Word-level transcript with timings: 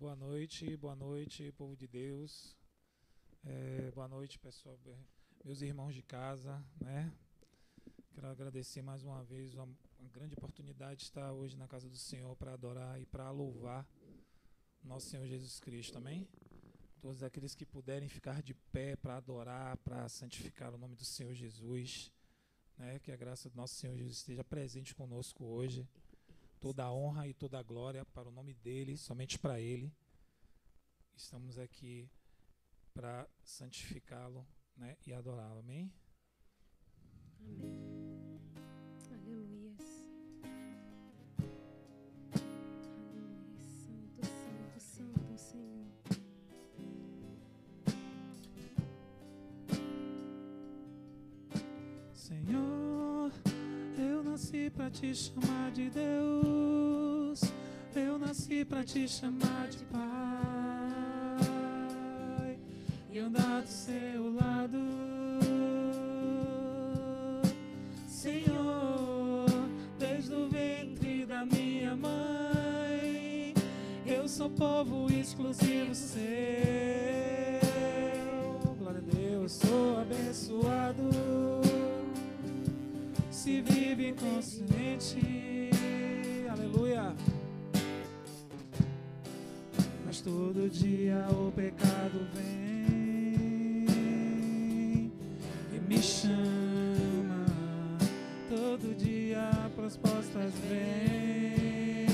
Boa 0.00 0.16
noite, 0.16 0.78
boa 0.78 0.96
noite, 0.96 1.52
povo 1.58 1.76
de 1.76 1.86
Deus. 1.86 2.56
É, 3.44 3.90
boa 3.90 4.08
noite, 4.08 4.38
pessoal, 4.38 4.80
meus 5.44 5.60
irmãos 5.60 5.94
de 5.94 6.00
casa, 6.00 6.64
né? 6.80 7.12
Quero 8.14 8.26
agradecer 8.26 8.80
mais 8.80 9.04
uma 9.04 9.22
vez 9.22 9.52
uma, 9.52 9.68
uma 9.98 10.08
grande 10.08 10.32
oportunidade 10.32 11.00
de 11.00 11.02
estar 11.02 11.30
hoje 11.34 11.54
na 11.54 11.68
casa 11.68 11.86
do 11.86 11.98
Senhor 11.98 12.34
para 12.34 12.54
adorar 12.54 12.98
e 12.98 13.04
para 13.04 13.30
louvar 13.30 13.86
nosso 14.82 15.10
Senhor 15.10 15.26
Jesus 15.26 15.60
Cristo, 15.60 15.98
amém? 15.98 16.26
Todos 17.02 17.22
aqueles 17.22 17.54
que 17.54 17.66
puderem 17.66 18.08
ficar 18.08 18.42
de 18.42 18.54
pé 18.54 18.96
para 18.96 19.18
adorar, 19.18 19.76
para 19.84 20.08
santificar 20.08 20.74
o 20.74 20.78
nome 20.78 20.96
do 20.96 21.04
Senhor 21.04 21.34
Jesus, 21.34 22.10
né? 22.78 22.98
Que 23.00 23.12
a 23.12 23.16
graça 23.16 23.50
do 23.50 23.56
nosso 23.56 23.74
Senhor 23.74 23.94
Jesus 23.98 24.16
esteja 24.16 24.42
presente 24.42 24.94
conosco 24.94 25.44
hoje. 25.44 25.86
Toda 26.60 26.84
a 26.84 26.92
honra 26.92 27.26
e 27.26 27.34
toda 27.34 27.58
a 27.58 27.62
glória 27.62 28.04
para 28.04 28.28
o 28.28 28.32
nome 28.32 28.54
dele, 28.54 28.96
somente 28.96 29.38
para 29.38 29.58
ele. 29.58 29.92
Estamos 31.16 31.58
aqui 31.58 32.10
para 32.92 33.28
santificá-lo 33.42 34.46
né, 34.76 34.96
e 35.06 35.12
adorá-lo. 35.12 35.60
Amém? 35.60 35.92
Amém. 37.40 37.89
Te 54.90 55.14
chamar 55.14 55.70
de 55.72 55.88
Deus. 55.90 57.40
Eu 57.94 58.18
nasci 58.18 58.64
para 58.64 58.82
te 58.84 59.06
chamar 59.08 59.68
de 59.68 59.84
Pai 59.84 60.00
e 63.10 63.18
andar 63.18 63.62
do 63.62 63.68
seu 63.68 64.34
lado. 64.34 64.78
Senhor, 68.06 69.46
desde 69.98 70.34
o 70.34 70.48
ventre 70.48 71.24
da 71.24 71.44
minha 71.44 71.96
mãe, 71.96 73.54
eu 74.06 74.28
sou 74.28 74.50
povo 74.50 75.10
exclusivo 75.12 75.94
seu. 75.94 76.20
Glória 78.78 78.98
a 79.00 79.14
Deus, 79.14 79.52
sou 79.52 79.98
abençoado. 80.00 81.29
Se 83.42 83.62
vive 83.62 84.12
consciente, 84.12 85.70
aleluia. 86.46 87.14
Mas 90.04 90.20
todo 90.20 90.68
dia 90.68 91.26
o 91.30 91.50
pecado 91.50 92.28
vem 92.34 93.86
e 95.72 95.80
me 95.88 96.02
chama. 96.02 97.46
Todo 98.50 98.94
dia 98.94 99.50
propostas 99.74 100.52
vem 100.68 102.10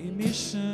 e 0.00 0.10
me 0.16 0.34
chama. 0.34 0.73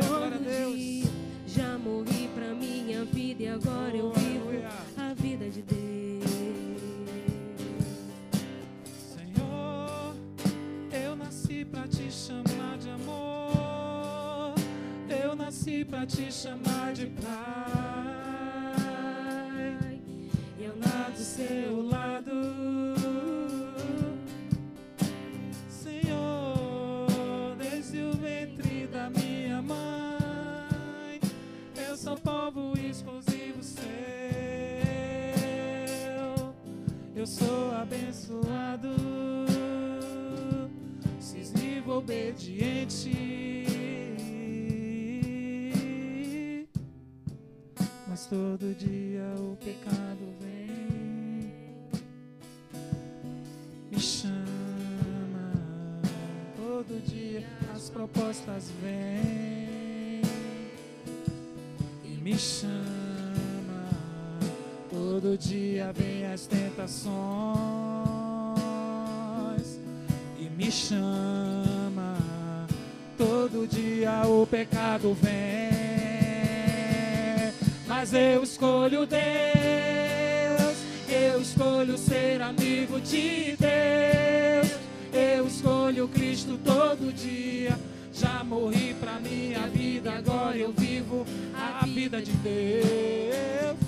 Aleluia, 0.00 0.18
glória 0.18 0.26
a 0.26 0.30
todo 0.38 0.44
Deus. 0.44 0.76
dia. 0.76 1.08
Já 1.46 1.78
morri 1.78 2.28
pra 2.34 2.54
minha 2.54 3.04
vida 3.04 3.42
e 3.42 3.48
agora 3.48 3.96
eu 3.96 4.06
Oh, 4.08 4.12
vivo 4.12 4.48
aleluia. 4.48 4.68
a 4.96 5.14
vida 5.14 5.48
de 5.50 5.62
Deus. 5.62 5.78
Senhor, 9.14 10.14
eu 10.92 11.16
nasci 11.16 11.64
pra 11.64 11.86
te 11.88 12.10
chamar 12.12 12.78
de 12.78 12.90
amor. 12.90 14.54
Eu 15.08 15.34
nasci 15.34 15.84
pra 15.84 16.06
te 16.06 16.30
chamar 16.32 16.92
de 16.92 17.06
Pai. 17.06 17.32
E 20.58 20.64
eu 20.64 20.76
nasci 20.76 21.12
do 21.12 21.24
seu 21.24 21.82
lado. 21.88 22.17
Eu 37.18 37.26
sou 37.26 37.72
abençoado, 37.72 38.94
cis 41.18 41.50
vivo 41.50 41.94
obediente. 41.94 43.12
Mas 48.06 48.26
todo 48.26 48.72
dia 48.72 49.34
o 49.36 49.56
pecado 49.56 50.32
vem, 50.38 51.90
me 53.90 53.98
chama. 53.98 54.36
Todo 56.56 57.02
dia 57.04 57.44
as 57.74 57.90
propostas 57.90 58.70
vêm 58.80 60.22
e 62.04 62.16
me 62.22 62.38
chama. 62.38 63.07
Todo 64.98 65.38
dia 65.38 65.92
vem 65.94 66.26
as 66.26 66.44
tentações 66.46 67.06
e 70.36 70.50
me 70.50 70.72
chama. 70.72 72.16
Todo 73.16 73.64
dia 73.68 74.26
o 74.26 74.44
pecado 74.44 75.16
vem, 75.22 75.70
mas 77.86 78.12
eu 78.12 78.42
escolho 78.42 79.06
Deus. 79.06 79.18
Eu 81.08 81.42
escolho 81.42 81.96
ser 81.96 82.42
amigo 82.42 83.00
de 83.00 83.56
Deus. 83.56 84.72
Eu 85.12 85.46
escolho 85.46 86.08
Cristo 86.08 86.58
todo 86.64 87.12
dia. 87.12 87.78
Já 88.12 88.42
morri 88.42 88.96
pra 88.98 89.20
minha 89.20 89.60
vida, 89.68 90.12
agora 90.12 90.56
eu 90.56 90.72
vivo 90.72 91.24
a 91.54 91.86
vida 91.86 92.20
de 92.20 92.32
Deus. 92.32 93.87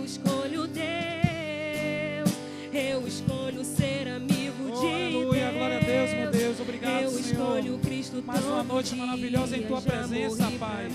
Eu 0.00 0.06
escolho 0.06 0.66
Deus, 0.66 2.30
eu 2.72 3.06
escolho 3.06 3.62
ser 3.62 4.08
amigo 4.08 4.72
Oh, 4.72 4.80
de 4.80 4.86
aleluia, 4.86 5.40
Deus. 5.44 5.54
glória 5.54 5.76
a 5.76 5.80
Deus, 5.80 6.10
meu 6.14 6.30
Deus, 6.30 6.60
obrigado, 6.60 7.02
eu 7.02 7.10
Senhor. 7.10 7.78
Cristo 7.80 8.22
Mais 8.24 8.42
uma 8.46 8.62
noite 8.62 8.94
dia. 8.94 9.04
maravilhosa 9.04 9.56
em 9.58 9.62
Tua 9.66 9.82
presença, 9.82 10.50
Pai. 10.58 10.88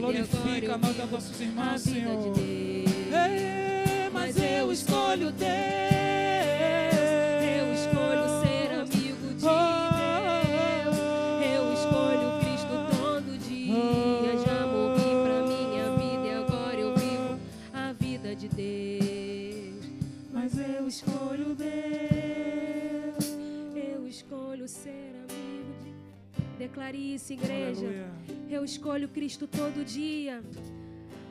Glorifica 0.00 0.74
a 0.74 0.78
nós, 0.78 0.98
vivo 0.98 1.10
nossos 1.12 1.40
a 1.40 1.44
irmãos, 1.44 1.80
Senhor. 1.82 2.34
de 2.34 2.40
Deus. 2.40 2.90
Mas 4.12 4.36
eu 4.36 4.72
escolho 4.72 5.30
Deus. 5.30 5.48
Eu 7.58 7.74
escolho 7.74 8.42
ser 8.42 8.72
amigo 8.74 9.34
de 9.34 9.46
Oh. 9.46 9.71
escolho 20.92 21.54
Deus, 21.54 23.24
eu 23.74 24.06
escolho 24.06 24.68
ser 24.68 25.14
amigo 25.24 25.72
de 25.82 25.90
Declare 26.58 27.14
isso, 27.14 27.32
igreja. 27.32 27.86
Aleluia. 27.86 28.10
Eu 28.50 28.62
escolho 28.62 29.08
Cristo 29.08 29.46
todo 29.46 29.82
dia. 29.86 30.42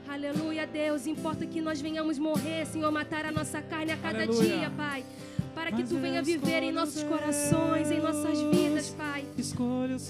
Aleluia, 0.09 0.65
Deus. 0.65 1.05
Importa 1.05 1.45
que 1.45 1.61
nós 1.61 1.79
venhamos 1.79 2.17
morrer, 2.17 2.65
Senhor, 2.65 2.91
matar 2.91 3.23
a 3.23 3.31
nossa 3.31 3.61
carne 3.61 3.91
a 3.91 3.97
cada 3.97 4.23
Aleluia. 4.23 4.57
dia, 4.57 4.71
Pai. 4.71 5.05
Para 5.53 5.69
Mas 5.69 5.81
que 5.81 5.87
tu 5.87 5.99
venha 5.99 6.23
viver 6.23 6.63
em 6.63 6.71
nossos 6.71 7.03
corações, 7.03 7.91
em 7.91 7.99
nossas 7.99 8.41
vidas, 8.41 8.89
Pai. 8.89 9.27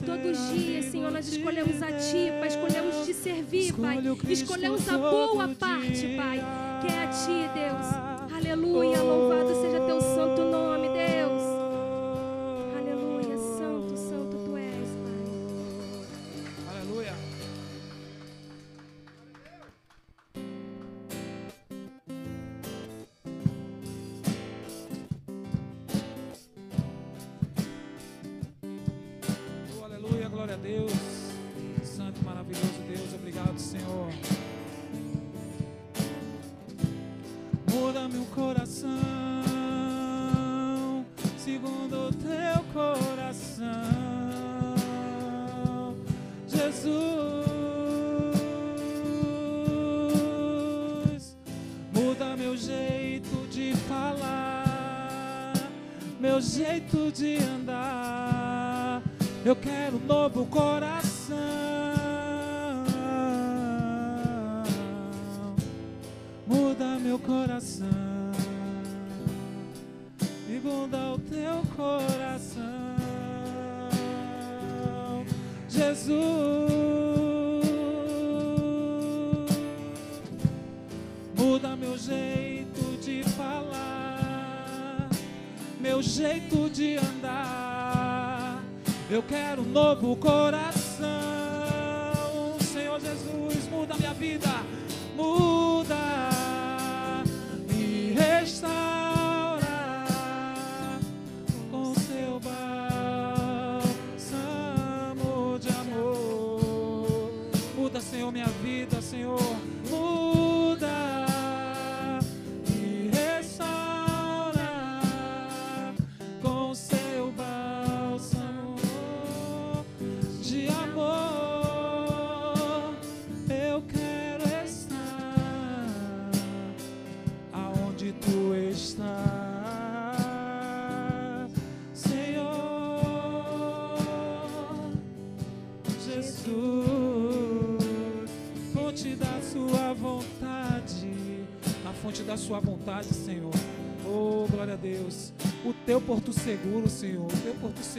Todos 0.05 0.39
os 0.39 0.53
dias, 0.53 0.85
Senhor, 0.85 1.11
nós 1.11 1.27
escolhemos 1.27 1.75
de 1.75 1.83
a 1.83 1.87
Ti, 1.87 2.31
Pai. 2.39 2.47
Escolhemos 2.47 3.05
te 3.05 3.13
servir, 3.13 3.73
Pai. 3.73 3.99
Escolhemos 4.29 4.87
a 4.87 4.97
boa 4.97 5.49
parte, 5.49 6.15
Pai. 6.15 6.39
Que 6.81 6.87
é 6.87 7.03
a 7.03 7.07
Ti, 7.07 7.49
Deus. 7.53 8.10
Aleluia, 8.43 9.03
louvado 9.03 9.53
seja 9.53 9.80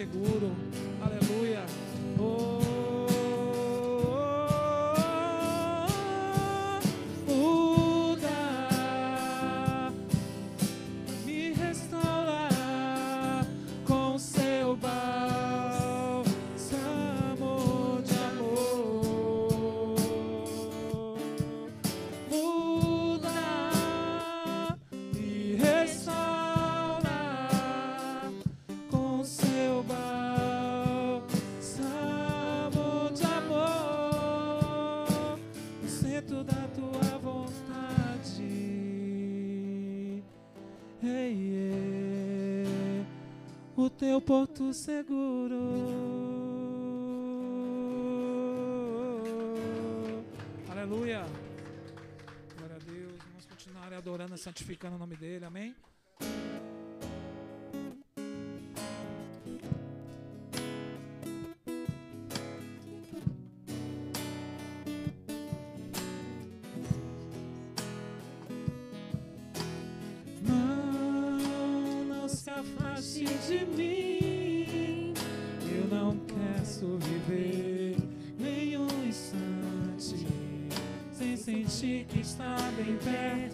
seguro. 0.03 0.32
teu 44.03 44.21
porto 44.21 44.73
seguro. 44.75 45.55
Aleluia. 50.69 51.25
Glória 52.59 52.75
a 52.75 52.79
Deus. 52.81 53.13
Vamos 53.29 53.47
continuar 53.47 53.93
adorando, 53.93 54.35
e 54.35 54.39
santificando 54.39 54.97
o 54.97 54.99
nome 54.99 55.15
dele. 55.15 55.45
Amém. 55.45 55.73
que 81.83 82.21
está 82.21 82.57
bem 82.77 82.97
perto. 82.99 83.52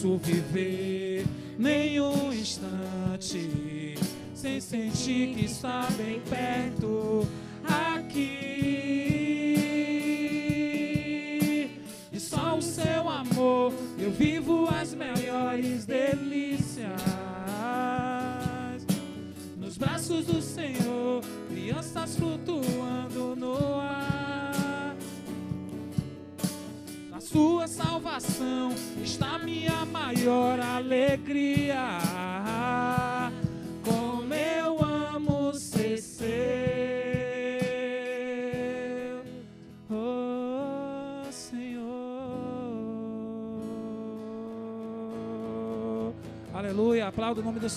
posso 0.00 0.16
viver 0.16 1.26
nenhum 1.58 2.32
instante 2.32 3.94
sem 4.34 4.58
sentir 4.58 5.34
que 5.34 5.44
está 5.44 5.88
bem 5.98 6.20
perto. 6.20 6.49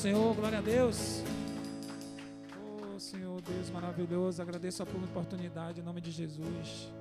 Senhor. 0.04 0.36
Glória 0.36 0.58
a 0.58 0.62
Deus. 0.62 1.24
Oh, 2.60 3.00
Senhor 3.00 3.42
Deus 3.42 3.70
maravilhoso. 3.70 4.42
Agradeço 4.42 4.84
a 4.84 4.86
oportunidade 4.86 5.80
em 5.80 5.84
nome 5.84 6.02
de 6.02 6.12
Jesus. 6.12 6.92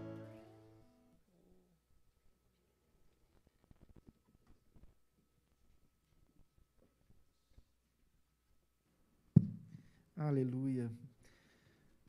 Aleluia. 10.16 10.88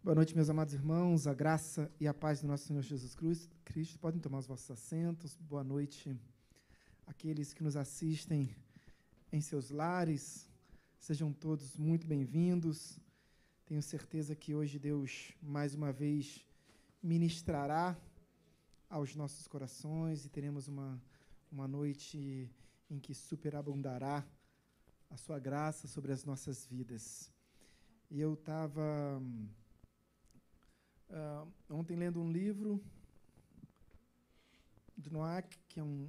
Boa 0.03 0.13
noite, 0.13 0.35
meus 0.35 0.51
amados 0.51 0.75
irmãos. 0.75 1.25
A 1.25 1.33
graça 1.33 1.91
e 1.99 2.07
a 2.07 2.13
paz 2.13 2.41
do 2.41 2.47
nosso 2.47 2.67
Senhor 2.67 2.83
Jesus 2.83 3.15
Cristo. 3.65 3.97
Podem 3.97 4.21
tomar 4.21 4.37
os 4.37 4.45
vossos 4.45 4.69
assentos. 4.69 5.35
Boa 5.37 5.63
noite, 5.63 6.15
aqueles 7.07 7.51
que 7.51 7.63
nos 7.63 7.75
assistem 7.75 8.55
em 9.31 9.41
seus 9.41 9.71
lares. 9.71 10.52
Sejam 11.03 11.33
todos 11.33 11.75
muito 11.75 12.07
bem-vindos. 12.07 12.97
Tenho 13.65 13.83
certeza 13.83 14.33
que 14.33 14.55
hoje 14.55 14.79
Deus, 14.79 15.33
mais 15.41 15.75
uma 15.75 15.91
vez, 15.91 16.45
ministrará 17.01 17.99
aos 18.89 19.13
nossos 19.13 19.45
corações 19.45 20.23
e 20.23 20.29
teremos 20.29 20.69
uma, 20.69 21.03
uma 21.51 21.67
noite 21.67 22.49
em 22.89 22.99
que 22.99 23.13
superabundará 23.13 24.25
a 25.09 25.17
sua 25.17 25.39
graça 25.39 25.89
sobre 25.89 26.13
as 26.13 26.23
nossas 26.23 26.65
vidas. 26.65 27.29
E 28.09 28.21
eu 28.21 28.35
estava 28.35 29.21
uh, 31.09 31.51
ontem 31.69 31.97
lendo 31.97 32.21
um 32.21 32.31
livro 32.31 32.81
do 34.95 35.11
Noack, 35.11 35.59
que 35.67 35.81
é 35.81 35.83
um, 35.83 36.07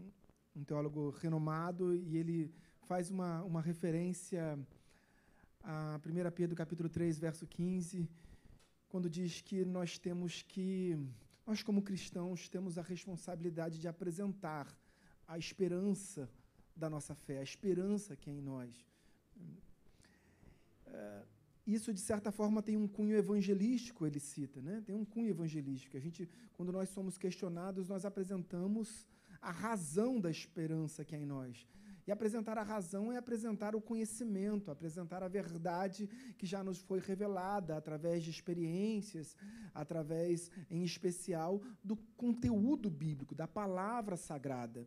um 0.54 0.62
teólogo 0.62 1.10
renomado, 1.10 1.92
e 1.96 2.16
ele 2.16 2.54
faz 2.86 3.10
uma, 3.10 3.42
uma 3.42 3.60
referência 3.60 4.56
a 5.64 5.98
1 6.04 6.30
Pedro 6.32 6.54
capítulo 6.54 6.90
3, 6.90 7.18
verso 7.18 7.46
15, 7.46 8.06
quando 8.86 9.08
diz 9.08 9.40
que 9.40 9.64
nós 9.64 9.98
temos 9.98 10.42
que, 10.42 10.96
nós 11.46 11.62
como 11.62 11.82
cristãos, 11.82 12.48
temos 12.50 12.76
a 12.76 12.82
responsabilidade 12.82 13.80
de 13.80 13.88
apresentar 13.88 14.66
a 15.26 15.38
esperança 15.38 16.28
da 16.76 16.90
nossa 16.90 17.14
fé, 17.14 17.38
a 17.38 17.42
esperança 17.42 18.14
que 18.14 18.28
é 18.28 18.34
em 18.34 18.42
nós. 18.42 18.86
Uh, 20.86 21.26
isso, 21.66 21.94
de 21.94 22.00
certa 22.00 22.30
forma, 22.30 22.62
tem 22.62 22.76
um 22.76 22.86
cunho 22.86 23.16
evangelístico, 23.16 24.06
ele 24.06 24.20
cita, 24.20 24.60
né? 24.60 24.82
tem 24.84 24.94
um 24.94 25.04
cunho 25.04 25.30
evangelístico. 25.30 25.96
A 25.96 26.00
gente, 26.00 26.28
quando 26.52 26.70
nós 26.70 26.90
somos 26.90 27.16
questionados, 27.16 27.88
nós 27.88 28.04
apresentamos 28.04 29.08
a 29.40 29.50
razão 29.50 30.20
da 30.20 30.30
esperança 30.30 31.06
que 31.06 31.14
é 31.14 31.18
em 31.18 31.24
nós. 31.24 31.66
E 32.06 32.12
apresentar 32.12 32.58
a 32.58 32.62
razão 32.62 33.10
é 33.10 33.16
apresentar 33.16 33.74
o 33.74 33.80
conhecimento, 33.80 34.70
apresentar 34.70 35.22
a 35.22 35.28
verdade 35.28 36.06
que 36.36 36.46
já 36.46 36.62
nos 36.62 36.80
foi 36.80 37.00
revelada 37.00 37.76
através 37.76 38.22
de 38.22 38.30
experiências, 38.30 39.36
através, 39.72 40.50
em 40.70 40.82
especial, 40.82 41.62
do 41.82 41.96
conteúdo 42.16 42.90
bíblico, 42.90 43.34
da 43.34 43.48
palavra 43.48 44.16
sagrada. 44.16 44.86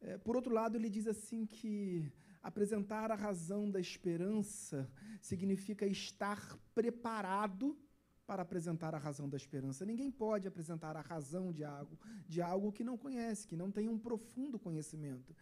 É, 0.00 0.12
é 0.12 0.18
por 0.18 0.36
outro 0.36 0.54
lado, 0.54 0.76
ele 0.76 0.88
diz 0.88 1.06
assim 1.06 1.44
que 1.44 2.10
Apresentar 2.46 3.10
a 3.10 3.16
razão 3.16 3.68
da 3.68 3.80
esperança 3.80 4.88
significa 5.20 5.84
estar 5.84 6.56
preparado 6.72 7.76
para 8.24 8.42
apresentar 8.42 8.94
a 8.94 8.98
razão 8.98 9.28
da 9.28 9.36
esperança. 9.36 9.84
Ninguém 9.84 10.12
pode 10.12 10.46
apresentar 10.46 10.96
a 10.96 11.00
razão 11.00 11.52
de 11.52 11.64
algo, 11.64 11.98
de 12.28 12.40
algo 12.40 12.70
que 12.70 12.84
não 12.84 12.96
conhece, 12.96 13.48
que 13.48 13.56
não 13.56 13.68
tem 13.68 13.88
um 13.88 13.98
profundo 13.98 14.60
conhecimento. 14.60 15.34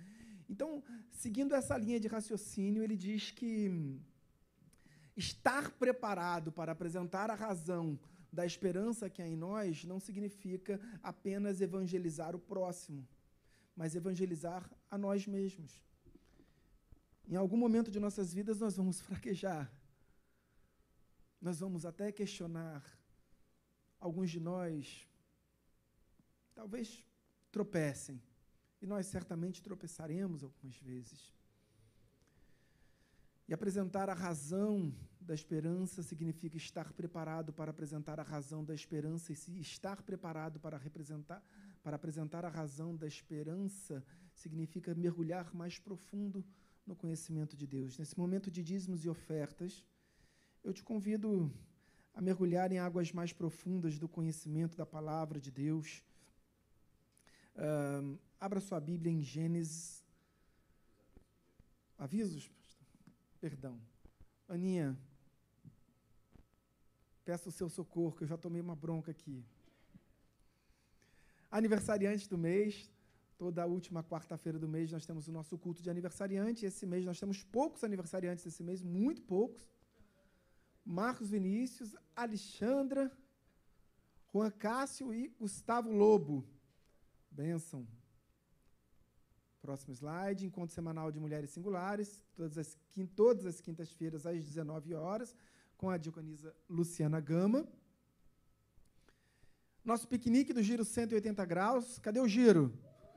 Então, 0.48 0.82
seguindo 1.10 1.54
essa 1.54 1.76
linha 1.76 1.98
de 1.98 2.08
raciocínio, 2.08 2.82
ele 2.82 2.96
diz 2.96 3.30
que 3.30 3.98
estar 5.16 5.70
preparado 5.72 6.52
para 6.52 6.72
apresentar 6.72 7.30
a 7.30 7.34
razão 7.34 7.98
da 8.32 8.44
esperança 8.44 9.08
que 9.08 9.22
há 9.22 9.28
em 9.28 9.36
nós 9.36 9.84
não 9.84 10.00
significa 10.00 10.80
apenas 11.02 11.60
evangelizar 11.60 12.34
o 12.34 12.38
próximo, 12.38 13.06
mas 13.76 13.94
evangelizar 13.94 14.68
a 14.90 14.98
nós 14.98 15.26
mesmos. 15.26 15.82
Em 17.28 17.36
algum 17.36 17.56
momento 17.56 17.90
de 17.90 18.00
nossas 18.00 18.34
vidas 18.34 18.58
nós 18.58 18.76
vamos 18.76 19.00
fraquejar. 19.00 19.70
Nós 21.40 21.60
vamos 21.60 21.86
até 21.86 22.10
questionar. 22.10 22.82
Alguns 24.00 24.30
de 24.30 24.40
nós 24.40 25.08
talvez 26.54 27.04
tropecem. 27.50 28.20
E 28.84 28.86
nós 28.86 29.06
certamente 29.06 29.62
tropeçaremos 29.62 30.44
algumas 30.44 30.76
vezes. 30.76 31.32
E 33.48 33.54
apresentar 33.54 34.10
a 34.10 34.12
razão 34.12 34.94
da 35.18 35.32
esperança 35.32 36.02
significa 36.02 36.58
estar 36.58 36.92
preparado 36.92 37.50
para 37.50 37.70
apresentar 37.70 38.20
a 38.20 38.22
razão 38.22 38.62
da 38.62 38.74
esperança 38.74 39.32
e 39.32 39.36
se 39.36 39.58
estar 39.58 40.02
preparado 40.02 40.60
para 40.60 40.76
representar 40.76 41.42
para 41.82 41.96
apresentar 41.96 42.44
a 42.44 42.50
razão 42.50 42.94
da 42.94 43.06
esperança 43.06 44.04
significa 44.34 44.94
mergulhar 44.94 45.54
mais 45.54 45.78
profundo 45.78 46.44
no 46.86 46.94
conhecimento 46.94 47.56
de 47.56 47.66
Deus. 47.66 47.96
Nesse 47.96 48.18
momento 48.18 48.50
de 48.50 48.62
dízimos 48.62 49.02
e 49.02 49.08
ofertas, 49.08 49.82
eu 50.62 50.74
te 50.74 50.82
convido 50.82 51.50
a 52.12 52.20
mergulhar 52.20 52.70
em 52.70 52.78
águas 52.78 53.12
mais 53.12 53.32
profundas 53.32 53.98
do 53.98 54.08
conhecimento 54.08 54.76
da 54.76 54.84
palavra 54.84 55.40
de 55.40 55.50
Deus. 55.50 56.02
Uh, 57.56 58.18
abra 58.40 58.60
sua 58.60 58.80
Bíblia 58.80 59.12
em 59.12 59.22
Gênesis. 59.22 60.04
Avisos? 61.98 62.50
Perdão. 63.40 63.80
Aninha, 64.48 64.98
peço 67.24 67.48
o 67.48 67.52
seu 67.52 67.68
socorro, 67.68 68.16
que 68.16 68.24
eu 68.24 68.28
já 68.28 68.36
tomei 68.36 68.60
uma 68.60 68.76
bronca 68.76 69.10
aqui. 69.10 69.44
Aniversariante 71.50 72.28
do 72.28 72.36
mês, 72.36 72.90
Toda 73.36 73.66
última 73.66 74.02
quarta-feira 74.02 74.58
do 74.58 74.68
mês 74.68 74.92
nós 74.92 75.04
temos 75.04 75.26
o 75.26 75.32
nosso 75.32 75.58
culto 75.58 75.82
de 75.82 75.90
aniversariante. 75.90 76.64
Esse 76.64 76.86
mês 76.86 77.04
nós 77.04 77.18
temos 77.18 77.42
poucos 77.42 77.82
aniversariantes 77.82 78.46
esse 78.46 78.62
mês, 78.62 78.80
muito 78.80 79.22
poucos. 79.22 79.68
Marcos 80.84 81.30
Vinícius, 81.30 81.96
Alexandra, 82.14 83.10
Juan 84.32 84.50
Cássio 84.50 85.12
e 85.12 85.28
Gustavo 85.28 85.90
Lobo. 85.90 86.46
Benção. 87.34 87.84
Próximo 89.60 89.92
slide, 89.92 90.46
encontro 90.46 90.74
semanal 90.74 91.10
de 91.10 91.18
mulheres 91.18 91.50
singulares, 91.50 92.22
todas 92.36 92.56
as, 92.56 92.78
todas 93.16 93.44
as 93.44 93.60
quintas-feiras 93.60 94.24
às 94.24 94.44
19 94.44 94.94
horas, 94.94 95.34
com 95.76 95.90
a 95.90 95.96
diaconisa 95.96 96.54
Luciana 96.68 97.20
Gama. 97.20 97.66
Nosso 99.84 100.06
piquenique 100.06 100.52
do 100.52 100.62
Giro 100.62 100.84
180 100.84 101.44
graus. 101.44 101.98
Cadê 101.98 102.20
o 102.20 102.28
giro? 102.28 102.72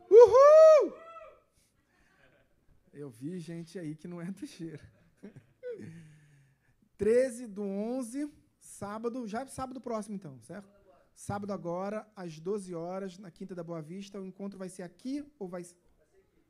Uhul! 0.09 0.97
Eu 2.91 3.09
vi 3.11 3.39
gente 3.39 3.77
aí 3.77 3.95
que 3.95 4.07
não 4.07 4.19
é 4.19 4.31
do 4.31 4.47
cheiro. 4.47 4.83
13 6.97 7.45
do 7.47 7.61
11, 7.61 8.31
sábado, 8.59 9.27
já 9.27 9.41
é 9.41 9.45
sábado 9.45 9.79
próximo 9.79 10.15
então, 10.15 10.39
certo? 10.41 10.86
Sábado 11.17 11.51
agora, 11.51 12.07
às 12.15 12.39
12 12.39 12.75
horas, 12.75 13.17
na 13.17 13.31
Quinta 13.31 13.55
da 13.55 13.63
Boa 13.63 13.81
Vista. 13.81 14.21
O 14.21 14.25
encontro 14.25 14.59
vai 14.59 14.69
ser 14.69 14.83
aqui 14.83 15.25
ou 15.39 15.47
vai, 15.47 15.65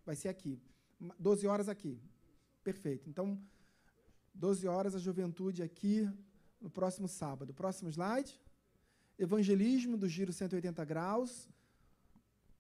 vai 0.06 0.14
ser 0.14 0.28
aqui? 0.28 0.62
12 1.18 1.48
horas 1.48 1.70
aqui. 1.70 1.98
Perfeito. 2.66 3.10
Então, 3.10 3.42
12 4.34 4.68
horas 4.68 4.94
a 4.94 5.00
juventude 5.00 5.64
aqui 5.64 6.06
no 6.60 6.70
próximo 6.70 7.08
sábado. 7.08 7.54
Próximo 7.54 7.90
slide. 7.90 8.42
Evangelismo 9.18 9.96
do 9.98 10.10
Giro 10.10 10.34
180 10.34 10.84
graus 10.84 11.48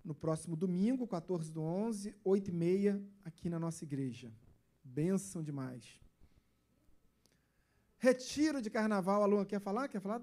no 0.01 0.15
próximo 0.15 0.55
domingo, 0.55 1.05
14 1.05 1.51
do 1.51 1.61
11, 1.61 2.15
8 2.23 2.49
e 2.49 2.53
meia, 2.53 3.03
aqui 3.25 3.49
na 3.49 3.59
nossa 3.59 3.83
igreja. 3.83 4.31
Benção 4.81 5.43
demais. 5.43 5.99
Retiro 7.97 8.61
de 8.61 8.69
carnaval, 8.69 9.21
a 9.41 9.45
quer 9.45 9.59
falar? 9.59 9.89
Quer 9.89 9.99
falar? 9.99 10.21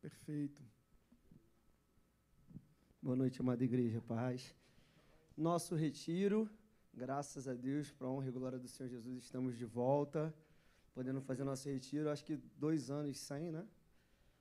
Perfeito. 0.00 0.62
Boa 3.02 3.16
noite, 3.16 3.40
amada 3.40 3.64
igreja, 3.64 4.00
paz. 4.00 4.54
Nosso 5.36 5.74
retiro, 5.74 6.48
graças 6.94 7.48
a 7.48 7.54
Deus, 7.54 7.90
para 7.90 8.06
a 8.06 8.10
honra 8.10 8.28
e 8.28 8.30
glória 8.30 8.60
do 8.60 8.68
Senhor 8.68 8.88
Jesus, 8.88 9.24
estamos 9.24 9.58
de 9.58 9.64
volta, 9.64 10.32
podendo 10.94 11.20
fazer 11.20 11.42
nosso 11.42 11.68
retiro, 11.68 12.10
acho 12.10 12.24
que 12.24 12.36
dois 12.56 12.90
anos 12.90 13.18
sem, 13.18 13.50
né? 13.50 13.66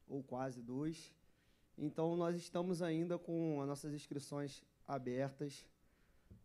Ou 0.07 0.21
quase 0.21 0.61
dois. 0.61 1.11
Então, 1.75 2.15
nós 2.15 2.35
estamos 2.35 2.83
ainda 2.83 3.17
com 3.17 3.59
as 3.59 3.67
nossas 3.67 3.91
inscrições 3.91 4.63
abertas. 4.87 5.65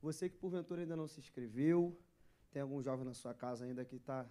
Você 0.01 0.31
que 0.31 0.39
porventura 0.39 0.81
ainda 0.81 0.97
não 0.97 1.07
se 1.07 1.21
inscreveu, 1.21 1.95
tem 2.51 2.63
algum 2.63 2.83
jovem 2.83 3.05
na 3.05 3.13
sua 3.13 3.35
casa 3.35 3.67
ainda 3.67 3.85
que 3.85 3.97
está 3.97 4.27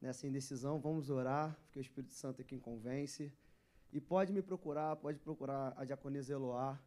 nessa 0.00 0.26
indecisão, 0.26 0.80
vamos 0.80 1.08
orar, 1.08 1.56
porque 1.62 1.78
o 1.78 1.80
Espírito 1.80 2.14
Santo 2.14 2.40
é 2.40 2.44
quem 2.44 2.58
convence. 2.58 3.32
E 3.92 4.00
pode 4.00 4.32
me 4.32 4.42
procurar, 4.42 4.96
pode 4.96 5.18
procurar 5.18 5.74
a 5.76 5.84
diaconisa 5.84 6.32
Eloá, 6.32 6.80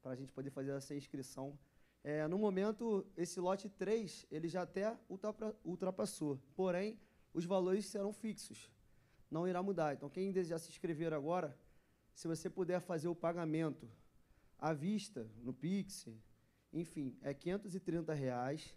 para 0.00 0.12
a 0.12 0.16
gente 0.16 0.32
poder 0.32 0.50
fazer 0.50 0.70
essa 0.70 0.94
inscrição. 0.94 1.58
É, 2.04 2.28
no 2.28 2.38
momento, 2.38 3.04
esse 3.16 3.40
lote 3.40 3.68
3, 3.68 4.26
ele 4.30 4.48
já 4.48 4.62
até 4.62 4.96
ultrapassou. 5.64 6.40
Porém, 6.54 7.00
os 7.34 7.44
valores 7.44 7.86
serão 7.86 8.12
fixos. 8.12 8.70
Não 9.28 9.48
irá 9.48 9.60
mudar. 9.62 9.94
Então, 9.94 10.08
quem 10.08 10.30
desejar 10.30 10.60
se 10.60 10.70
inscrever 10.70 11.12
agora, 11.12 11.58
se 12.14 12.28
você 12.28 12.48
puder 12.48 12.80
fazer 12.80 13.08
o 13.08 13.14
pagamento 13.14 13.90
à 14.56 14.72
vista, 14.72 15.28
no 15.42 15.52
Pix, 15.52 16.08
enfim, 16.72 17.18
é 17.20 17.34
530 17.34 18.14
reais, 18.14 18.76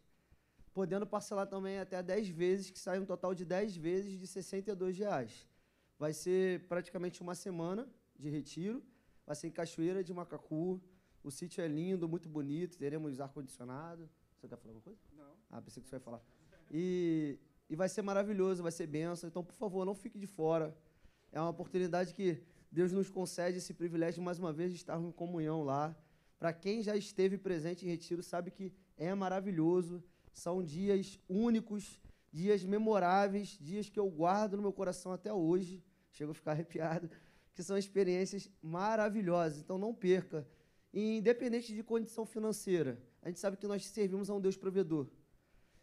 podendo 0.74 1.06
parcelar 1.06 1.48
também 1.48 1.80
até 1.80 2.02
10 2.02 2.30
vezes, 2.30 2.72
que 2.72 2.80
sai 2.80 3.00
um 3.00 3.06
total 3.06 3.36
de 3.36 3.46
10 3.46 3.78
vezes 3.78 4.20
de 4.20 4.26
62 4.26 4.98
reais. 4.98 5.48
Vai 6.00 6.14
ser 6.14 6.66
praticamente 6.68 7.22
uma 7.22 7.36
semana 7.36 7.86
de 8.18 8.30
retiro, 8.30 8.82
vai 9.28 9.36
ser 9.36 9.48
em 9.48 9.52
Cachoeira 9.52 10.02
de 10.02 10.14
Macacu, 10.14 10.82
o 11.22 11.30
sítio 11.30 11.62
é 11.62 11.68
lindo, 11.68 12.08
muito 12.08 12.30
bonito, 12.30 12.78
teremos 12.78 13.20
ar-condicionado. 13.20 14.10
Você 14.38 14.48
quer 14.48 14.56
falar 14.56 14.70
alguma 14.70 14.82
coisa? 14.82 15.00
Não. 15.18 15.34
Ah, 15.52 15.62
pensei 15.62 15.84
que 15.84 15.90
você 15.90 15.98
ia 15.98 16.00
falar. 16.00 16.22
E, 16.72 17.38
e 17.70 17.76
vai 17.76 17.90
ser 17.90 18.02
maravilhoso, 18.02 18.64
vai 18.64 18.72
ser 18.72 18.88
benção. 18.88 19.28
Então, 19.28 19.44
por 19.44 19.54
favor, 19.54 19.86
não 19.86 19.94
fique 19.94 20.18
de 20.18 20.26
fora. 20.26 20.74
É 21.34 21.40
uma 21.42 21.50
oportunidade 21.50 22.14
que 22.14 22.42
Deus 22.72 22.94
nos 22.94 23.10
concede 23.10 23.58
esse 23.58 23.74
privilégio, 23.74 24.24
mais 24.24 24.40
uma 24.40 24.54
vez, 24.54 24.72
de 24.72 24.78
estarmos 24.78 25.10
em 25.10 25.12
comunhão 25.12 25.64
lá. 25.64 25.94
Para 26.38 26.54
quem 26.54 26.82
já 26.82 26.96
esteve 26.96 27.38
presente 27.38 27.86
em 27.86 27.90
retiro, 27.90 28.24
sabe 28.24 28.52
que 28.52 28.72
é 28.96 29.14
maravilhoso. 29.14 30.02
São 30.32 30.64
dias 30.64 31.20
únicos, 31.28 32.00
dias 32.32 32.64
memoráveis, 32.64 33.58
dias 33.60 33.90
que 33.90 34.00
eu 34.00 34.10
guardo 34.10 34.56
no 34.56 34.62
meu 34.62 34.72
coração 34.72 35.12
até 35.12 35.34
hoje. 35.34 35.84
Chego 36.12 36.32
a 36.32 36.34
ficar 36.34 36.52
arrepiado, 36.52 37.10
que 37.54 37.64
são 37.64 37.78
experiências 37.78 38.50
maravilhosas. 38.62 39.60
Então, 39.60 39.78
não 39.78 39.94
perca. 39.94 40.48
E 40.94 41.18
independente 41.18 41.74
de 41.74 41.84
condição 41.84 42.26
financeira, 42.26 43.02
a 43.22 43.28
gente 43.28 43.40
sabe 43.40 43.58
que 43.58 43.68
nós 43.68 43.86
servimos 43.86 44.30
a 44.30 44.34
um 44.34 44.42
Deus 44.42 44.58
provedor. 44.58 45.08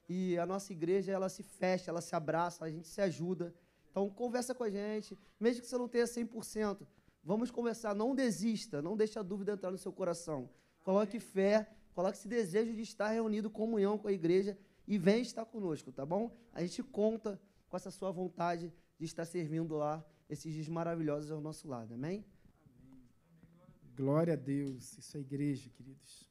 E 0.09 0.39
a 0.39 0.47
nossa 0.47 0.73
igreja, 0.73 1.13
ela 1.13 1.29
se 1.29 1.43
fecha, 1.43 1.91
ela 1.91 2.01
se 2.01 2.15
abraça, 2.15 2.65
a 2.65 2.71
gente 2.71 2.87
se 2.87 3.01
ajuda. 3.01 3.55
Então, 3.91 4.09
conversa 4.11 4.55
com 4.55 4.65
a 4.65 4.71
gente, 4.71 5.19
mesmo 5.39 5.63
que 5.63 5.69
você 5.69 5.79
não 5.79 5.89
tenha 5.89 6.05
100%, 6.05 6.87
vamos 7.25 7.51
conversar, 7.51 7.95
não 7.95 8.15
desista, 8.15 8.83
não 8.83 8.97
deixe 8.97 9.19
a 9.19 9.23
dúvida 9.23 9.53
entrar 9.53 9.71
no 9.71 9.79
seu 9.79 9.93
coração. 9.93 10.51
Coloque 10.83 11.19
fé, 11.19 11.69
coloque 11.95 12.19
esse 12.19 12.29
desejo 12.29 12.73
de 12.75 12.83
estar 12.83 13.09
reunido, 13.09 13.51
comunhão 13.51 13.99
com 13.99 14.07
a 14.07 14.13
igreja 14.13 14.57
e 14.87 14.99
vem 14.99 15.23
estar 15.23 15.45
conosco, 15.45 15.91
tá 15.91 16.07
bom? 16.07 16.37
A 16.53 16.61
gente 16.61 16.83
conta 16.83 17.41
com 17.69 17.77
essa 17.77 17.91
sua 17.91 18.11
vontade 18.13 18.73
de 18.99 19.05
estar 19.05 19.25
servindo 19.25 19.75
lá 19.75 20.05
esses 20.29 20.53
dias 20.53 20.69
maravilhosos 20.69 21.31
ao 21.31 21.41
nosso 21.41 21.69
lado, 21.69 21.95
amém? 21.95 22.25
Glória 23.95 24.35
a 24.35 24.37
Deus. 24.37 24.99
Isso 24.99 25.17
é 25.17 25.21
igreja, 25.21 25.71
queridos. 25.71 26.29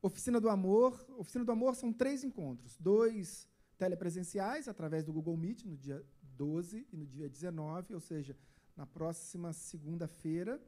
Oficina 0.00 0.40
do 0.40 0.48
Amor. 0.48 1.04
Oficina 1.16 1.44
do 1.44 1.52
Amor 1.52 1.74
são 1.74 1.92
três 1.92 2.24
encontros. 2.24 2.76
Dois 2.78 3.48
telepresenciais, 3.78 4.68
através 4.68 5.04
do 5.04 5.12
Google 5.12 5.36
Meet, 5.36 5.64
no 5.64 5.76
dia 5.76 6.04
12 6.36 6.86
e 6.92 6.96
no 6.96 7.06
dia 7.06 7.28
19, 7.28 7.94
ou 7.94 8.00
seja, 8.00 8.36
na 8.76 8.86
próxima 8.86 9.52
segunda-feira 9.52 10.60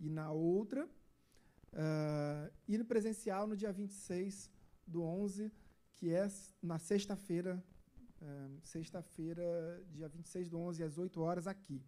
e 0.00 0.08
na 0.08 0.32
outra. 0.32 0.88
Uh, 1.72 2.52
e 2.68 2.76
no 2.76 2.84
presencial 2.84 3.46
no 3.46 3.56
dia 3.56 3.72
26 3.72 4.50
do 4.86 5.02
11, 5.02 5.50
que 5.94 6.12
é 6.12 6.28
na 6.62 6.78
sexta-feira, 6.78 7.62
sexta-feira, 8.62 9.84
dia 9.90 10.08
26 10.08 10.48
do 10.48 10.58
11, 10.58 10.82
às 10.82 10.98
8 10.98 11.20
horas, 11.20 11.46
aqui. 11.46 11.82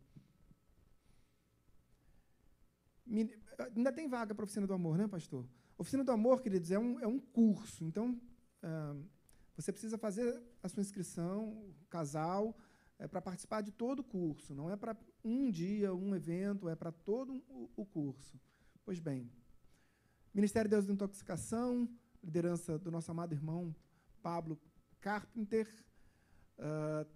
Ainda 3.76 3.92
tem 3.92 4.08
vaga 4.08 4.34
para 4.34 4.44
Oficina 4.44 4.66
do 4.66 4.74
Amor, 4.74 4.96
né, 4.96 5.06
pastor? 5.06 5.46
Oficina 5.76 6.04
do 6.04 6.12
Amor, 6.12 6.40
queridos, 6.40 6.70
é 6.70 6.78
um, 6.78 6.98
é 7.00 7.06
um 7.06 7.18
curso. 7.18 7.84
Então, 7.84 8.20
você 9.56 9.70
precisa 9.70 9.98
fazer 9.98 10.42
a 10.62 10.68
sua 10.68 10.80
inscrição, 10.80 11.72
casal, 11.88 12.56
é 12.98 13.06
para 13.06 13.20
participar 13.20 13.60
de 13.60 13.70
todo 13.70 14.00
o 14.00 14.04
curso. 14.04 14.54
Não 14.54 14.70
é 14.70 14.76
para 14.76 14.96
um 15.24 15.50
dia, 15.50 15.94
um 15.94 16.14
evento, 16.14 16.68
é 16.68 16.74
para 16.74 16.90
todo 16.90 17.42
o, 17.76 17.84
curso. 17.84 18.40
Pois 18.84 18.98
bem, 18.98 19.30
Ministério 20.32 20.68
de 20.68 20.74
Deus 20.74 20.86
de 20.86 20.92
Intoxicação, 20.92 21.88
liderança 22.22 22.78
do 22.78 22.90
nosso 22.90 23.10
amado 23.10 23.32
irmão 23.32 23.74
Pablo 24.22 24.58
Carpenter, 25.00 25.68
uh, 26.58 27.06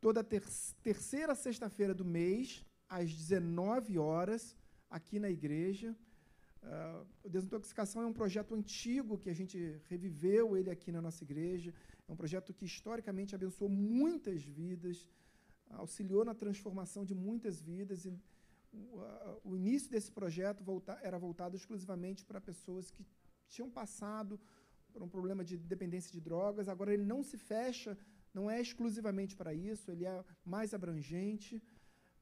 toda 0.00 0.22
ter 0.22 0.42
terceira 0.82 1.34
sexta-feira 1.34 1.94
do 1.94 2.04
mês, 2.04 2.64
às 2.88 3.12
19 3.12 3.98
horas, 3.98 4.56
aqui 4.90 5.18
na 5.18 5.30
igreja. 5.30 5.96
Uh, 6.62 7.06
o 7.22 7.28
Desintoxicação 7.28 8.02
é 8.02 8.06
um 8.06 8.12
projeto 8.12 8.54
antigo 8.54 9.18
que 9.18 9.28
a 9.28 9.34
gente 9.34 9.58
reviveu 9.88 10.56
ele 10.56 10.70
aqui 10.70 10.90
na 10.90 11.02
nossa 11.02 11.22
igreja. 11.22 11.74
É 12.08 12.12
um 12.12 12.16
projeto 12.16 12.52
que 12.52 12.64
historicamente 12.64 13.34
abençoou 13.34 13.70
muitas 13.70 14.42
vidas, 14.42 15.08
auxiliou 15.70 16.24
na 16.24 16.34
transformação 16.34 17.04
de 17.04 17.14
muitas 17.14 17.60
vidas. 17.60 18.06
E 18.06 18.10
uh, 18.10 19.40
o 19.44 19.56
início 19.56 19.90
desse 19.90 20.10
projeto 20.10 20.62
volta, 20.62 20.98
era 21.02 21.18
voltado 21.18 21.56
exclusivamente 21.56 22.24
para 22.24 22.40
pessoas 22.40 22.90
que 22.90 23.04
tinham 23.48 23.70
passado 23.70 24.40
por 24.92 25.02
um 25.02 25.08
problema 25.08 25.44
de 25.44 25.56
dependência 25.56 26.12
de 26.12 26.20
drogas. 26.20 26.68
Agora 26.68 26.94
ele 26.94 27.04
não 27.04 27.22
se 27.22 27.36
fecha, 27.36 27.96
não 28.34 28.50
é 28.50 28.60
exclusivamente 28.60 29.36
para 29.36 29.54
isso, 29.54 29.90
ele 29.90 30.04
é 30.04 30.24
mais 30.44 30.74
abrangente. 30.74 31.62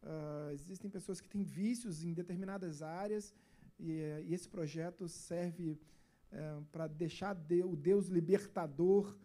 Uh, 0.02 0.50
existem 0.52 0.90
pessoas 0.90 1.20
que 1.20 1.28
têm 1.28 1.42
vícios 1.42 2.04
em 2.04 2.12
determinadas 2.12 2.82
áreas 2.82 3.34
e, 3.78 3.92
e 4.26 4.34
esse 4.34 4.48
projeto 4.48 5.08
serve 5.08 5.70
uh, 6.32 6.64
para 6.72 6.86
deixar 6.86 7.34
de, 7.34 7.62
o 7.62 7.74
Deus 7.74 8.08
libertador 8.08 9.16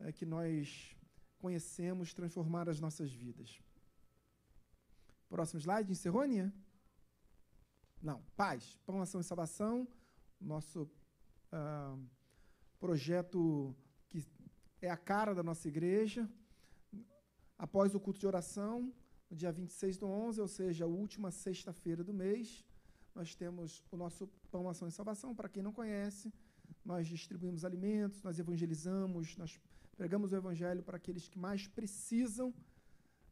uh, 0.00 0.12
que 0.12 0.24
nós 0.24 0.96
conhecemos 1.38 2.14
transformar 2.14 2.68
as 2.68 2.80
nossas 2.80 3.12
vidas. 3.12 3.60
Próximo 5.28 5.60
slide, 5.60 5.90
encerrou, 5.90 6.24
Nia? 6.24 6.52
Não, 8.00 8.22
paz, 8.36 8.78
pão, 8.86 9.02
ação 9.02 9.20
e 9.20 9.24
salvação, 9.24 9.88
nosso 10.40 10.88
ah, 11.50 11.96
projeto 12.78 13.74
é 14.80 14.90
a 14.90 14.96
cara 14.96 15.34
da 15.34 15.42
nossa 15.42 15.68
igreja. 15.68 16.28
Após 17.58 17.94
o 17.94 18.00
culto 18.00 18.20
de 18.20 18.26
oração, 18.26 18.92
no 19.30 19.36
dia 19.36 19.50
26 19.50 19.98
do 19.98 20.06
11, 20.06 20.40
ou 20.40 20.48
seja, 20.48 20.84
a 20.84 20.88
última 20.88 21.30
sexta-feira 21.30 22.04
do 22.04 22.12
mês, 22.12 22.64
nós 23.14 23.34
temos 23.34 23.82
o 23.90 23.96
nosso 23.96 24.28
Pão, 24.50 24.68
Ação 24.68 24.86
e 24.86 24.92
Salvação. 24.92 25.34
Para 25.34 25.48
quem 25.48 25.62
não 25.62 25.72
conhece, 25.72 26.32
nós 26.84 27.06
distribuímos 27.06 27.64
alimentos, 27.64 28.22
nós 28.22 28.38
evangelizamos, 28.38 29.36
nós 29.36 29.58
pregamos 29.96 30.32
o 30.32 30.36
Evangelho 30.36 30.82
para 30.82 30.96
aqueles 30.98 31.28
que 31.28 31.38
mais 31.38 31.66
precisam. 31.66 32.50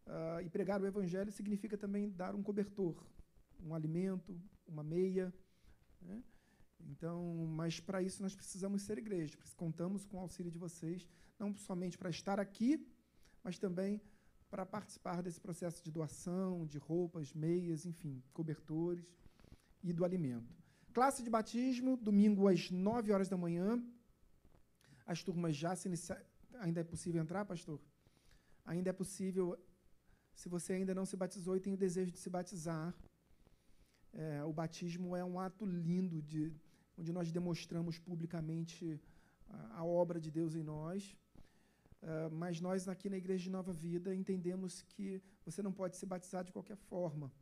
Uh, 0.06 0.40
e 0.44 0.50
pregar 0.50 0.80
o 0.80 0.86
Evangelho 0.86 1.32
significa 1.32 1.78
também 1.78 2.10
dar 2.10 2.34
um 2.34 2.42
cobertor, 2.42 2.94
um 3.62 3.74
alimento, 3.74 4.38
uma 4.66 4.82
meia. 4.82 5.32
Né? 6.00 6.22
Então, 6.80 7.46
mas 7.48 7.80
para 7.80 8.02
isso 8.02 8.22
nós 8.22 8.34
precisamos 8.34 8.82
ser 8.82 8.98
igreja. 8.98 9.36
Contamos 9.56 10.04
com 10.04 10.18
o 10.18 10.20
auxílio 10.20 10.50
de 10.50 10.58
vocês, 10.58 11.06
não 11.38 11.54
somente 11.54 11.96
para 11.96 12.10
estar 12.10 12.38
aqui, 12.38 12.86
mas 13.42 13.58
também 13.58 14.00
para 14.50 14.64
participar 14.64 15.22
desse 15.22 15.40
processo 15.40 15.82
de 15.82 15.90
doação 15.90 16.66
de 16.66 16.78
roupas, 16.78 17.32
meias, 17.32 17.84
enfim, 17.84 18.22
cobertores 18.32 19.04
e 19.82 19.92
do 19.92 20.04
alimento. 20.04 20.54
Classe 20.92 21.24
de 21.24 21.28
batismo, 21.28 21.96
domingo 21.96 22.46
às 22.46 22.70
9 22.70 23.12
horas 23.12 23.28
da 23.28 23.36
manhã. 23.36 23.82
As 25.04 25.22
turmas 25.22 25.56
já 25.56 25.74
se 25.74 25.88
iniciaram. 25.88 26.24
Ainda 26.60 26.80
é 26.80 26.84
possível 26.84 27.20
entrar, 27.20 27.44
pastor? 27.44 27.80
Ainda 28.64 28.90
é 28.90 28.92
possível, 28.92 29.58
se 30.34 30.48
você 30.48 30.74
ainda 30.74 30.94
não 30.94 31.04
se 31.04 31.16
batizou 31.16 31.56
e 31.56 31.60
tem 31.60 31.74
o 31.74 31.76
desejo 31.76 32.12
de 32.12 32.18
se 32.18 32.30
batizar. 32.30 32.94
É, 34.12 34.44
o 34.44 34.52
batismo 34.52 35.16
é 35.16 35.24
um 35.24 35.40
ato 35.40 35.66
lindo 35.66 36.22
de, 36.22 36.54
onde 36.96 37.12
nós 37.12 37.30
demonstramos 37.30 37.98
publicamente 37.98 39.00
a, 39.48 39.78
a 39.78 39.84
obra 39.84 40.20
de 40.20 40.30
Deus 40.30 40.54
em 40.54 40.62
nós. 40.62 41.16
Uh, 42.02 42.30
mas 42.32 42.60
nós 42.60 42.86
aqui 42.86 43.08
na 43.08 43.16
Igreja 43.16 43.44
de 43.44 43.50
Nova 43.50 43.72
Vida 43.72 44.14
entendemos 44.14 44.82
que 44.82 45.22
você 45.44 45.62
não 45.62 45.72
pode 45.72 45.96
se 45.96 46.04
batizar 46.04 46.44
de 46.44 46.52
qualquer 46.52 46.76
forma. 46.76 47.32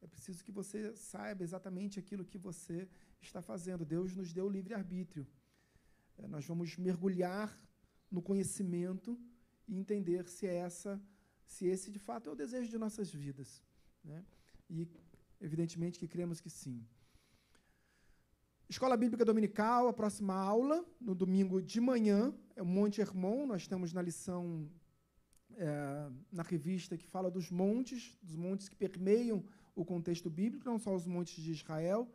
É 0.00 0.06
preciso 0.06 0.42
que 0.44 0.50
você 0.50 0.94
saiba 0.96 1.44
exatamente 1.44 1.98
aquilo 1.98 2.24
que 2.24 2.36
você 2.36 2.88
está 3.20 3.40
fazendo. 3.40 3.84
Deus 3.84 4.16
nos 4.16 4.32
deu 4.32 4.46
o 4.46 4.48
livre-arbítrio. 4.48 5.26
Uh, 6.18 6.28
nós 6.28 6.44
vamos 6.44 6.76
mergulhar 6.76 7.56
no 8.10 8.20
conhecimento 8.20 9.18
e 9.68 9.78
entender 9.78 10.28
se 10.28 10.46
é 10.46 10.56
essa, 10.56 11.00
se 11.46 11.66
esse 11.66 11.90
de 11.90 11.98
fato 11.98 12.28
é 12.28 12.32
o 12.32 12.36
desejo 12.36 12.68
de 12.68 12.78
nossas 12.78 13.12
vidas. 13.12 13.62
Né? 14.04 14.24
E, 14.68 14.88
evidentemente, 15.40 15.98
que 15.98 16.08
cremos 16.08 16.40
que 16.40 16.50
sim. 16.50 16.84
Escola 18.72 18.96
Bíblica 18.96 19.22
Dominical, 19.22 19.86
a 19.86 19.92
próxima 19.92 20.34
aula, 20.34 20.82
no 20.98 21.14
domingo 21.14 21.60
de 21.60 21.78
manhã, 21.78 22.34
é 22.56 22.62
o 22.62 22.64
Monte 22.64 23.02
Hermon. 23.02 23.46
Nós 23.46 23.60
estamos 23.60 23.92
na 23.92 24.00
lição, 24.00 24.66
é, 25.56 26.08
na 26.32 26.42
revista 26.42 26.96
que 26.96 27.06
fala 27.06 27.30
dos 27.30 27.50
montes, 27.50 28.18
dos 28.22 28.34
montes 28.34 28.70
que 28.70 28.74
permeiam 28.74 29.44
o 29.76 29.84
contexto 29.84 30.30
bíblico, 30.30 30.64
não 30.64 30.78
só 30.78 30.94
os 30.94 31.06
montes 31.06 31.44
de 31.44 31.52
Israel. 31.52 32.10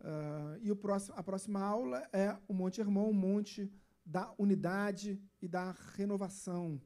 Uh, 0.00 0.62
e 0.62 0.72
próximo, 0.76 1.16
a 1.18 1.24
próxima 1.24 1.60
aula 1.60 2.08
é 2.12 2.36
o 2.46 2.54
Monte 2.54 2.80
Hermon, 2.80 3.10
o 3.10 3.14
Monte 3.14 3.68
da 4.06 4.32
Unidade 4.38 5.20
e 5.42 5.48
da 5.48 5.72
Renovação. 5.96 6.80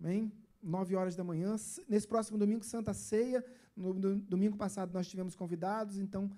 Amém? 0.00 0.32
Nove 0.62 0.96
horas 0.96 1.14
da 1.14 1.22
manhã. 1.22 1.54
Nesse 1.86 2.08
próximo 2.08 2.38
domingo, 2.38 2.64
Santa 2.64 2.94
Ceia. 2.94 3.44
No 3.76 3.92
domingo 3.92 4.56
passado 4.56 4.90
nós 4.90 5.06
tivemos 5.06 5.36
convidados, 5.36 5.98
então 5.98 6.30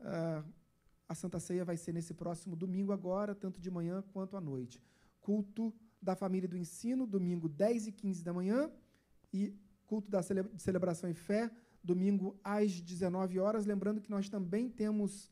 uh, 0.00 0.57
a 1.08 1.14
Santa 1.14 1.40
Ceia 1.40 1.64
vai 1.64 1.76
ser 1.76 1.92
nesse 1.92 2.12
próximo 2.12 2.54
domingo 2.54 2.92
agora, 2.92 3.34
tanto 3.34 3.60
de 3.60 3.70
manhã 3.70 4.02
quanto 4.12 4.36
à 4.36 4.40
noite. 4.40 4.80
Culto 5.20 5.74
da 6.00 6.14
família 6.14 6.48
do 6.48 6.56
ensino, 6.56 7.06
domingo 7.06 7.48
10 7.48 7.88
e 7.88 7.92
15 7.92 8.22
da 8.22 8.32
manhã, 8.32 8.70
e 9.32 9.54
culto 9.86 10.10
da 10.10 10.22
cele 10.22 10.44
celebração 10.58 11.08
e 11.08 11.14
fé, 11.14 11.50
domingo 11.82 12.38
às 12.44 12.80
19 12.80 13.38
horas. 13.38 13.64
Lembrando 13.64 14.00
que 14.00 14.10
nós 14.10 14.28
também 14.28 14.68
temos 14.68 15.30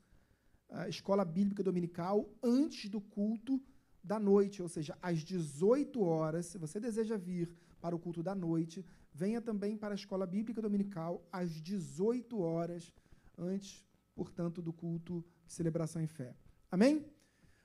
a 0.69 0.89
escola 0.89 1.25
bíblica 1.25 1.63
dominical 1.63 2.29
antes 2.43 2.89
do 2.91 3.01
culto 3.01 3.63
da 4.03 4.19
noite, 4.19 4.63
ou 4.63 4.69
seja, 4.69 4.97
às 5.03 5.19
18 5.19 6.03
horas. 6.03 6.47
Se 6.47 6.59
você 6.59 6.81
deseja 6.81 7.17
vir 7.17 7.55
para 7.81 7.95
o 7.95 7.99
culto 7.99 8.23
da 8.23 8.35
noite, 8.35 8.85
venha 9.13 9.41
também 9.41 9.77
para 9.77 9.95
a 9.95 10.01
escola 10.03 10.27
bíblica 10.27 10.63
dominical 10.63 11.27
às 11.31 11.51
18 11.61 12.39
horas, 12.41 12.93
antes, 13.37 13.85
portanto, 14.15 14.63
do 14.63 14.73
culto 14.73 15.15
de 15.21 15.36
celebração 15.47 16.03
em 16.03 16.07
fé. 16.07 16.35
Amém? 16.71 17.05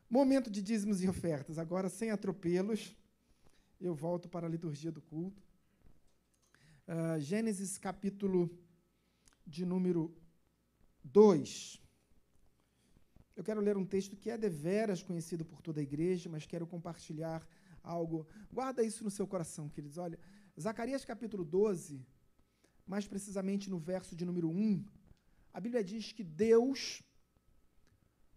Momento 0.10 0.50
de 0.50 0.62
dízimos 0.62 1.02
e 1.02 1.08
ofertas. 1.08 1.58
Agora, 1.58 1.90
sem 1.90 2.12
atropelos, 2.12 2.96
eu 3.80 3.96
volto 3.96 4.30
para 4.30 4.46
a 4.46 4.50
liturgia 4.50 4.92
do 4.92 5.02
culto. 5.02 5.42
Uh, 6.88 7.20
Gênesis 7.20 7.78
capítulo 7.78 8.50
de 9.46 9.66
número 9.66 10.14
2. 11.04 11.82
Eu 13.36 13.44
quero 13.44 13.62
ler 13.62 13.78
um 13.78 13.86
texto 13.86 14.16
que 14.16 14.30
é 14.30 14.38
deveras 14.38 15.02
conhecido 15.02 15.46
por 15.46 15.62
toda 15.62 15.80
a 15.80 15.84
igreja, 15.84 16.30
mas 16.30 16.46
quero 16.46 16.68
compartilhar 16.68 17.48
algo. 17.82 18.28
Guarda 18.52 18.84
isso 18.84 19.04
no 19.04 19.10
seu 19.10 19.26
coração, 19.26 19.70
queridos. 19.70 19.98
Olha, 19.98 20.20
Zacarias 20.60 21.06
capítulo 21.06 21.44
12, 21.44 22.06
mais 22.86 23.08
precisamente 23.08 23.70
no 23.70 23.80
verso 23.80 24.16
de 24.16 24.26
número 24.26 24.50
1, 24.50 24.86
a 25.54 25.60
Bíblia 25.60 25.84
diz 25.84 26.12
que 26.12 26.24
Deus 26.24 27.02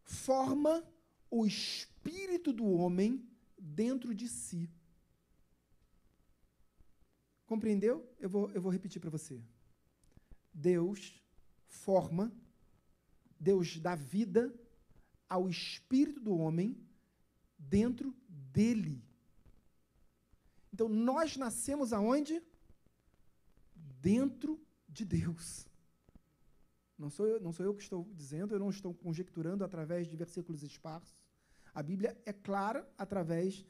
forma 0.04 0.86
o 1.30 1.44
espírito 1.46 2.52
do 2.52 2.66
homem 2.66 3.26
dentro 3.58 4.14
de 4.14 4.28
si. 4.28 4.70
Compreendeu? 7.46 8.08
Eu 8.18 8.28
vou, 8.28 8.50
eu 8.52 8.62
vou 8.62 8.70
repetir 8.70 9.00
para 9.00 9.10
você. 9.10 9.42
Deus 10.52 11.20
forma, 11.66 12.32
Deus 13.38 13.78
dá 13.78 13.94
vida 13.94 14.54
ao 15.28 15.48
espírito 15.48 16.20
do 16.20 16.36
homem 16.36 16.76
dentro 17.58 18.14
dele. 18.28 19.02
Então 20.72 20.88
nós 20.88 21.36
nascemos 21.36 21.92
aonde? 21.92 22.42
Dentro 23.74 24.60
de 24.88 25.04
Deus. 25.04 25.66
Não 26.98 27.10
sou, 27.10 27.26
eu, 27.26 27.40
não 27.40 27.52
sou 27.52 27.66
eu 27.66 27.74
que 27.74 27.82
estou 27.82 28.08
dizendo, 28.14 28.54
eu 28.54 28.58
não 28.58 28.70
estou 28.70 28.94
conjecturando 28.94 29.64
através 29.64 30.06
de 30.06 30.16
versículos 30.16 30.62
esparsos. 30.62 31.14
A 31.74 31.82
Bíblia 31.82 32.16
é 32.24 32.32
clara 32.32 32.88
através 32.96 33.66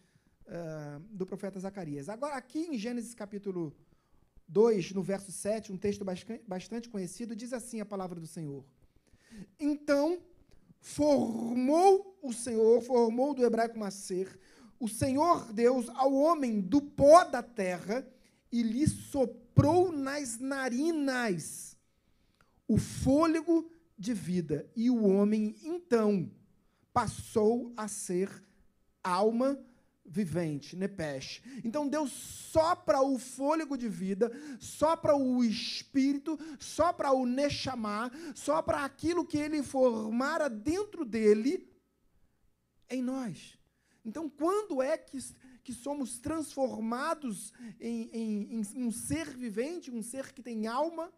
uh, 0.46 1.00
do 1.10 1.24
profeta 1.24 1.58
Zacarias. 1.58 2.08
Agora, 2.08 2.34
aqui 2.34 2.66
em 2.66 2.76
Gênesis 2.76 3.14
capítulo 3.14 3.74
2, 4.46 4.92
no 4.92 5.02
verso 5.02 5.32
7, 5.32 5.72
um 5.72 5.78
texto 5.78 6.04
bastante 6.46 6.88
conhecido, 6.88 7.34
diz 7.34 7.54
assim 7.54 7.80
a 7.80 7.86
palavra 7.86 8.20
do 8.20 8.26
Senhor. 8.26 8.62
Então 9.58 10.18
formou 10.80 12.18
o 12.22 12.30
Senhor, 12.30 12.82
formou 12.82 13.32
do 13.32 13.42
hebraico 13.42 13.78
nascer, 13.78 14.38
o 14.78 14.86
Senhor 14.86 15.50
Deus 15.50 15.88
ao 15.90 16.12
homem 16.12 16.60
do 16.60 16.82
pó 16.82 17.24
da 17.24 17.42
terra 17.42 18.06
e 18.52 18.62
lhe 18.62 18.86
soprou 18.86 19.90
nas 19.90 20.38
narinas 20.38 21.73
o 22.66 22.78
fôlego 22.78 23.70
de 23.98 24.12
vida. 24.12 24.70
E 24.74 24.90
o 24.90 25.04
homem, 25.04 25.56
então, 25.62 26.30
passou 26.92 27.72
a 27.76 27.88
ser 27.88 28.30
alma 29.02 29.58
vivente, 30.04 30.76
Nepesh. 30.76 31.42
Então 31.64 31.88
Deus 31.88 32.12
sopra 32.12 33.00
o 33.00 33.18
fôlego 33.18 33.76
de 33.76 33.88
vida, 33.88 34.30
sopra 34.60 35.16
o 35.16 35.42
espírito, 35.42 36.38
sopra 36.58 37.10
o 37.12 37.24
Nechamá, 37.24 38.10
sopra 38.34 38.84
aquilo 38.84 39.24
que 39.24 39.38
ele 39.38 39.62
formara 39.62 40.48
dentro 40.48 41.04
dele 41.04 41.68
em 42.90 43.02
nós. 43.02 43.58
Então, 44.04 44.28
quando 44.28 44.82
é 44.82 44.98
que, 44.98 45.18
que 45.62 45.72
somos 45.72 46.18
transformados 46.18 47.54
em, 47.80 48.10
em, 48.12 48.60
em 48.60 48.84
um 48.84 48.92
ser 48.92 49.30
vivente, 49.30 49.90
um 49.90 50.02
ser 50.02 50.32
que 50.32 50.42
tem 50.42 50.66
alma? 50.66 51.10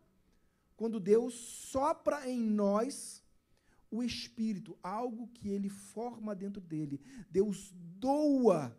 Quando 0.77 1.01
Deus 1.01 1.35
sopra 1.35 2.29
em 2.29 2.41
nós 2.41 3.23
o 3.91 4.03
Espírito, 4.03 4.79
algo 4.83 5.29
que 5.29 5.49
ele 5.49 5.69
forma 5.69 6.35
dentro 6.35 6.61
dele. 6.61 7.01
Deus 7.31 7.73
doa 7.75 8.77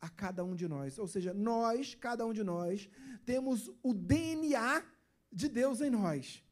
a 0.00 0.08
cada 0.08 0.42
um 0.44 0.54
de 0.54 0.66
nós. 0.66 0.98
Ou 0.98 1.06
seja, 1.06 1.34
nós, 1.34 1.94
cada 1.94 2.24
um 2.26 2.32
de 2.32 2.42
nós, 2.42 2.88
temos 3.24 3.70
o 3.82 3.92
DNA 3.92 4.82
de 5.30 5.48
Deus 5.48 5.80
em 5.80 5.90
nós. 5.90 6.42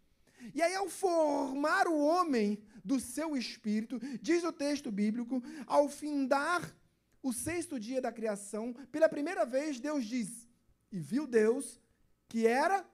E 0.55 0.63
aí, 0.63 0.75
ao 0.75 0.89
formar 0.89 1.89
o 1.89 1.99
homem 1.99 2.63
do 2.85 3.01
seu 3.01 3.37
espírito, 3.37 3.99
diz 4.21 4.45
o 4.45 4.53
texto 4.53 4.91
bíblico, 4.91 5.43
ao 5.67 5.89
findar 5.89 6.75
o 7.23 7.33
sexto 7.33 7.81
dia 7.81 8.01
da 8.01 8.13
criação, 8.13 8.73
pela 8.93 9.09
primeira 9.09 9.45
vez, 9.45 9.81
Deus 9.81 10.05
diz: 10.05 10.49
E 10.93 10.99
viu 10.99 11.27
Deus 11.27 11.81
que 12.29 12.47
era 12.47 12.87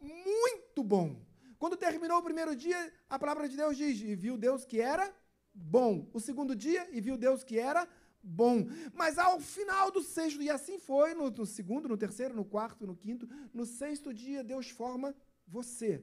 muito 0.00 0.82
bom. 0.82 1.20
Quando 1.58 1.76
terminou 1.76 2.18
o 2.18 2.22
primeiro 2.22 2.54
dia, 2.54 2.92
a 3.08 3.18
palavra 3.18 3.48
de 3.48 3.56
Deus 3.56 3.76
diz: 3.76 4.00
E 4.00 4.14
viu 4.14 4.36
Deus 4.36 4.64
que 4.64 4.80
era 4.80 5.14
bom. 5.52 6.08
O 6.12 6.20
segundo 6.20 6.54
dia, 6.54 6.88
e 6.92 7.00
viu 7.00 7.16
Deus 7.16 7.42
que 7.42 7.58
era 7.58 7.88
bom. 8.22 8.66
Mas 8.92 9.18
ao 9.18 9.40
final 9.40 9.90
do 9.90 10.02
sexto, 10.02 10.42
e 10.42 10.50
assim 10.50 10.78
foi 10.78 11.14
no, 11.14 11.30
no 11.30 11.46
segundo, 11.46 11.88
no 11.88 11.96
terceiro, 11.96 12.34
no 12.34 12.44
quarto, 12.44 12.86
no 12.86 12.96
quinto, 12.96 13.28
no 13.52 13.64
sexto 13.64 14.12
dia, 14.12 14.44
Deus 14.44 14.68
forma 14.70 15.14
você. 15.46 16.02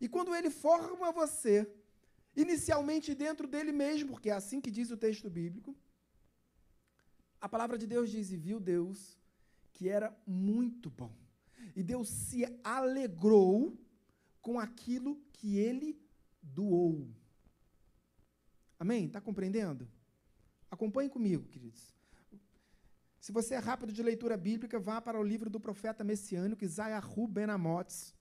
E 0.00 0.08
quando 0.08 0.34
ele 0.34 0.50
forma 0.50 1.12
você, 1.12 1.70
inicialmente 2.36 3.14
dentro 3.14 3.46
dele 3.46 3.72
mesmo, 3.72 4.10
porque 4.10 4.30
é 4.30 4.34
assim 4.34 4.60
que 4.60 4.70
diz 4.70 4.90
o 4.90 4.96
texto 4.96 5.30
bíblico, 5.30 5.76
a 7.40 7.48
palavra 7.48 7.78
de 7.78 7.86
Deus 7.86 8.10
diz: 8.10 8.30
E 8.30 8.36
viu 8.36 8.60
Deus 8.60 9.18
que 9.72 9.88
era 9.88 10.14
muito 10.26 10.90
bom. 10.90 11.12
E 11.74 11.82
Deus 11.82 12.08
se 12.08 12.44
alegrou 12.62 13.78
com 14.40 14.58
aquilo 14.58 15.20
que 15.32 15.58
ele 15.58 15.98
doou. 16.42 17.08
Amém? 18.78 19.06
Está 19.06 19.20
compreendendo? 19.20 19.88
Acompanhe 20.70 21.10
comigo, 21.10 21.44
queridos. 21.48 21.94
Se 23.20 23.32
você 23.32 23.54
é 23.54 23.58
rápido 23.58 23.92
de 23.92 24.02
leitura 24.02 24.36
bíblica, 24.36 24.78
vá 24.78 25.00
para 25.00 25.20
o 25.20 25.22
livro 25.22 25.50
do 25.50 25.60
profeta 25.60 26.02
messiânico 26.02 26.64
Isaíahu 26.64 27.28
Ben 27.28 27.44
Amotes. 27.44 28.14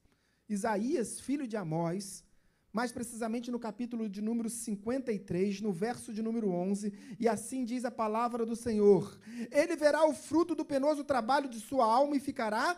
Isaías, 0.50 1.20
filho 1.22 1.48
de 1.48 1.56
Amós, 1.56 2.26
mais 2.74 2.92
precisamente 2.92 3.50
no 3.50 3.60
capítulo 3.60 4.10
de 4.10 4.22
número 4.22 4.50
53, 4.50 5.62
no 5.62 5.72
verso 5.72 6.14
de 6.14 6.22
número 6.22 6.50
11, 6.50 6.94
e 7.20 7.28
assim 7.28 7.64
diz 7.64 7.86
a 7.86 7.92
palavra 7.92 8.46
do 8.46 8.56
Senhor: 8.56 9.18
Ele 9.52 9.76
verá 9.76 10.06
o 10.06 10.14
fruto 10.14 10.54
do 10.54 10.66
penoso 10.66 11.04
trabalho 11.04 11.48
de 11.48 11.60
sua 11.60 11.86
alma 11.86 12.16
e 12.16 12.20
ficará 12.20 12.78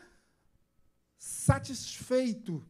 satisfeito. 1.22 2.66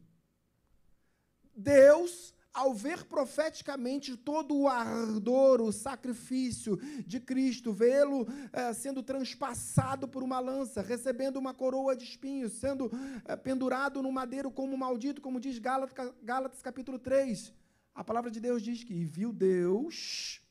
Deus, 1.56 2.34
ao 2.52 2.74
ver 2.74 3.02
profeticamente 3.04 4.14
todo 4.14 4.54
o 4.54 4.68
ardor, 4.68 5.62
o 5.62 5.72
sacrifício 5.72 6.76
de 7.06 7.18
Cristo, 7.18 7.72
vê-lo 7.72 8.26
eh, 8.52 8.74
sendo 8.74 9.02
transpassado 9.02 10.06
por 10.06 10.22
uma 10.22 10.38
lança, 10.38 10.82
recebendo 10.82 11.38
uma 11.38 11.54
coroa 11.54 11.96
de 11.96 12.04
espinhos, 12.04 12.52
sendo 12.52 12.90
eh, 13.24 13.36
pendurado 13.36 14.02
no 14.02 14.12
madeiro 14.12 14.50
como 14.50 14.76
maldito, 14.76 15.22
como 15.22 15.40
diz 15.40 15.58
Gálatas, 15.58 16.12
Gálatas 16.22 16.60
capítulo 16.60 16.98
3. 16.98 17.54
A 17.94 18.04
palavra 18.04 18.30
de 18.30 18.38
Deus 18.38 18.62
diz 18.62 18.84
que 18.84 19.02
viu 19.02 19.32
Deus 19.32 20.42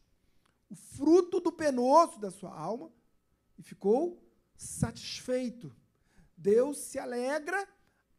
o 0.67 0.75
fruto 0.75 1.39
do 1.39 1.51
penoso 1.51 2.19
da 2.19 2.31
sua 2.31 2.51
alma 2.51 2.91
e 3.59 3.61
ficou 3.61 4.19
satisfeito. 4.57 5.71
Deus 6.35 6.79
se 6.79 6.97
alegra 6.97 7.67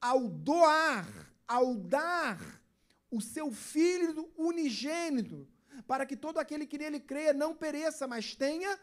ao 0.02 0.28
doar, 0.28 1.06
ao 1.46 1.76
dar 1.76 2.60
o 3.08 3.20
seu 3.20 3.52
Filho 3.52 4.28
unigênito, 4.36 5.48
para 5.86 6.04
que 6.04 6.16
todo 6.16 6.38
aquele 6.38 6.66
que 6.66 6.76
nele 6.76 6.98
creia 6.98 7.32
não 7.32 7.54
pereça, 7.54 8.08
mas 8.08 8.34
tenha 8.34 8.76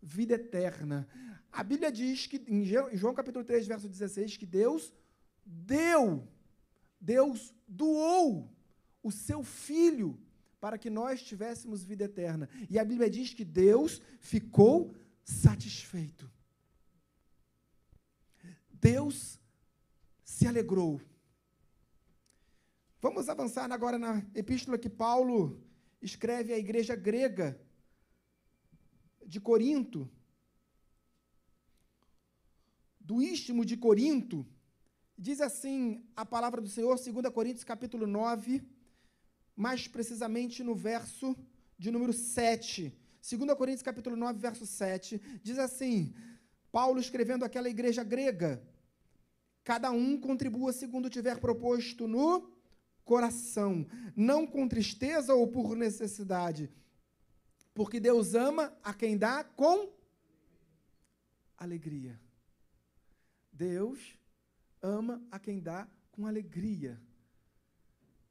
vida 0.00 0.34
eterna. 0.34 1.08
A 1.50 1.64
Bíblia 1.64 1.90
diz 1.90 2.26
que, 2.28 2.36
em 2.46 2.64
João 2.96 3.12
capítulo 3.12 3.44
3, 3.44 3.66
verso 3.66 3.88
16, 3.88 4.36
que 4.36 4.46
Deus 4.46 4.92
deu, 5.44 6.28
Deus 7.00 7.52
doou 7.66 8.48
o 9.02 9.10
seu 9.10 9.42
Filho 9.42 10.16
para 10.60 10.78
que 10.78 10.90
nós 10.90 11.22
tivéssemos 11.22 11.82
vida 11.82 12.04
eterna. 12.04 12.48
E 12.68 12.78
a 12.78 12.84
Bíblia 12.84 13.10
diz 13.10 13.34
que 13.34 13.44
Deus 13.44 14.00
ficou 14.20 14.94
satisfeito. 15.24 16.30
Deus 18.70 19.39
se 20.40 20.46
alegrou. 20.46 20.98
Vamos 22.98 23.28
avançar 23.28 23.70
agora 23.70 23.98
na 23.98 24.24
epístola 24.34 24.78
que 24.78 24.88
Paulo 24.88 25.62
escreve 26.00 26.50
à 26.54 26.58
igreja 26.58 26.96
grega 26.96 27.60
de 29.32 29.38
Corinto, 29.38 30.10
do 32.98 33.20
istmo 33.20 33.66
de 33.66 33.76
Corinto, 33.76 34.46
diz 35.26 35.42
assim 35.42 36.02
a 36.16 36.24
palavra 36.24 36.62
do 36.62 36.70
Senhor, 36.70 36.98
2 36.98 37.34
Coríntios 37.34 37.62
capítulo 37.62 38.06
9, 38.06 38.66
mais 39.54 39.86
precisamente 39.86 40.64
no 40.64 40.74
verso 40.74 41.36
de 41.78 41.90
número 41.90 42.14
7. 42.14 42.98
2 43.20 43.58
Coríntios 43.58 43.82
capítulo 43.82 44.16
9, 44.16 44.38
verso 44.38 44.64
7, 44.64 45.20
diz 45.42 45.58
assim: 45.58 46.14
Paulo 46.72 46.98
escrevendo 46.98 47.44
aquela 47.44 47.68
igreja 47.68 48.02
grega: 48.02 48.66
Cada 49.62 49.90
um 49.90 50.18
contribua 50.18 50.72
segundo 50.72 51.10
tiver 51.10 51.38
proposto 51.38 52.08
no 52.08 52.50
coração, 53.04 53.86
não 54.16 54.46
com 54.46 54.68
tristeza 54.68 55.34
ou 55.34 55.48
por 55.48 55.76
necessidade, 55.76 56.70
porque 57.74 57.98
Deus 57.98 58.34
ama 58.34 58.72
a 58.82 58.94
quem 58.94 59.18
dá 59.18 59.42
com 59.42 59.92
alegria. 61.56 62.20
Deus 63.52 64.16
ama 64.80 65.22
a 65.30 65.38
quem 65.38 65.60
dá 65.60 65.88
com 66.12 66.26
alegria. 66.26 67.00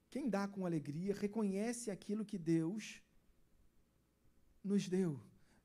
Quem 0.10 0.28
dá 0.28 0.48
com 0.48 0.66
alegria 0.66 1.14
reconhece 1.14 1.92
aquilo 1.92 2.26
que 2.26 2.38
Deus 2.38 3.02
nos 4.64 4.88
deu. 4.88 5.20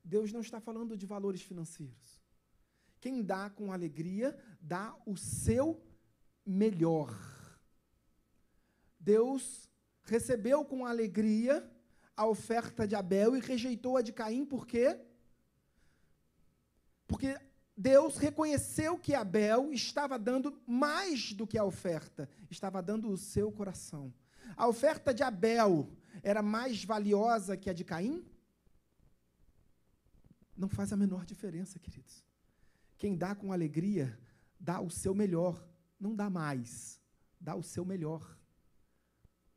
Deus 0.04 0.32
não 0.32 0.40
está 0.40 0.60
falando 0.60 0.96
de 0.96 1.06
valores 1.06 1.40
financeiros. 1.40 2.13
Quem 3.04 3.22
dá 3.22 3.50
com 3.50 3.70
alegria, 3.70 4.34
dá 4.58 4.96
o 5.04 5.14
seu 5.14 5.78
melhor. 6.42 7.14
Deus 8.98 9.68
recebeu 10.04 10.64
com 10.64 10.86
alegria 10.86 11.70
a 12.16 12.26
oferta 12.26 12.88
de 12.88 12.94
Abel 12.94 13.36
e 13.36 13.40
rejeitou 13.40 13.98
a 13.98 14.00
de 14.00 14.10
Caim, 14.10 14.46
por 14.46 14.66
quê? 14.66 14.98
Porque 17.06 17.38
Deus 17.76 18.16
reconheceu 18.16 18.98
que 18.98 19.14
Abel 19.14 19.70
estava 19.70 20.18
dando 20.18 20.58
mais 20.66 21.34
do 21.34 21.46
que 21.46 21.58
a 21.58 21.64
oferta, 21.64 22.26
estava 22.50 22.80
dando 22.80 23.10
o 23.10 23.18
seu 23.18 23.52
coração. 23.52 24.14
A 24.56 24.66
oferta 24.66 25.12
de 25.12 25.22
Abel 25.22 25.92
era 26.22 26.40
mais 26.40 26.82
valiosa 26.82 27.54
que 27.54 27.68
a 27.68 27.74
de 27.74 27.84
Caim? 27.84 28.26
Não 30.56 30.70
faz 30.70 30.90
a 30.90 30.96
menor 30.96 31.26
diferença, 31.26 31.78
queridos. 31.78 32.24
Quem 32.96 33.16
dá 33.16 33.34
com 33.34 33.52
alegria, 33.52 34.18
dá 34.58 34.80
o 34.80 34.90
seu 34.90 35.14
melhor, 35.14 35.66
não 35.98 36.14
dá 36.14 36.30
mais, 36.30 37.00
dá 37.40 37.54
o 37.54 37.62
seu 37.62 37.84
melhor. 37.84 38.38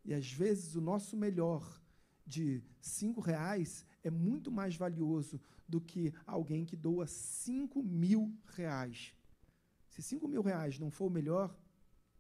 E 0.03 0.13
às 0.13 0.31
vezes 0.31 0.75
o 0.75 0.81
nosso 0.81 1.15
melhor 1.15 1.81
de 2.25 2.61
cinco 2.81 3.21
reais 3.21 3.85
é 4.03 4.09
muito 4.09 4.51
mais 4.51 4.75
valioso 4.75 5.39
do 5.67 5.79
que 5.79 6.13
alguém 6.25 6.65
que 6.65 6.75
doa 6.75 7.07
cinco 7.07 7.83
mil 7.83 8.33
reais. 8.45 9.13
Se 9.89 10.01
cinco 10.01 10.27
mil 10.27 10.41
reais 10.41 10.77
não 10.79 10.91
for 10.91 11.07
o 11.07 11.09
melhor, 11.11 11.57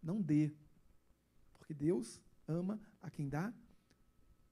não 0.01 0.21
dê. 0.21 0.53
Porque 1.53 1.73
Deus 1.73 2.21
ama 2.47 2.79
a 3.01 3.09
quem 3.09 3.27
dá 3.27 3.53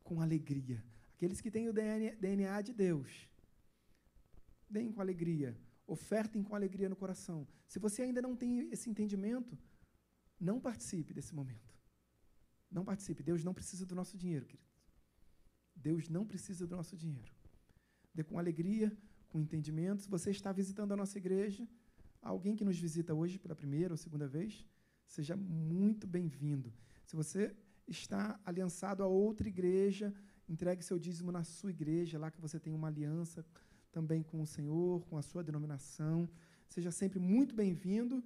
com 0.03 0.21
alegria. 0.21 0.83
Aqueles 1.15 1.41
que 1.41 1.49
têm 1.49 1.69
o 1.69 1.73
DNA 1.73 2.61
de 2.61 2.73
Deus, 2.73 3.29
deem 4.69 4.91
com 4.91 5.01
alegria, 5.01 5.57
ofertem 5.87 6.43
com 6.43 6.55
alegria 6.55 6.89
no 6.89 6.95
coração. 6.95 7.47
Se 7.67 7.79
você 7.79 8.01
ainda 8.01 8.21
não 8.21 8.35
tem 8.35 8.69
esse 8.71 8.89
entendimento, 8.89 9.57
não 10.39 10.59
participe 10.59 11.13
desse 11.13 11.33
momento. 11.33 11.73
Não 12.71 12.83
participe. 12.83 13.23
Deus 13.23 13.43
não 13.43 13.53
precisa 13.53 13.85
do 13.85 13.95
nosso 13.95 14.17
dinheiro, 14.17 14.45
querido. 14.45 14.69
Deus 15.75 16.09
não 16.09 16.25
precisa 16.25 16.65
do 16.65 16.75
nosso 16.75 16.95
dinheiro. 16.95 17.31
Dê 18.13 18.23
com 18.23 18.39
alegria, 18.39 18.95
com 19.27 19.39
entendimento. 19.39 20.01
Se 20.03 20.09
você 20.09 20.31
está 20.31 20.51
visitando 20.51 20.93
a 20.93 20.97
nossa 20.97 21.17
igreja, 21.17 21.67
alguém 22.21 22.55
que 22.55 22.65
nos 22.65 22.79
visita 22.79 23.13
hoje 23.13 23.37
pela 23.37 23.55
primeira 23.55 23.93
ou 23.93 23.97
segunda 23.97 24.27
vez, 24.27 24.65
seja 25.05 25.35
muito 25.35 26.07
bem-vindo. 26.07 26.73
Se 27.05 27.15
você 27.15 27.55
está 27.87 28.39
aliançado 28.43 29.03
a 29.03 29.07
outra 29.07 29.47
igreja, 29.47 30.13
entregue 30.47 30.83
seu 30.83 30.97
dízimo 30.97 31.31
na 31.31 31.43
sua 31.43 31.71
igreja, 31.71 32.17
lá 32.17 32.31
que 32.31 32.41
você 32.41 32.59
tem 32.59 32.73
uma 32.73 32.87
aliança 32.87 33.45
também 33.97 34.21
com 34.21 34.41
o 34.41 34.45
Senhor, 34.55 35.05
com 35.07 35.15
a 35.17 35.21
sua 35.21 35.41
denominação. 35.41 36.17
Seja 36.67 36.91
sempre 36.91 37.17
muito 37.17 37.55
bem-vindo. 37.55 38.21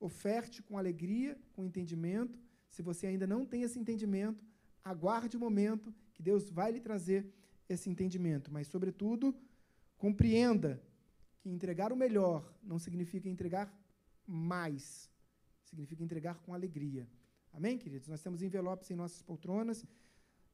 Oferte 0.00 0.60
com 0.60 0.76
alegria, 0.76 1.38
com 1.52 1.64
entendimento. 1.64 2.36
Se 2.68 2.82
você 2.82 3.06
ainda 3.06 3.26
não 3.34 3.46
tem 3.46 3.62
esse 3.62 3.78
entendimento, 3.78 4.44
aguarde 4.92 5.36
o 5.36 5.40
momento 5.46 5.94
que 6.14 6.20
Deus 6.30 6.50
vai 6.50 6.72
lhe 6.72 6.80
trazer 6.80 7.20
esse 7.68 7.88
entendimento. 7.88 8.52
Mas, 8.52 8.66
sobretudo, 8.66 9.32
compreenda 9.96 10.82
que 11.38 11.48
entregar 11.48 11.92
o 11.92 12.00
melhor 12.04 12.40
não 12.60 12.78
significa 12.86 13.28
entregar 13.28 13.66
mais, 14.26 15.08
significa 15.62 16.02
entregar 16.02 16.36
com 16.42 16.52
alegria. 16.52 17.06
Amém, 17.52 17.78
queridos? 17.78 18.08
Nós 18.08 18.20
temos 18.20 18.42
envelopes 18.42 18.90
em 18.90 18.96
nossas 18.96 19.22
poltronas. 19.22 19.86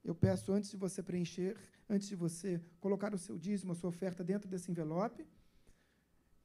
Eu 0.05 0.15
peço, 0.15 0.53
antes 0.53 0.71
de 0.71 0.77
você 0.77 1.03
preencher, 1.03 1.57
antes 1.89 2.09
de 2.09 2.17
você 2.17 2.61
colocar 2.81 3.15
o 3.15 3.19
seu 3.19 3.39
dízimo, 3.39 3.73
a 3.73 3.75
sua 3.75 3.91
oferta 3.91 4.25
dentro 4.25 4.49
desse 4.49 4.71
envelope, 4.71 5.27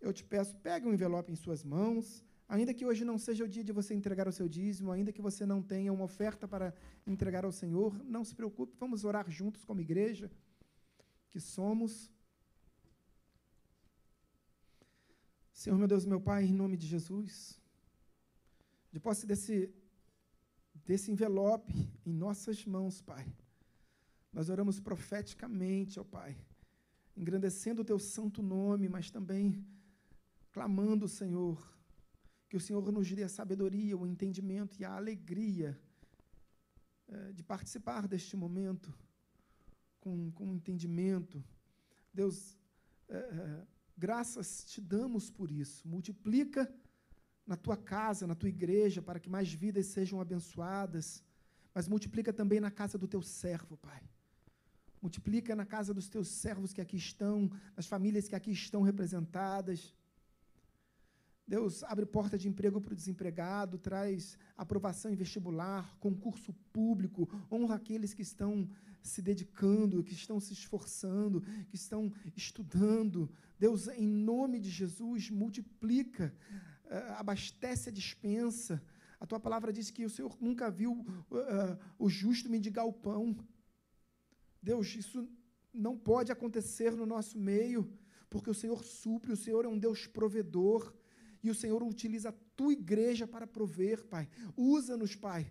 eu 0.02 0.12
te 0.12 0.24
peço, 0.24 0.56
pegue 0.58 0.88
um 0.88 0.94
envelope 0.94 1.32
em 1.32 1.36
suas 1.36 1.64
mãos, 1.64 2.24
ainda 2.48 2.74
que 2.74 2.86
hoje 2.86 3.06
não 3.06 3.18
seja 3.18 3.44
o 3.44 3.48
dia 3.48 3.64
de 3.64 3.72
você 3.72 3.94
entregar 3.94 4.28
o 4.28 4.32
seu 4.32 4.48
dízimo, 4.48 4.92
ainda 4.92 5.12
que 5.12 5.22
você 5.22 5.46
não 5.46 5.62
tenha 5.62 5.92
uma 5.92 6.04
oferta 6.04 6.48
para 6.48 6.74
entregar 7.08 7.46
ao 7.46 7.52
Senhor, 7.52 7.98
não 8.04 8.24
se 8.24 8.36
preocupe, 8.36 8.76
vamos 8.78 9.04
orar 9.06 9.30
juntos 9.30 9.64
como 9.64 9.82
igreja 9.82 10.30
que 11.32 11.40
somos. 11.40 12.12
Senhor, 15.54 15.78
meu 15.78 15.88
Deus, 15.88 16.06
meu 16.06 16.20
Pai, 16.20 16.44
em 16.44 16.54
nome 16.54 16.76
de 16.76 16.86
Jesus, 16.86 17.60
de 18.92 19.00
posse 19.00 19.26
desse 19.26 19.74
desse 20.86 21.10
envelope 21.10 21.74
em 22.06 22.14
nossas 22.14 22.64
mãos, 22.66 23.02
Pai. 23.02 23.26
Nós 24.36 24.50
oramos 24.50 24.82
profeticamente, 24.82 25.98
ó 25.98 26.04
Pai, 26.04 26.36
engrandecendo 27.16 27.82
o 27.82 27.86
teu 27.86 27.98
santo 27.98 28.44
nome, 28.44 28.90
mas 28.90 29.10
também 29.10 29.66
clamando, 30.52 31.08
Senhor, 31.08 31.58
que 32.50 32.58
o 32.58 32.60
Senhor 32.60 32.92
nos 32.92 33.10
dê 33.10 33.24
a 33.24 33.30
sabedoria, 33.30 33.98
o 33.98 34.06
entendimento 34.06 34.78
e 34.78 34.84
a 34.84 34.92
alegria 34.92 35.80
é, 37.08 37.32
de 37.32 37.44
participar 37.44 38.10
deste 38.10 38.36
momento 38.36 38.94
com, 40.02 40.30
com 40.32 40.54
entendimento. 40.54 41.42
Deus, 42.14 42.58
é, 43.08 43.16
é, 43.16 43.68
graças 43.98 44.66
te 44.66 44.82
damos 44.82 45.30
por 45.30 45.50
isso. 45.50 45.88
Multiplica 45.88 46.70
na 47.48 47.56
tua 47.56 47.78
casa, 47.78 48.28
na 48.28 48.36
tua 48.36 48.50
igreja, 48.50 49.02
para 49.02 49.18
que 49.18 49.30
mais 49.30 49.54
vidas 49.54 49.86
sejam 49.86 50.20
abençoadas, 50.20 51.24
mas 51.74 51.88
multiplica 51.88 52.34
também 52.34 52.60
na 52.60 52.70
casa 52.70 52.98
do 52.98 53.08
teu 53.08 53.22
servo, 53.22 53.78
Pai. 53.78 54.04
Multiplica 55.06 55.56
na 55.56 55.68
casa 55.68 55.94
dos 55.94 56.10
teus 56.10 56.28
servos 56.28 56.74
que 56.74 56.82
aqui 56.82 56.98
estão, 56.98 57.52
nas 57.78 57.86
famílias 57.86 58.28
que 58.28 58.36
aqui 58.36 58.50
estão 58.50 58.82
representadas. 58.82 59.94
Deus 61.48 61.84
abre 61.84 62.08
porta 62.08 62.40
de 62.40 62.48
emprego 62.48 62.82
para 62.82 62.92
o 62.92 62.96
desempregado, 62.96 63.78
traz 63.78 64.36
aprovação 64.58 65.12
em 65.12 65.16
vestibular, 65.16 65.96
concurso 66.00 66.52
público, 66.74 67.30
honra 67.52 67.76
aqueles 67.76 68.16
que 68.16 68.24
estão 68.24 68.68
se 69.04 69.22
dedicando, 69.22 70.04
que 70.04 70.16
estão 70.16 70.40
se 70.40 70.54
esforçando, 70.54 71.42
que 71.70 71.76
estão 71.76 72.12
estudando. 72.36 73.30
Deus, 73.60 73.88
em 73.90 74.08
nome 74.08 74.60
de 74.60 74.72
Jesus, 74.72 75.30
multiplica 75.30 76.34
uh, 76.86 77.14
abastece 77.20 77.90
a 77.90 77.92
dispensa. 77.92 78.82
A 79.20 79.28
tua 79.28 79.40
palavra 79.40 79.72
diz 79.72 79.92
que 79.92 80.04
o 80.04 80.10
Senhor 80.10 80.36
nunca 80.42 80.72
viu 80.72 80.94
uh, 80.94 81.78
o 82.00 82.10
justo 82.10 82.50
mendigar 82.50 82.88
o 82.88 82.92
pão. 82.92 83.38
Deus, 84.70 84.88
isso 85.04 85.20
não 85.86 85.96
pode 86.10 86.30
acontecer 86.32 86.92
no 87.02 87.06
nosso 87.06 87.36
meio, 87.52 87.82
porque 88.30 88.50
o 88.50 88.60
Senhor 88.62 88.80
supre, 88.84 89.32
o 89.32 89.42
Senhor 89.46 89.64
é 89.66 89.68
um 89.76 89.82
Deus 89.86 90.08
provedor, 90.18 90.82
e 91.44 91.50
o 91.54 91.56
Senhor 91.62 91.82
utiliza 91.84 92.30
a 92.30 92.38
tua 92.58 92.74
igreja 92.74 93.26
para 93.34 93.46
prover, 93.56 93.98
Pai. 94.14 94.26
Usa-nos, 94.58 95.14
Pai, 95.28 95.44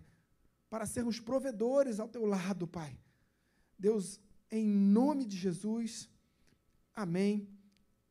para 0.69 0.85
sermos 0.95 1.19
provedores 1.29 1.99
ao 1.99 2.09
teu 2.15 2.25
lado, 2.25 2.67
Pai. 2.67 2.93
Deus, 3.87 4.19
em 4.51 4.67
nome 4.99 5.23
de 5.25 5.37
Jesus, 5.45 6.09
amém 6.93 7.33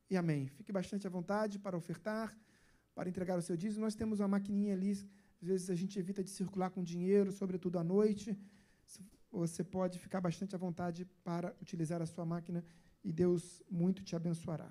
e 0.08 0.16
amém. 0.16 0.42
Fique 0.56 0.72
bastante 0.72 1.06
à 1.06 1.10
vontade 1.10 1.58
para 1.58 1.76
ofertar 1.76 2.28
para 2.94 3.08
entregar 3.08 3.36
o 3.38 3.42
seu 3.42 3.56
dízimo. 3.56 3.84
Nós 3.84 3.94
temos 3.94 4.20
uma 4.20 4.28
maquininha 4.28 4.72
ali, 4.72 4.92
às 5.42 5.48
vezes 5.48 5.68
a 5.68 5.74
gente 5.74 5.98
evita 5.98 6.22
de 6.22 6.30
circular 6.30 6.70
com 6.70 6.82
dinheiro, 6.82 7.32
sobretudo 7.32 7.78
à 7.78 7.84
noite. 7.84 8.38
Você 9.38 9.64
pode 9.64 9.98
ficar 9.98 10.20
bastante 10.20 10.54
à 10.54 10.58
vontade 10.58 11.04
para 11.24 11.54
utilizar 11.60 12.00
a 12.00 12.06
sua 12.06 12.24
máquina 12.24 12.64
e 13.02 13.12
Deus 13.12 13.62
muito 13.70 14.02
te 14.02 14.14
abençoará. 14.14 14.70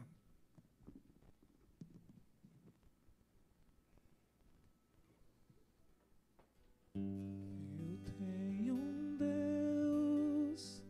Eu 6.96 8.00
tenho 8.18 8.76
um 8.76 9.18
Deus 9.18 10.82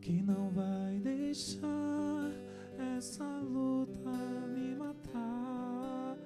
que 0.00 0.22
não 0.22 0.50
vai 0.50 0.98
deixar 1.00 2.30
essa 2.96 3.38
luta 3.40 4.10
me 4.48 4.74
matar, 4.76 6.16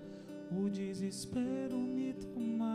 o 0.53 0.71
desespero 0.71 1.79
me 1.79 2.15
tomar. 2.15 2.69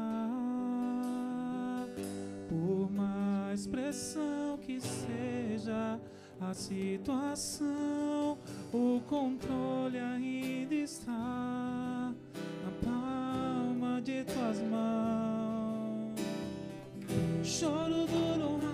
Por 2.49 2.91
mais 2.91 3.32
pressão 3.67 4.57
que 4.61 4.81
seja 4.81 5.99
a 6.41 6.53
situação, 6.53 8.37
o 8.73 8.99
controle 9.07 9.99
ainda 9.99 10.73
está 10.73 11.11
na 12.63 12.71
palma 12.83 14.01
de 14.01 14.23
tuas 14.23 14.59
mãos. 14.61 16.19
Choro 17.43 18.07
duro 18.07 18.72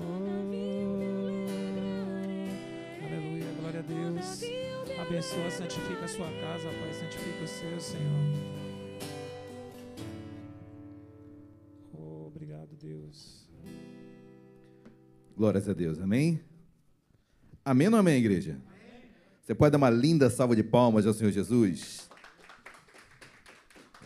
Oh, 0.00 0.04
aleluia, 3.04 3.52
glória 3.60 3.80
a 3.80 3.82
Deus. 3.82 4.42
Abençoa, 4.98 5.50
santifica 5.50 6.04
a 6.04 6.08
sua 6.08 6.26
casa, 6.40 6.68
Pai, 6.68 6.92
santifica 6.92 7.44
o 7.44 7.46
seu, 7.46 7.80
Senhor. 7.80 8.34
Oh, 11.92 12.26
obrigado, 12.26 12.74
Deus. 12.80 13.48
Glórias 15.36 15.68
a 15.68 15.72
Deus, 15.72 16.00
amém? 16.00 16.40
Amém 17.64 17.88
ou 17.88 17.96
amém, 17.96 18.18
igreja? 18.18 18.58
Você 19.42 19.54
pode 19.54 19.72
dar 19.72 19.78
uma 19.78 19.90
linda 19.90 20.30
salva 20.30 20.54
de 20.54 20.62
palmas 20.62 21.06
ao 21.06 21.12
Senhor 21.12 21.30
Jesus? 21.32 22.08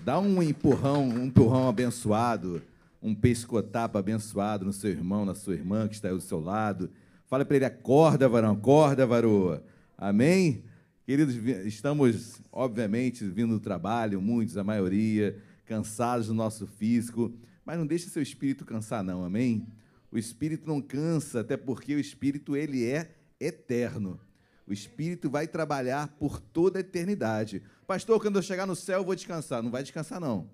Dá 0.00 0.18
um 0.18 0.42
empurrão, 0.42 1.08
um 1.08 1.24
empurrão 1.24 1.68
abençoado, 1.68 2.62
um 3.04 3.14
pescotapa 3.14 3.98
abençoado 3.98 4.64
no 4.64 4.72
seu 4.72 4.88
irmão, 4.88 5.26
na 5.26 5.34
sua 5.34 5.52
irmã 5.52 5.86
que 5.86 5.94
está 5.94 6.08
aí 6.08 6.14
do 6.14 6.22
seu 6.22 6.40
lado. 6.40 6.90
Fala 7.26 7.44
para 7.44 7.56
ele, 7.56 7.66
acorda, 7.66 8.26
varão, 8.26 8.52
acorda, 8.52 9.06
varoa. 9.06 9.62
Amém? 9.98 10.64
Queridos, 11.04 11.34
estamos, 11.66 12.40
obviamente, 12.50 13.22
vindo 13.26 13.52
do 13.52 13.60
trabalho, 13.60 14.22
muitos, 14.22 14.56
a 14.56 14.64
maioria, 14.64 15.38
cansados 15.66 16.28
do 16.28 16.34
nosso 16.34 16.66
físico, 16.66 17.30
mas 17.62 17.76
não 17.76 17.86
deixe 17.86 18.08
seu 18.08 18.22
espírito 18.22 18.64
cansar, 18.64 19.04
não, 19.04 19.22
amém? 19.22 19.66
O 20.10 20.16
espírito 20.16 20.66
não 20.66 20.80
cansa, 20.80 21.40
até 21.40 21.58
porque 21.58 21.94
o 21.94 22.00
espírito, 22.00 22.56
ele 22.56 22.86
é 22.86 23.14
eterno. 23.38 24.18
O 24.66 24.72
espírito 24.72 25.28
vai 25.28 25.46
trabalhar 25.46 26.08
por 26.18 26.40
toda 26.40 26.78
a 26.78 26.80
eternidade. 26.80 27.60
Pastor, 27.86 28.18
quando 28.18 28.36
eu 28.36 28.42
chegar 28.42 28.66
no 28.66 28.74
céu, 28.74 29.00
eu 29.00 29.04
vou 29.04 29.14
descansar. 29.14 29.62
Não 29.62 29.70
vai 29.70 29.82
descansar, 29.82 30.18
não. 30.18 30.48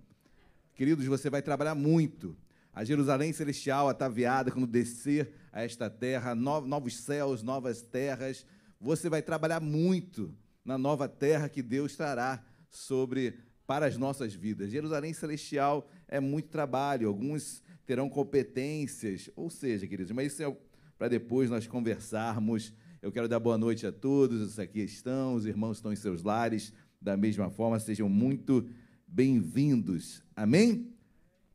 Queridos, 0.81 1.05
você 1.05 1.29
vai 1.29 1.43
trabalhar 1.43 1.75
muito. 1.75 2.35
A 2.73 2.83
Jerusalém 2.85 3.35
celestial 3.35 3.91
ataviada, 3.91 4.51
quando 4.51 4.67
descer 4.67 5.31
a 5.53 5.63
esta 5.63 5.91
terra, 5.91 6.35
no- 6.35 6.63
novos 6.63 6.97
céus, 6.97 7.43
novas 7.43 7.83
terras, 7.83 8.47
você 8.81 9.11
vai 9.11 9.21
trabalhar 9.21 9.61
muito 9.61 10.35
na 10.65 10.79
nova 10.79 11.07
terra 11.07 11.51
que 11.51 11.61
Deus 11.61 11.95
trará 11.97 12.43
sobre 12.71 13.35
para 13.67 13.85
as 13.85 13.99
nossas 13.99 14.33
vidas. 14.33 14.71
Jerusalém 14.71 15.13
celestial 15.13 15.87
é 16.09 16.19
muito 16.19 16.49
trabalho, 16.49 17.09
alguns 17.09 17.63
terão 17.85 18.09
competências, 18.09 19.29
ou 19.37 19.51
seja, 19.51 19.87
queridos, 19.87 20.13
mas 20.13 20.33
isso 20.33 20.43
é 20.43 20.57
para 20.97 21.09
depois 21.09 21.51
nós 21.51 21.67
conversarmos. 21.67 22.73
Eu 23.03 23.13
quero 23.13 23.29
dar 23.29 23.39
boa 23.39 23.59
noite 23.59 23.87
a 23.87 23.93
todos, 23.93 24.41
os 24.41 24.59
aqui 24.59 24.81
estão, 24.81 25.35
os 25.35 25.45
irmãos 25.45 25.77
estão 25.77 25.93
em 25.93 25.97
seus 25.97 26.23
lares, 26.23 26.73
da 26.99 27.19
mesma 27.19 27.51
forma, 27.51 27.79
sejam 27.79 28.09
muito 28.09 28.67
bem-vindos. 29.13 30.23
Amém? 30.37 30.95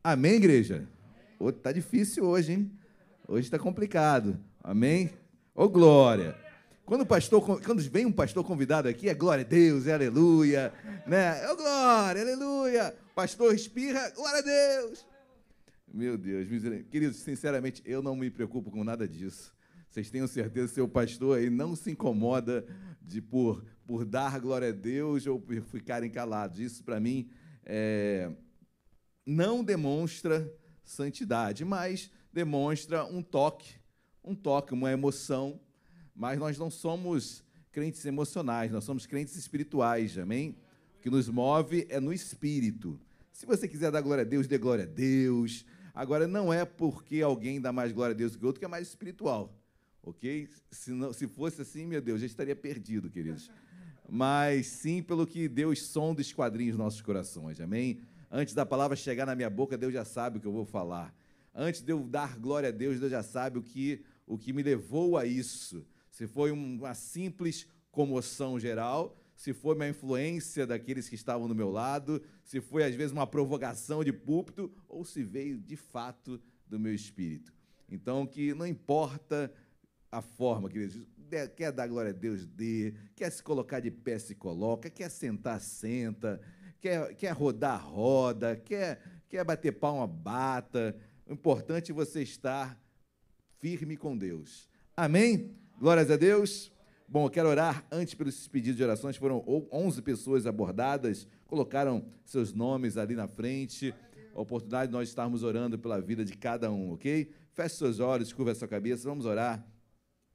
Amém, 0.04 0.34
igreja? 0.34 0.86
Ô, 1.38 1.50
tá 1.50 1.72
difícil 1.72 2.24
hoje, 2.24 2.52
hein? 2.52 2.70
Hoje 3.26 3.46
está 3.46 3.58
complicado. 3.58 4.38
Amém? 4.62 5.10
Ô, 5.54 5.68
glória! 5.68 6.36
Quando, 6.84 7.00
o 7.00 7.06
pastor, 7.06 7.60
quando 7.62 7.80
vem 7.90 8.06
um 8.06 8.12
pastor 8.12 8.44
convidado 8.44 8.88
aqui, 8.88 9.08
é 9.08 9.14
glória 9.14 9.42
a 9.42 9.48
Deus, 9.48 9.86
é 9.86 9.94
aleluia, 9.94 10.72
né? 11.06 11.50
Ô, 11.50 11.56
glória, 11.56 12.22
aleluia! 12.22 12.94
Pastor 13.14 13.54
espirra, 13.54 14.10
glória 14.10 14.38
a 14.38 14.42
Deus! 14.42 15.06
Meu 15.92 16.18
Deus, 16.18 16.46
queridos, 16.90 17.16
sinceramente, 17.16 17.82
eu 17.86 18.02
não 18.02 18.14
me 18.14 18.30
preocupo 18.30 18.70
com 18.70 18.84
nada 18.84 19.08
disso. 19.08 19.52
Vocês 19.88 20.10
tenham 20.10 20.28
certeza, 20.28 20.68
seu 20.68 20.86
pastor 20.86 21.38
aí 21.38 21.48
não 21.48 21.74
se 21.74 21.90
incomoda 21.90 22.66
de 23.00 23.22
por, 23.22 23.64
por 23.86 24.04
dar 24.04 24.38
glória 24.40 24.68
a 24.68 24.72
Deus 24.72 25.26
ou 25.26 25.40
por 25.40 25.58
ficarem 25.62 26.10
calados. 26.10 26.60
Isso, 26.60 26.84
para 26.84 27.00
mim, 27.00 27.30
é, 27.66 28.30
não 29.26 29.64
demonstra 29.64 30.50
santidade, 30.84 31.64
mas 31.64 32.10
demonstra 32.32 33.04
um 33.04 33.22
toque, 33.22 33.74
um 34.22 34.34
toque, 34.34 34.72
uma 34.72 34.90
emoção. 34.92 35.60
Mas 36.14 36.38
nós 36.38 36.56
não 36.56 36.70
somos 36.70 37.44
crentes 37.72 38.06
emocionais, 38.06 38.70
nós 38.70 38.84
somos 38.84 39.04
crentes 39.04 39.36
espirituais, 39.36 40.16
amém? 40.16 40.56
O 40.96 41.02
que 41.02 41.10
nos 41.10 41.28
move 41.28 41.86
é 41.90 42.00
no 42.00 42.12
espírito. 42.12 42.98
Se 43.32 43.44
você 43.44 43.68
quiser 43.68 43.90
dar 43.90 44.00
glória 44.00 44.22
a 44.22 44.26
Deus, 44.26 44.46
dê 44.46 44.56
glória 44.56 44.84
a 44.84 44.86
Deus. 44.86 45.66
Agora, 45.94 46.26
não 46.26 46.52
é 46.52 46.64
porque 46.64 47.20
alguém 47.20 47.60
dá 47.60 47.72
mais 47.72 47.92
glória 47.92 48.14
a 48.14 48.16
Deus 48.16 48.34
que 48.34 48.42
o 48.42 48.46
outro 48.46 48.60
que 48.60 48.64
é 48.64 48.68
mais 48.68 48.88
espiritual, 48.88 49.54
ok? 50.02 50.48
Se, 50.70 50.90
não, 50.90 51.12
se 51.12 51.26
fosse 51.26 51.60
assim, 51.60 51.86
meu 51.86 52.00
Deus, 52.00 52.20
já 52.20 52.26
estaria 52.26 52.56
perdido, 52.56 53.10
queridos. 53.10 53.50
Mas 54.08 54.66
sim 54.68 55.02
pelo 55.02 55.26
que 55.26 55.48
Deus 55.48 55.82
sonda 55.82 56.20
os 56.20 56.32
quadrinhos 56.32 56.76
dos 56.76 56.84
nossos 56.84 57.00
corações, 57.00 57.60
amém? 57.60 58.00
Antes 58.30 58.54
da 58.54 58.64
palavra 58.64 58.96
chegar 58.96 59.26
na 59.26 59.34
minha 59.34 59.50
boca, 59.50 59.76
Deus 59.76 59.92
já 59.92 60.04
sabe 60.04 60.38
o 60.38 60.40
que 60.40 60.46
eu 60.46 60.52
vou 60.52 60.64
falar. 60.64 61.14
Antes 61.54 61.80
de 61.80 61.92
eu 61.92 62.04
dar 62.04 62.38
glória 62.38 62.68
a 62.68 62.72
Deus, 62.72 63.00
Deus 63.00 63.10
já 63.10 63.22
sabe 63.22 63.58
o 63.58 63.62
que, 63.62 64.02
o 64.26 64.36
que 64.36 64.52
me 64.52 64.62
levou 64.62 65.16
a 65.16 65.24
isso. 65.24 65.84
Se 66.10 66.26
foi 66.26 66.52
um- 66.52 66.76
uma 66.78 66.94
simples 66.94 67.66
comoção 67.90 68.60
geral, 68.60 69.16
se 69.34 69.52
foi 69.52 69.74
uma 69.74 69.88
influência 69.88 70.66
daqueles 70.66 71.08
que 71.08 71.14
estavam 71.14 71.48
do 71.48 71.54
meu 71.54 71.70
lado, 71.70 72.22
se 72.44 72.60
foi 72.60 72.84
às 72.84 72.94
vezes 72.94 73.12
uma 73.12 73.26
provocação 73.26 74.04
de 74.04 74.12
púlpito, 74.12 74.70
ou 74.88 75.04
se 75.04 75.22
veio 75.22 75.58
de 75.58 75.76
fato 75.76 76.40
do 76.66 76.78
meu 76.78 76.94
espírito. 76.94 77.52
Então, 77.88 78.26
que 78.26 78.52
não 78.54 78.66
importa 78.66 79.52
a 80.10 80.20
forma, 80.20 80.68
queridos, 80.68 81.06
quer 81.54 81.72
dar 81.72 81.86
glória 81.86 82.10
a 82.10 82.14
Deus, 82.14 82.46
dê, 82.46 82.94
quer 83.14 83.30
se 83.30 83.42
colocar 83.42 83.80
de 83.80 83.90
pé, 83.90 84.18
se 84.18 84.34
coloca, 84.34 84.88
quer 84.88 85.10
sentar, 85.10 85.60
senta, 85.60 86.40
quer, 86.80 87.14
quer 87.14 87.32
rodar, 87.32 87.84
roda, 87.84 88.56
quer, 88.56 89.00
quer 89.28 89.44
bater 89.44 89.72
palma, 89.72 90.06
bata. 90.06 90.96
O 91.26 91.32
importante 91.32 91.90
é 91.90 91.94
você 91.94 92.22
estar 92.22 92.80
firme 93.58 93.96
com 93.96 94.16
Deus. 94.16 94.68
Amém? 94.96 95.54
Glórias 95.78 96.10
a 96.10 96.16
Deus. 96.16 96.72
Bom, 97.08 97.26
eu 97.26 97.30
quero 97.30 97.48
orar 97.48 97.86
antes 97.90 98.14
pelos 98.14 98.48
pedidos 98.48 98.76
de 98.76 98.82
orações. 98.82 99.16
Foram 99.16 99.44
11 99.70 100.02
pessoas 100.02 100.46
abordadas, 100.46 101.26
colocaram 101.46 102.04
seus 102.24 102.52
nomes 102.52 102.96
ali 102.96 103.14
na 103.14 103.28
frente. 103.28 103.94
A 104.34 104.40
oportunidade 104.40 104.88
de 104.88 104.92
nós 104.92 105.08
estarmos 105.08 105.42
orando 105.42 105.78
pela 105.78 106.00
vida 106.00 106.24
de 106.24 106.36
cada 106.36 106.70
um, 106.70 106.92
ok? 106.92 107.30
Feche 107.52 107.76
seus 107.76 108.00
olhos, 108.00 108.32
curva 108.32 108.52
a 108.52 108.54
sua 108.54 108.68
cabeça, 108.68 109.08
vamos 109.08 109.24
orar. 109.24 109.64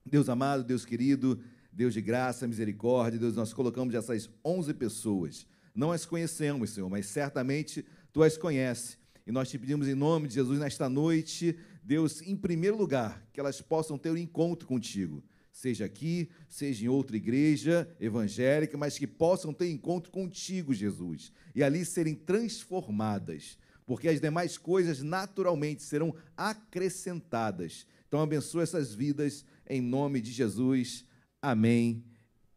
Deus 0.05 0.29
amado, 0.29 0.63
Deus 0.63 0.85
querido, 0.85 1.39
Deus 1.71 1.93
de 1.93 2.01
graça, 2.01 2.47
misericórdia, 2.47 3.19
Deus, 3.19 3.35
nós 3.35 3.53
colocamos 3.53 3.93
essas 3.93 4.29
11 4.43 4.73
pessoas. 4.73 5.47
Não 5.73 5.91
as 5.91 6.05
conhecemos, 6.05 6.71
Senhor, 6.71 6.89
mas 6.89 7.05
certamente 7.05 7.85
Tu 8.11 8.21
as 8.23 8.37
conheces. 8.37 8.97
E 9.25 9.31
nós 9.31 9.49
te 9.49 9.57
pedimos 9.57 9.87
em 9.87 9.95
nome 9.95 10.27
de 10.27 10.33
Jesus 10.33 10.59
nesta 10.59 10.89
noite, 10.89 11.57
Deus, 11.83 12.21
em 12.21 12.35
primeiro 12.35 12.75
lugar, 12.75 13.25
que 13.31 13.39
elas 13.39 13.61
possam 13.61 13.97
ter 13.97 14.11
um 14.11 14.17
encontro 14.17 14.67
contigo 14.67 15.23
seja 15.51 15.85
aqui, 15.85 16.29
seja 16.47 16.85
em 16.85 16.87
outra 16.87 17.15
igreja 17.15 17.87
evangélica, 17.99 18.77
mas 18.77 18.97
que 18.97 19.05
possam 19.05 19.53
ter 19.53 19.69
encontro 19.69 20.11
contigo, 20.11 20.73
Jesus, 20.73 21.31
e 21.53 21.63
ali 21.63 21.83
serem 21.83 22.15
transformadas, 22.15 23.57
porque 23.85 24.07
as 24.07 24.21
demais 24.21 24.57
coisas 24.57 25.01
naturalmente 25.01 25.83
serão 25.83 26.15
acrescentadas. 26.37 27.85
Então, 28.07 28.21
abençoa 28.21 28.63
essas 28.63 28.93
vidas 28.93 29.45
em 29.67 29.81
nome 29.81 30.21
de 30.21 30.31
Jesus. 30.31 31.05
Amém 31.41 32.03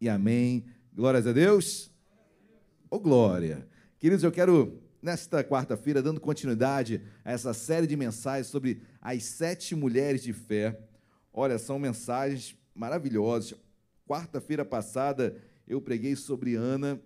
e 0.01 0.09
amém. 0.09 0.65
Glórias 0.93 1.27
a 1.27 1.33
Deus. 1.33 1.91
Ô, 2.91 2.97
oh, 2.97 3.01
glória. 3.01 3.69
Queridos, 3.99 4.23
eu 4.23 4.31
quero, 4.31 4.83
nesta 5.03 5.43
quarta-feira, 5.43 6.03
dando 6.03 6.21
continuidade 6.21 7.03
a 7.25 7.33
essa 7.33 7.53
série 7.55 7.87
de 7.87 7.97
mensagens 7.97 8.47
sobre 8.49 8.83
as 9.01 9.25
sete 9.25 9.75
mulheres 9.75 10.23
de 10.23 10.33
fé. 10.33 10.79
Olha, 11.33 11.59
são 11.59 11.79
mensagens 11.79 12.57
maravilhosos. 12.75 13.55
Quarta-feira 14.07 14.65
passada 14.65 15.37
eu 15.67 15.81
preguei 15.81 16.15
sobre 16.15 16.55
Ana 16.55 17.01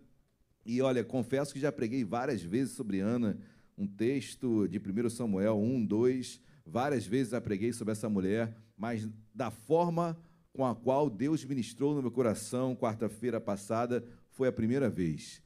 e 0.65 0.83
olha, 0.83 1.03
confesso 1.03 1.55
que 1.55 1.61
já 1.61 1.73
preguei 1.73 2.05
várias 2.05 2.43
vezes 2.43 2.75
sobre 2.75 3.01
Ana, 3.01 3.39
um 3.77 3.87
texto 3.87 4.69
de 4.69 4.79
1 4.79 5.09
Samuel 5.09 5.59
1, 5.59 5.87
2, 5.87 6.41
várias 6.71 7.07
vezes 7.07 7.31
já 7.33 7.41
preguei 7.41 7.73
sobre 7.73 7.93
essa 7.93 8.09
mulher, 8.09 8.55
mas 8.77 9.09
da 9.35 9.51
forma 9.51 10.19
com 10.53 10.65
a 10.65 10.75
qual 10.75 11.09
Deus 11.09 11.45
ministrou 11.45 11.95
no 11.95 12.03
meu 12.03 12.11
coração 12.11 12.77
quarta-feira 12.77 13.41
passada 13.41 14.05
foi 14.31 14.49
a 14.49 14.53
primeira 14.53 14.89
vez. 14.89 15.43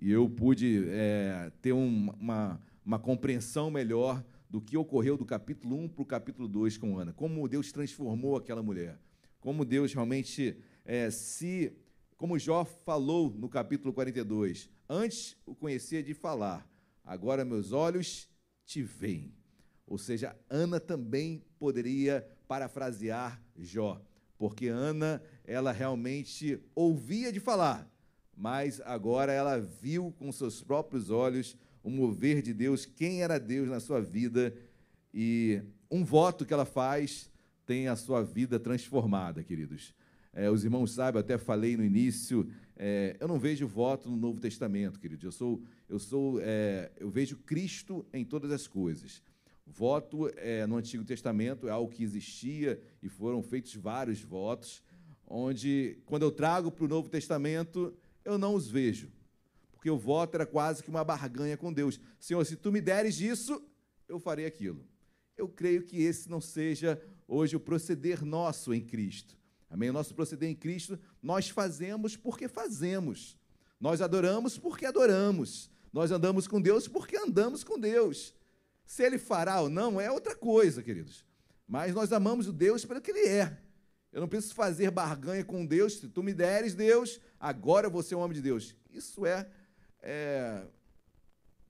E 0.00 0.10
eu 0.10 0.28
pude 0.28 0.84
é, 0.88 1.50
ter 1.62 1.72
um, 1.72 2.10
uma, 2.20 2.60
uma 2.84 2.98
compreensão 2.98 3.70
melhor 3.70 4.24
do 4.48 4.60
que 4.60 4.76
ocorreu 4.76 5.16
do 5.16 5.24
capítulo 5.24 5.76
1 5.76 5.88
para 5.88 6.02
o 6.02 6.06
capítulo 6.06 6.46
2 6.46 6.78
com 6.78 6.98
Ana, 6.98 7.12
como 7.12 7.48
Deus 7.48 7.72
transformou 7.72 8.36
aquela 8.36 8.62
mulher 8.62 8.98
como 9.46 9.64
Deus 9.64 9.94
realmente 9.94 10.58
é, 10.84 11.08
se. 11.08 11.72
Como 12.16 12.36
Jó 12.36 12.64
falou 12.64 13.30
no 13.30 13.48
capítulo 13.48 13.92
42, 13.92 14.68
antes 14.88 15.36
o 15.46 15.54
conhecia 15.54 16.02
de 16.02 16.14
falar, 16.14 16.68
agora 17.04 17.44
meus 17.44 17.70
olhos 17.70 18.28
te 18.64 18.82
veem. 18.82 19.35
Ou 19.86 19.98
seja, 19.98 20.36
Ana 20.50 20.80
também 20.80 21.42
poderia 21.58 22.26
parafrasear 22.48 23.40
Jó, 23.56 24.00
porque 24.36 24.68
Ana, 24.68 25.22
ela 25.44 25.72
realmente 25.72 26.60
ouvia 26.74 27.32
de 27.32 27.40
falar, 27.40 27.88
mas 28.36 28.80
agora 28.84 29.32
ela 29.32 29.58
viu 29.58 30.12
com 30.18 30.30
seus 30.32 30.62
próprios 30.62 31.10
olhos 31.10 31.56
o 31.82 31.90
mover 31.90 32.42
de 32.42 32.52
Deus, 32.52 32.84
quem 32.84 33.22
era 33.22 33.38
Deus 33.38 33.68
na 33.68 33.80
sua 33.80 34.00
vida, 34.00 34.52
e 35.14 35.62
um 35.90 36.04
voto 36.04 36.44
que 36.44 36.52
ela 36.52 36.64
faz 36.64 37.30
tem 37.64 37.88
a 37.88 37.96
sua 37.96 38.22
vida 38.22 38.58
transformada, 38.58 39.42
queridos. 39.42 39.94
É, 40.32 40.50
os 40.50 40.64
irmãos 40.64 40.92
sabem, 40.92 41.18
eu 41.18 41.24
até 41.24 41.38
falei 41.38 41.76
no 41.76 41.84
início, 41.84 42.46
é, 42.76 43.16
eu 43.18 43.26
não 43.26 43.38
vejo 43.38 43.66
voto 43.66 44.10
no 44.10 44.16
Novo 44.16 44.38
Testamento, 44.38 45.00
queridos. 45.00 45.24
Eu 45.24 45.32
sou, 45.32 45.62
eu 45.88 45.98
sou, 45.98 46.38
é, 46.42 46.90
eu 46.98 47.08
vejo 47.08 47.36
Cristo 47.38 48.04
em 48.12 48.24
todas 48.24 48.50
as 48.50 48.66
coisas. 48.66 49.22
Voto 49.66 50.30
é, 50.36 50.66
no 50.66 50.76
Antigo 50.76 51.04
Testamento 51.04 51.66
é 51.66 51.70
algo 51.70 51.90
que 51.90 52.04
existia 52.04 52.80
e 53.02 53.08
foram 53.08 53.42
feitos 53.42 53.74
vários 53.74 54.22
votos, 54.22 54.82
onde 55.26 55.98
quando 56.06 56.22
eu 56.22 56.30
trago 56.30 56.70
para 56.70 56.84
o 56.84 56.88
Novo 56.88 57.08
Testamento 57.08 57.92
eu 58.24 58.38
não 58.38 58.54
os 58.54 58.68
vejo, 58.68 59.10
porque 59.72 59.90
o 59.90 59.98
voto 59.98 60.36
era 60.36 60.46
quase 60.46 60.82
que 60.82 60.88
uma 60.88 61.04
barganha 61.04 61.56
com 61.56 61.72
Deus. 61.72 62.00
Senhor, 62.18 62.44
se 62.44 62.56
tu 62.56 62.70
me 62.70 62.80
deres 62.80 63.20
isso, 63.20 63.60
eu 64.08 64.20
farei 64.20 64.46
aquilo. 64.46 64.86
Eu 65.36 65.48
creio 65.48 65.82
que 65.82 66.00
esse 66.00 66.30
não 66.30 66.40
seja 66.40 67.00
hoje 67.26 67.56
o 67.56 67.60
proceder 67.60 68.24
nosso 68.24 68.72
em 68.72 68.80
Cristo. 68.80 69.36
Amém? 69.68 69.90
O 69.90 69.92
nosso 69.92 70.14
proceder 70.14 70.48
em 70.48 70.54
Cristo, 70.54 70.98
nós 71.20 71.48
fazemos 71.50 72.16
porque 72.16 72.48
fazemos. 72.48 73.36
Nós 73.80 74.00
adoramos 74.00 74.56
porque 74.56 74.86
adoramos. 74.86 75.70
Nós 75.92 76.10
andamos 76.10 76.46
com 76.46 76.60
Deus 76.60 76.88
porque 76.88 77.16
andamos 77.16 77.64
com 77.64 77.78
Deus. 77.78 78.34
Se 78.86 79.02
ele 79.02 79.18
fará 79.18 79.60
ou 79.60 79.68
não 79.68 80.00
é 80.00 80.10
outra 80.10 80.34
coisa, 80.34 80.82
queridos. 80.82 81.26
Mas 81.66 81.92
nós 81.92 82.12
amamos 82.12 82.46
o 82.46 82.52
Deus 82.52 82.84
pelo 82.84 83.00
que 83.00 83.10
ele 83.10 83.28
é. 83.28 83.58
Eu 84.12 84.20
não 84.20 84.28
preciso 84.28 84.54
fazer 84.54 84.90
barganha 84.90 85.44
com 85.44 85.66
Deus. 85.66 85.98
Se 85.98 86.08
tu 86.08 86.22
me 86.22 86.32
deres 86.32 86.74
Deus, 86.74 87.20
agora 87.38 87.88
eu 87.88 87.90
vou 87.90 88.02
ser 88.02 88.14
um 88.14 88.20
homem 88.20 88.36
de 88.36 88.40
Deus. 88.40 88.74
Isso 88.90 89.26
é, 89.26 89.46
é 90.00 90.64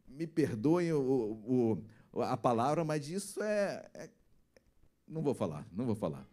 me 0.07 0.27
perdoem 0.27 0.93
o, 0.93 1.83
o, 2.13 2.23
a 2.23 2.37
palavra, 2.37 2.85
mas 2.85 3.09
isso 3.09 3.43
é, 3.43 3.89
é 3.95 4.11
não 5.09 5.23
vou 5.23 5.35
falar, 5.35 5.67
não 5.73 5.87
vou 5.87 5.95
falar. 5.95 6.29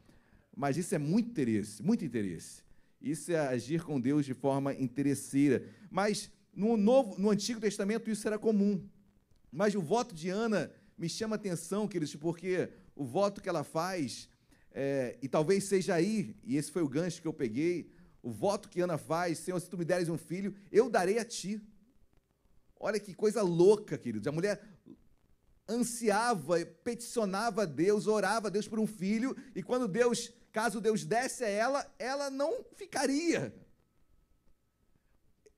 Mas 0.55 0.77
isso 0.77 0.93
é 0.93 0.97
muito 0.97 1.29
interesse, 1.29 1.81
muito 1.81 2.03
interesse. 2.03 2.61
Isso 3.01 3.31
é 3.31 3.39
agir 3.39 3.83
com 3.83 3.99
Deus 3.99 4.25
de 4.25 4.33
forma 4.33 4.73
interesseira. 4.73 5.65
Mas 5.89 6.29
no, 6.53 6.77
novo, 6.77 7.19
no 7.19 7.29
Antigo 7.29 7.59
Testamento 7.59 8.09
isso 8.09 8.27
era 8.27 8.37
comum. 8.37 8.87
Mas 9.53 9.75
o 9.75 9.81
voto 9.81 10.15
de 10.15 10.29
Ana 10.29 10.71
me 10.97 11.07
chama 11.07 11.35
atenção, 11.35 11.87
queridos, 11.87 12.15
porque 12.15 12.69
o 12.95 13.05
voto 13.05 13.39
que 13.39 13.47
ela 13.47 13.63
faz, 13.63 14.27
é, 14.71 15.15
e 15.21 15.29
talvez 15.29 15.65
seja 15.65 15.93
aí, 15.93 16.35
e 16.43 16.57
esse 16.57 16.71
foi 16.71 16.81
o 16.81 16.89
gancho 16.89 17.21
que 17.21 17.27
eu 17.27 17.33
peguei, 17.33 17.91
o 18.23 18.31
voto 18.31 18.67
que 18.67 18.81
Ana 18.81 18.97
faz, 18.97 19.37
Senhor, 19.37 19.59
se 19.59 19.69
tu 19.69 19.77
me 19.77 19.85
deres 19.85 20.09
um 20.09 20.17
filho, 20.17 20.55
eu 20.71 20.89
darei 20.89 21.19
a 21.19 21.25
ti. 21.25 21.61
Olha 22.79 22.99
que 22.99 23.13
coisa 23.13 23.43
louca, 23.43 23.95
queridos. 23.95 24.27
A 24.27 24.31
mulher 24.31 24.59
ansiava, 25.69 26.65
peticionava 26.83 27.61
a 27.61 27.65
Deus, 27.65 28.07
orava 28.07 28.47
a 28.47 28.51
Deus 28.51 28.67
por 28.67 28.79
um 28.79 28.87
filho, 28.87 29.37
e 29.53 29.61
quando 29.61 29.87
Deus, 29.87 30.31
caso 30.51 30.81
Deus 30.81 31.05
desse 31.05 31.43
a 31.43 31.49
ela, 31.49 31.95
ela 31.99 32.31
não 32.31 32.65
ficaria. 32.75 33.53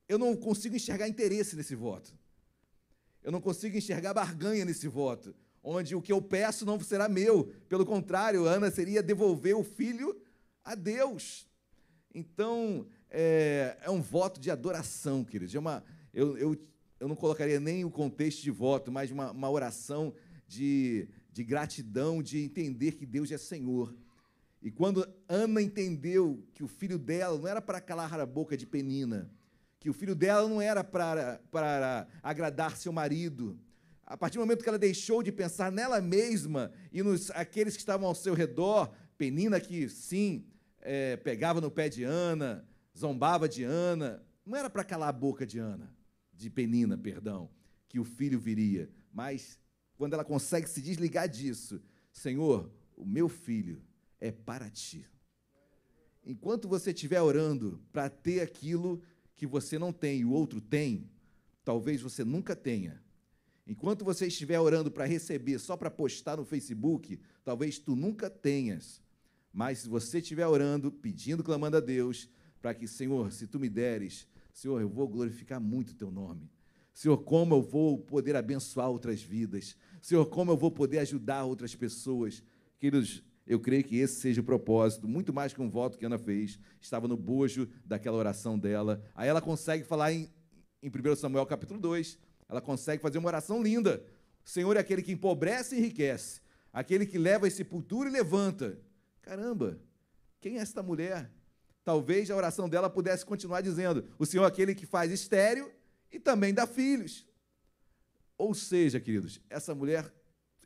Eu 0.06 0.18
não 0.18 0.36
consigo 0.36 0.76
enxergar 0.76 1.08
interesse 1.08 1.56
nesse 1.56 1.74
voto. 1.74 2.14
Eu 3.26 3.32
não 3.32 3.40
consigo 3.42 3.76
enxergar 3.76 4.14
barganha 4.14 4.64
nesse 4.64 4.88
voto, 4.88 5.34
onde 5.62 5.94
o 5.94 6.00
que 6.00 6.12
eu 6.12 6.22
peço 6.22 6.64
não 6.64 6.80
será 6.80 7.10
meu. 7.10 7.52
Pelo 7.68 7.84
contrário, 7.84 8.46
Ana 8.46 8.70
seria 8.70 9.02
devolver 9.02 9.54
o 9.54 9.62
filho 9.62 10.18
a 10.64 10.74
Deus. 10.74 11.46
Então, 12.14 12.86
é, 13.10 13.76
é 13.82 13.90
um 13.90 14.00
voto 14.00 14.40
de 14.40 14.50
adoração, 14.50 15.22
queridos. 15.22 15.54
É 15.54 15.58
uma, 15.58 15.84
eu, 16.14 16.38
eu 16.38 16.56
eu 16.98 17.08
não 17.08 17.16
colocaria 17.16 17.60
nem 17.60 17.84
o 17.84 17.90
contexto 17.90 18.42
de 18.42 18.50
voto, 18.50 18.90
mas 18.90 19.10
uma, 19.10 19.30
uma 19.30 19.50
oração 19.50 20.14
de, 20.48 21.08
de 21.32 21.44
gratidão, 21.44 22.22
de 22.22 22.38
entender 22.38 22.92
que 22.92 23.04
Deus 23.04 23.30
é 23.30 23.38
Senhor. 23.38 23.94
E 24.62 24.70
quando 24.70 25.06
Ana 25.28 25.60
entendeu 25.60 26.42
que 26.54 26.64
o 26.64 26.68
filho 26.68 26.98
dela 26.98 27.38
não 27.38 27.46
era 27.46 27.60
para 27.60 27.80
calar 27.80 28.18
a 28.18 28.26
boca 28.26 28.56
de 28.56 28.66
Penina, 28.66 29.30
que 29.78 29.90
o 29.90 29.92
filho 29.92 30.14
dela 30.14 30.48
não 30.48 30.60
era 30.60 30.82
para, 30.82 31.40
para 31.50 32.06
agradar 32.22 32.76
seu 32.76 32.92
marido, 32.92 33.58
a 34.04 34.16
partir 34.16 34.38
do 34.38 34.40
momento 34.40 34.62
que 34.62 34.68
ela 34.68 34.78
deixou 34.78 35.22
de 35.22 35.32
pensar 35.32 35.72
nela 35.72 36.00
mesma 36.00 36.72
e 36.92 37.02
nos 37.02 37.30
aqueles 37.32 37.74
que 37.74 37.80
estavam 37.80 38.06
ao 38.06 38.14
seu 38.14 38.34
redor, 38.34 38.92
Penina 39.18 39.58
que 39.58 39.88
sim 39.88 40.46
é, 40.80 41.16
pegava 41.16 41.60
no 41.60 41.70
pé 41.70 41.88
de 41.88 42.04
Ana, 42.04 42.68
zombava 42.96 43.48
de 43.48 43.64
Ana, 43.64 44.22
não 44.44 44.56
era 44.56 44.70
para 44.70 44.84
calar 44.84 45.08
a 45.08 45.12
boca 45.12 45.46
de 45.46 45.58
Ana 45.58 45.96
de 46.32 46.50
Penina, 46.50 46.96
perdão, 46.96 47.50
que 47.88 47.98
o 47.98 48.04
filho 48.04 48.38
viria. 48.38 48.90
Mas 49.12 49.58
quando 49.96 50.12
ela 50.12 50.24
consegue 50.24 50.68
se 50.68 50.80
desligar 50.80 51.28
disso, 51.28 51.82
Senhor, 52.12 52.70
o 52.94 53.04
meu 53.04 53.28
filho 53.28 53.82
é 54.20 54.30
para 54.30 54.70
ti. 54.70 55.06
Enquanto 56.24 56.68
você 56.68 56.90
estiver 56.90 57.20
orando 57.22 57.82
para 57.92 58.10
ter 58.10 58.40
aquilo 58.40 59.02
que 59.36 59.46
você 59.46 59.78
não 59.78 59.92
tem 59.92 60.20
e 60.20 60.24
o 60.24 60.32
outro 60.32 60.60
tem, 60.60 61.08
talvez 61.64 62.00
você 62.00 62.24
nunca 62.24 62.56
tenha. 62.56 63.00
Enquanto 63.66 64.04
você 64.04 64.26
estiver 64.26 64.58
orando 64.58 64.90
para 64.90 65.04
receber 65.04 65.58
só 65.58 65.76
para 65.76 65.90
postar 65.90 66.36
no 66.36 66.44
Facebook, 66.44 67.20
talvez 67.44 67.78
tu 67.78 67.94
nunca 67.94 68.30
tenhas. 68.30 69.02
Mas 69.52 69.80
se 69.80 69.88
você 69.88 70.18
estiver 70.18 70.46
orando, 70.46 70.90
pedindo, 70.90 71.44
clamando 71.44 71.76
a 71.76 71.80
Deus, 71.80 72.28
para 72.62 72.74
que, 72.74 72.86
Senhor, 72.86 73.30
se 73.32 73.46
tu 73.46 73.58
me 73.58 73.68
deres, 73.68 74.26
Senhor, 74.52 74.80
eu 74.80 74.88
vou 74.88 75.06
glorificar 75.08 75.60
muito 75.60 75.90
o 75.90 75.94
teu 75.94 76.10
nome. 76.10 76.50
Senhor, 76.94 77.18
como 77.18 77.54
eu 77.54 77.62
vou 77.62 77.98
poder 77.98 78.36
abençoar 78.36 78.88
outras 78.88 79.20
vidas. 79.20 79.76
Senhor, 80.00 80.24
como 80.26 80.52
eu 80.52 80.56
vou 80.56 80.70
poder 80.70 80.98
ajudar 81.00 81.44
outras 81.44 81.74
pessoas. 81.74 82.42
Queridos, 82.78 83.22
eu 83.46 83.60
creio 83.60 83.84
que 83.84 83.96
esse 83.96 84.20
seja 84.20 84.40
o 84.40 84.44
propósito, 84.44 85.06
muito 85.06 85.32
mais 85.32 85.52
que 85.52 85.62
um 85.62 85.70
voto 85.70 85.96
que 85.96 86.04
Ana 86.04 86.18
fez. 86.18 86.58
Estava 86.80 87.06
no 87.06 87.16
bojo 87.16 87.68
daquela 87.84 88.16
oração 88.16 88.58
dela. 88.58 89.00
Aí 89.14 89.28
ela 89.28 89.40
consegue 89.40 89.84
falar 89.84 90.12
em, 90.12 90.28
em 90.82 90.88
1 90.88 91.16
Samuel 91.16 91.46
capítulo 91.46 91.78
2. 91.78 92.18
Ela 92.48 92.60
consegue 92.60 93.00
fazer 93.00 93.18
uma 93.18 93.28
oração 93.28 93.62
linda. 93.62 94.04
O 94.44 94.48
Senhor 94.48 94.76
é 94.76 94.80
aquele 94.80 95.00
que 95.00 95.12
empobrece 95.12 95.76
e 95.76 95.78
enriquece. 95.78 96.40
Aquele 96.72 97.06
que 97.06 97.18
leva 97.18 97.46
a 97.46 97.50
sepultura 97.50 98.08
e 98.08 98.12
levanta. 98.12 98.80
Caramba, 99.22 99.78
quem 100.40 100.58
é 100.58 100.60
esta 100.60 100.82
mulher? 100.82 101.30
Talvez 101.84 102.28
a 102.30 102.36
oração 102.36 102.68
dela 102.68 102.90
pudesse 102.90 103.24
continuar 103.24 103.60
dizendo: 103.60 104.08
O 104.18 104.26
Senhor 104.26 104.42
é 104.42 104.48
aquele 104.48 104.74
que 104.74 104.86
faz 104.86 105.12
estéreo 105.12 105.70
e 106.10 106.18
também 106.18 106.52
dá 106.52 106.66
filhos. 106.66 107.24
Ou 108.36 108.54
seja, 108.54 108.98
queridos, 108.98 109.40
essa 109.48 109.72
mulher 109.72 110.12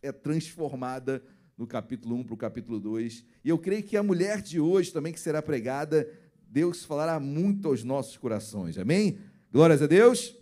é 0.03 0.11
transformada 0.11 1.22
no 1.61 1.66
capítulo 1.66 2.16
1 2.16 2.24
para 2.24 2.34
o 2.34 2.38
capítulo 2.38 2.80
2. 2.80 3.22
E 3.44 3.50
eu 3.50 3.58
creio 3.58 3.82
que 3.82 3.94
a 3.94 4.02
mulher 4.02 4.40
de 4.40 4.58
hoje 4.58 4.90
também 4.90 5.12
que 5.12 5.20
será 5.20 5.42
pregada, 5.42 6.11
Deus 6.48 6.86
falará 6.86 7.20
muito 7.20 7.68
aos 7.68 7.84
nossos 7.84 8.16
corações. 8.16 8.78
Amém? 8.78 9.18
Glórias 9.52 9.82
a 9.82 9.86
Deus. 9.86 10.34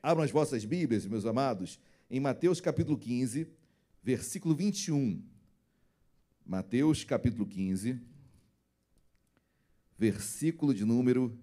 Abram 0.00 0.22
as 0.22 0.30
vossas 0.30 0.64
Bíblias, 0.64 1.04
meus 1.06 1.26
amados, 1.26 1.80
em 2.08 2.20
Mateus 2.20 2.60
capítulo 2.60 2.96
15, 2.96 3.48
versículo 4.00 4.54
21. 4.54 5.20
Mateus 6.46 7.02
capítulo 7.02 7.44
15, 7.44 8.00
versículo 9.98 10.72
de 10.72 10.84
número 10.84 11.36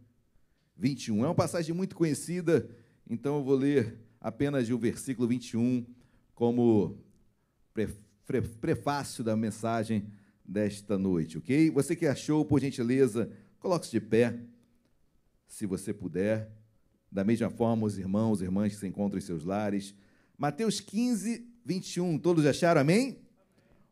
21. 0.78 1.26
É 1.26 1.28
uma 1.28 1.36
passagem 1.36 1.76
muito 1.76 1.98
conhecida, 1.98 2.70
então 3.10 3.40
eu 3.40 3.44
vou 3.44 3.56
ler 3.56 4.00
apenas 4.22 4.70
o 4.70 4.78
versículo 4.78 5.28
21 5.28 5.86
como 6.34 6.98
prefácio 7.74 8.05
da 9.24 9.36
mensagem 9.36 10.12
desta 10.44 10.98
noite, 10.98 11.38
ok? 11.38 11.70
Você 11.72 11.96
que 11.96 12.06
achou, 12.06 12.46
por 12.46 12.60
gentileza, 12.60 13.30
coloque-se 13.60 13.92
de 13.92 14.02
pé, 14.02 14.40
se 15.48 15.66
você 15.66 15.94
puder. 15.94 16.52
Da 17.12 17.24
mesma 17.24 17.50
forma, 17.50 17.86
os 17.86 17.98
irmãos 17.98 18.42
e 18.42 18.44
irmãs 18.44 18.74
que 18.74 18.80
se 18.80 18.88
encontram 18.88 19.18
em 19.18 19.22
seus 19.22 19.44
lares. 19.44 19.96
Mateus 20.38 20.80
15, 20.80 21.48
21. 21.64 22.18
Todos 22.20 22.46
acharam, 22.46 22.82
amém? 22.82 23.20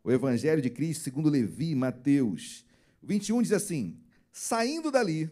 O 0.02 0.12
Evangelho 0.12 0.60
de 0.60 0.68
Cristo 0.68 1.04
segundo 1.04 1.30
Levi, 1.30 1.74
Mateus. 1.74 2.64
21 3.02 3.42
diz 3.42 3.52
assim: 3.52 3.98
Saindo 4.30 4.90
dali, 4.90 5.30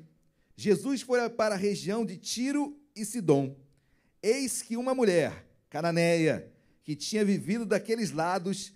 Jesus 0.56 1.02
foi 1.02 1.28
para 1.28 1.54
a 1.54 1.58
região 1.58 2.04
de 2.04 2.16
Tiro 2.16 2.76
e 2.96 3.04
Sidom. 3.04 3.54
Eis 4.22 4.62
que 4.62 4.76
uma 4.76 4.94
mulher, 4.94 5.46
cananeia, 5.68 6.50
que 6.84 6.96
tinha 6.96 7.24
vivido 7.24 7.66
daqueles 7.66 8.10
lados, 8.10 8.72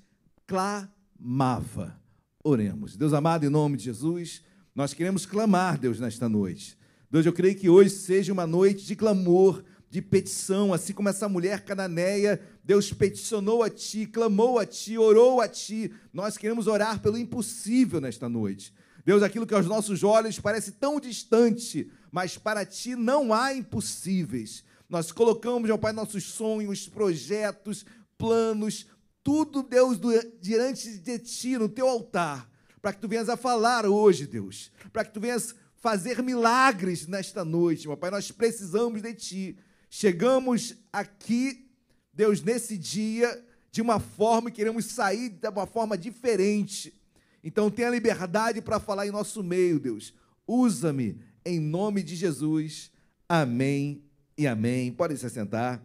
clamava. 0.46 2.00
Oremos. 2.44 2.96
Deus 2.96 3.12
amado, 3.12 3.44
em 3.44 3.48
nome 3.48 3.76
de 3.76 3.84
Jesus, 3.84 4.42
nós 4.74 4.94
queremos 4.94 5.26
clamar, 5.26 5.78
Deus, 5.78 5.98
nesta 5.98 6.28
noite. 6.28 6.78
Deus, 7.10 7.26
eu 7.26 7.32
creio 7.32 7.56
que 7.56 7.68
hoje 7.68 7.90
seja 7.90 8.32
uma 8.32 8.46
noite 8.46 8.84
de 8.84 8.94
clamor, 8.94 9.64
de 9.88 10.02
petição, 10.02 10.72
assim 10.72 10.92
como 10.92 11.08
essa 11.08 11.28
mulher 11.28 11.64
cananeia, 11.64 12.40
Deus 12.62 12.92
peticionou 12.92 13.62
a 13.62 13.70
Ti, 13.70 14.06
clamou 14.06 14.58
a 14.58 14.66
Ti, 14.66 14.98
orou 14.98 15.40
a 15.40 15.48
Ti. 15.48 15.92
Nós 16.12 16.36
queremos 16.36 16.66
orar 16.66 17.00
pelo 17.00 17.16
impossível 17.16 18.00
nesta 18.00 18.28
noite. 18.28 18.72
Deus, 19.04 19.22
aquilo 19.22 19.46
que 19.46 19.54
aos 19.54 19.66
nossos 19.66 20.02
olhos 20.02 20.40
parece 20.40 20.72
tão 20.72 20.98
distante, 20.98 21.90
mas 22.10 22.36
para 22.36 22.64
Ti 22.66 22.96
não 22.96 23.32
há 23.32 23.54
impossíveis. 23.54 24.64
Nós 24.88 25.10
colocamos, 25.12 25.68
meu 25.68 25.78
Pai, 25.78 25.92
nossos 25.92 26.24
sonhos, 26.24 26.88
projetos, 26.88 27.86
planos, 28.18 28.86
tudo, 29.26 29.60
Deus, 29.64 29.98
diante 30.40 30.98
de 30.98 31.18
ti, 31.18 31.58
no 31.58 31.68
teu 31.68 31.88
altar, 31.88 32.48
para 32.80 32.92
que 32.92 33.00
tu 33.00 33.08
venhas 33.08 33.28
a 33.28 33.36
falar 33.36 33.84
hoje, 33.84 34.24
Deus, 34.24 34.70
para 34.92 35.04
que 35.04 35.12
tu 35.12 35.18
venhas 35.18 35.52
fazer 35.74 36.22
milagres 36.22 37.08
nesta 37.08 37.44
noite, 37.44 37.88
meu 37.88 37.96
Pai. 37.96 38.08
Nós 38.08 38.30
precisamos 38.30 39.02
de 39.02 39.12
ti. 39.14 39.58
Chegamos 39.90 40.76
aqui, 40.92 41.68
Deus, 42.14 42.40
nesse 42.40 42.78
dia, 42.78 43.44
de 43.72 43.82
uma 43.82 43.98
forma 43.98 44.48
e 44.48 44.52
queremos 44.52 44.84
sair 44.84 45.30
de 45.30 45.48
uma 45.48 45.66
forma 45.66 45.98
diferente. 45.98 46.94
Então, 47.42 47.68
tenha 47.68 47.90
liberdade 47.90 48.62
para 48.62 48.78
falar 48.78 49.08
em 49.08 49.10
nosso 49.10 49.42
meio, 49.42 49.80
Deus. 49.80 50.14
Usa-me 50.46 51.20
em 51.44 51.58
nome 51.58 52.00
de 52.00 52.14
Jesus. 52.14 52.92
Amém 53.28 54.04
e 54.38 54.46
amém. 54.46 54.92
Podem 54.92 55.16
se 55.16 55.26
assentar. 55.26 55.82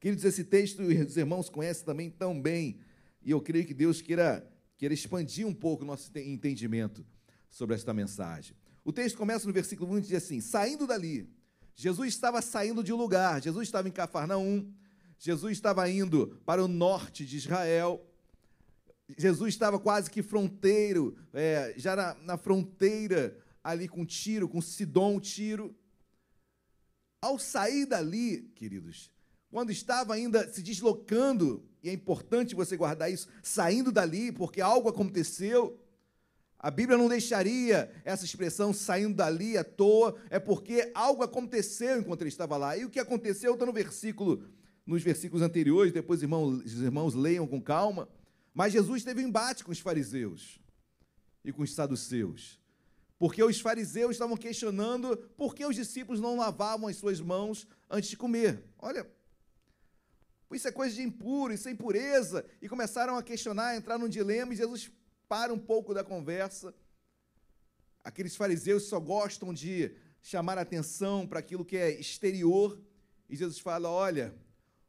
Queridos, 0.00 0.24
esse 0.24 0.44
texto 0.44 0.82
os 0.82 1.16
irmãos 1.18 1.50
conhecem 1.50 1.84
também 1.84 2.08
tão 2.10 2.40
bem, 2.40 2.80
e 3.22 3.30
eu 3.30 3.40
creio 3.40 3.66
que 3.66 3.74
Deus 3.74 4.00
queira, 4.00 4.50
queira 4.78 4.94
expandir 4.94 5.46
um 5.46 5.52
pouco 5.52 5.84
o 5.84 5.86
nosso 5.86 6.10
entendimento 6.18 7.06
sobre 7.50 7.76
esta 7.76 7.92
mensagem. 7.92 8.56
O 8.82 8.92
texto 8.92 9.18
começa 9.18 9.46
no 9.46 9.52
versículo 9.52 9.92
1 9.92 9.98
e 9.98 10.00
diz 10.00 10.12
assim: 10.14 10.40
Saindo 10.40 10.86
dali, 10.86 11.28
Jesus 11.74 12.08
estava 12.08 12.40
saindo 12.40 12.82
de 12.82 12.94
um 12.94 12.96
lugar, 12.96 13.42
Jesus 13.42 13.68
estava 13.68 13.88
em 13.88 13.92
Cafarnaum, 13.92 14.72
Jesus 15.18 15.52
estava 15.52 15.88
indo 15.90 16.40
para 16.46 16.64
o 16.64 16.68
norte 16.68 17.26
de 17.26 17.36
Israel, 17.36 18.02
Jesus 19.18 19.52
estava 19.52 19.78
quase 19.78 20.10
que 20.10 20.22
fronteiro, 20.22 21.14
é, 21.34 21.74
já 21.76 21.94
na, 21.94 22.14
na 22.14 22.38
fronteira 22.38 23.36
ali 23.62 23.86
com 23.86 24.06
Tiro, 24.06 24.48
com 24.48 24.62
Sidom, 24.62 25.20
Tiro. 25.20 25.76
Ao 27.20 27.38
sair 27.38 27.84
dali, 27.84 28.50
queridos, 28.54 29.10
quando 29.50 29.70
estava 29.70 30.14
ainda 30.14 30.50
se 30.52 30.62
deslocando, 30.62 31.62
e 31.82 31.88
é 31.88 31.92
importante 31.92 32.54
você 32.54 32.76
guardar 32.76 33.10
isso, 33.10 33.28
saindo 33.42 33.90
dali, 33.90 34.30
porque 34.30 34.60
algo 34.60 34.88
aconteceu. 34.88 35.78
A 36.58 36.70
Bíblia 36.70 36.96
não 36.96 37.08
deixaria 37.08 37.90
essa 38.04 38.24
expressão 38.24 38.72
saindo 38.72 39.16
dali 39.16 39.58
à 39.58 39.64
toa, 39.64 40.14
é 40.28 40.38
porque 40.38 40.90
algo 40.94 41.22
aconteceu 41.22 41.98
enquanto 41.98 42.22
ele 42.22 42.28
estava 42.28 42.56
lá. 42.56 42.76
E 42.76 42.84
o 42.84 42.90
que 42.90 43.00
aconteceu 43.00 43.54
está 43.54 43.66
no 43.66 43.72
versículo, 43.72 44.44
nos 44.86 45.02
versículos 45.02 45.42
anteriores, 45.42 45.92
depois 45.92 46.22
irmãos, 46.22 46.62
os 46.64 46.80
irmãos 46.80 47.14
leiam 47.14 47.46
com 47.46 47.60
calma. 47.60 48.08
Mas 48.54 48.72
Jesus 48.72 49.02
teve 49.02 49.24
um 49.24 49.28
embate 49.28 49.64
com 49.64 49.72
os 49.72 49.80
fariseus 49.80 50.60
e 51.44 51.52
com 51.52 51.62
os 51.62 51.72
saduceus. 51.72 52.60
Porque 53.18 53.42
os 53.42 53.60
fariseus 53.60 54.12
estavam 54.12 54.36
questionando 54.36 55.16
por 55.36 55.54
que 55.54 55.64
os 55.64 55.76
discípulos 55.76 56.20
não 56.20 56.36
lavavam 56.36 56.88
as 56.88 56.96
suas 56.96 57.20
mãos 57.20 57.66
antes 57.88 58.10
de 58.10 58.16
comer. 58.16 58.64
Olha, 58.78 59.06
isso 60.54 60.66
é 60.66 60.72
coisa 60.72 60.94
de 60.94 61.02
impuro, 61.02 61.52
isso 61.52 61.68
é 61.68 61.72
impureza. 61.72 62.44
E 62.60 62.68
começaram 62.68 63.16
a 63.16 63.22
questionar, 63.22 63.68
a 63.68 63.76
entrar 63.76 63.98
num 63.98 64.08
dilema, 64.08 64.52
e 64.52 64.56
Jesus 64.56 64.90
para 65.28 65.52
um 65.52 65.58
pouco 65.58 65.94
da 65.94 66.02
conversa. 66.02 66.74
Aqueles 68.02 68.34
fariseus 68.34 68.84
só 68.84 68.98
gostam 68.98 69.54
de 69.54 69.94
chamar 70.20 70.58
atenção 70.58 71.26
para 71.26 71.38
aquilo 71.38 71.64
que 71.64 71.76
é 71.76 71.90
exterior. 71.90 72.80
E 73.28 73.36
Jesus 73.36 73.60
fala: 73.60 73.88
olha, 73.88 74.34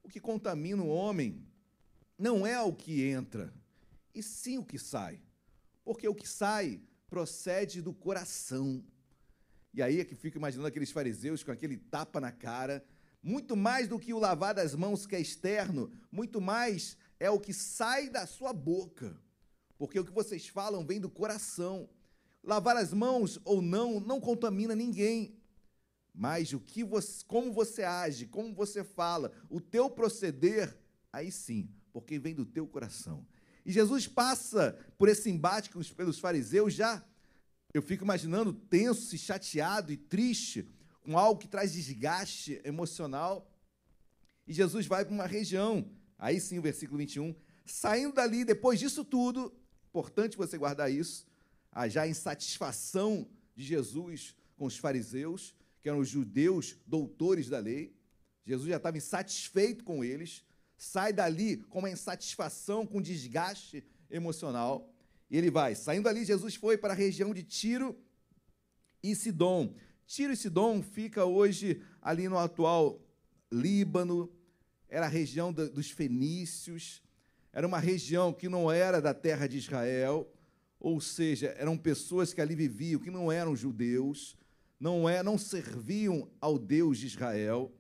o 0.02 0.10
que 0.10 0.20
contamina 0.20 0.82
o 0.82 0.88
homem 0.88 1.46
não 2.18 2.46
é 2.46 2.60
o 2.60 2.74
que 2.74 3.04
entra, 3.04 3.54
e 4.14 4.22
sim 4.24 4.58
o 4.58 4.66
que 4.66 4.80
sai. 4.80 5.22
Porque 5.84 6.08
o 6.08 6.16
que 6.16 6.28
sai 6.28 6.82
procede 7.10 7.82
do 7.82 7.94
coração. 7.94 8.84
E 9.74 9.82
aí 9.82 10.00
é 10.00 10.06
que 10.06 10.16
fico 10.16 10.38
imaginando 10.38 10.68
aqueles 10.68 10.92
fariseus 10.92 11.44
com 11.44 11.52
aquele 11.52 11.78
tapa 11.78 12.20
na 12.20 12.32
cara, 12.32 12.84
muito 13.24 13.56
mais 13.56 13.88
do 13.88 14.00
que 14.00 14.14
o 14.14 14.20
lavar 14.20 14.56
das 14.56 14.74
mãos 14.74 15.06
que 15.06 15.16
é 15.16 15.22
externo, 15.22 15.92
muito 16.12 16.42
mais 16.42 16.98
é 17.20 17.30
o 17.30 17.40
que 17.40 17.54
sai 17.54 18.10
da 18.10 18.26
sua 18.26 18.52
boca. 18.52 19.16
Porque 19.78 20.00
o 20.00 20.06
que 20.06 20.12
vocês 20.12 20.48
falam 20.48 20.86
vem 20.86 21.00
do 21.00 21.10
coração. 21.10 21.90
Lavar 22.44 22.78
as 22.78 22.94
mãos 22.94 23.40
ou 23.44 23.62
não 23.62 24.00
não 24.00 24.20
contamina 24.20 24.76
ninguém. 24.76 25.36
Mas 26.14 26.52
o 26.52 26.60
que 26.60 26.84
você, 26.84 27.24
como 27.26 27.54
você 27.54 27.84
age, 27.84 28.26
como 28.26 28.54
você 28.54 28.84
fala, 28.84 29.32
o 29.50 29.62
teu 29.62 29.90
proceder, 29.90 30.78
aí 31.14 31.32
sim, 31.32 31.70
porque 31.94 32.20
vem 32.20 32.36
do 32.36 32.46
teu 32.46 32.68
coração. 32.68 33.26
E 33.66 33.72
Jesus 33.72 34.08
passa 34.08 34.78
por 34.98 35.08
esse 35.08 35.30
embate 35.30 35.70
com 35.70 35.80
os, 35.80 35.92
pelos 35.92 36.20
fariseus 36.20 36.74
já, 36.74 37.04
eu 37.74 37.82
fico 37.82 38.04
imaginando 38.04 38.52
tenso, 38.52 39.18
chateado 39.18 39.94
e 39.94 39.98
triste, 39.98 40.68
com 41.04 41.18
algo 41.18 41.40
que 41.40 41.48
traz 41.48 41.74
desgaste 41.74 42.62
emocional. 42.64 43.50
E 44.48 44.54
Jesus 44.54 44.86
vai 44.86 45.06
para 45.06 45.14
uma 45.14 45.28
região, 45.28 45.90
aí 46.18 46.40
sim 46.40 46.60
o 46.60 46.62
versículo 46.62 46.98
21, 46.98 47.36
saindo 47.66 48.14
dali, 48.14 48.44
depois 48.44 48.80
disso 48.80 49.04
tudo, 49.04 49.54
importante 49.90 50.38
você 50.38 50.58
guardar 50.58 50.92
isso, 50.92 51.26
a 51.72 51.88
já 51.88 52.08
insatisfação 52.08 53.28
de 53.56 53.64
Jesus 53.64 54.36
com 54.58 54.66
os 54.66 54.78
fariseus, 54.78 55.56
que 55.82 55.90
eram 55.90 56.00
os 56.00 56.10
judeus 56.10 56.76
doutores 56.86 57.50
da 57.50 57.60
lei. 57.60 57.96
Jesus 58.46 58.70
já 58.70 58.78
estava 58.78 58.98
insatisfeito 58.98 59.84
com 59.84 60.04
eles, 60.04 60.44
sai 60.78 61.14
dali 61.14 61.58
com 61.58 61.80
uma 61.80 61.90
insatisfação, 61.90 62.86
com 62.86 63.02
desgaste 63.02 63.84
emocional. 64.10 64.92
E 65.30 65.38
ele 65.38 65.50
vai. 65.50 65.76
Saindo 65.76 66.10
ali, 66.10 66.26
Jesus 66.26 66.56
foi 66.56 66.78
para 66.78 66.94
a 66.94 66.96
região 66.96 67.34
de 67.34 67.44
Tiro 67.44 67.98
e 69.02 69.16
Sidom. 69.16 69.74
Tiro 70.14 70.34
e 70.34 70.36
Sidom 70.36 70.84
fica 70.84 71.24
hoje 71.24 71.82
ali 72.02 72.28
no 72.28 72.38
atual 72.38 73.00
Líbano, 73.50 74.30
era 74.90 75.06
a 75.06 75.10
região 75.10 75.54
dos 75.54 75.90
fenícios, 75.90 77.02
era 77.54 77.66
uma 77.66 77.80
região 77.80 78.34
que 78.34 78.50
não 78.50 78.70
era 78.70 79.02
da 79.02 79.14
terra 79.14 79.48
de 79.48 79.58
Israel, 79.58 80.30
ou 80.78 81.00
seja, 81.00 81.56
eram 81.58 81.78
pessoas 81.78 82.34
que 82.34 82.42
ali 82.42 82.56
viviam, 82.56 83.00
que 83.00 83.10
não 83.10 83.32
eram 83.32 83.56
judeus, 83.56 84.36
não, 84.78 85.08
é, 85.08 85.24
não 85.24 85.38
serviam 85.38 86.30
ao 86.42 86.60
Deus 86.60 86.98
de 86.98 87.08
Israel. 87.08 87.72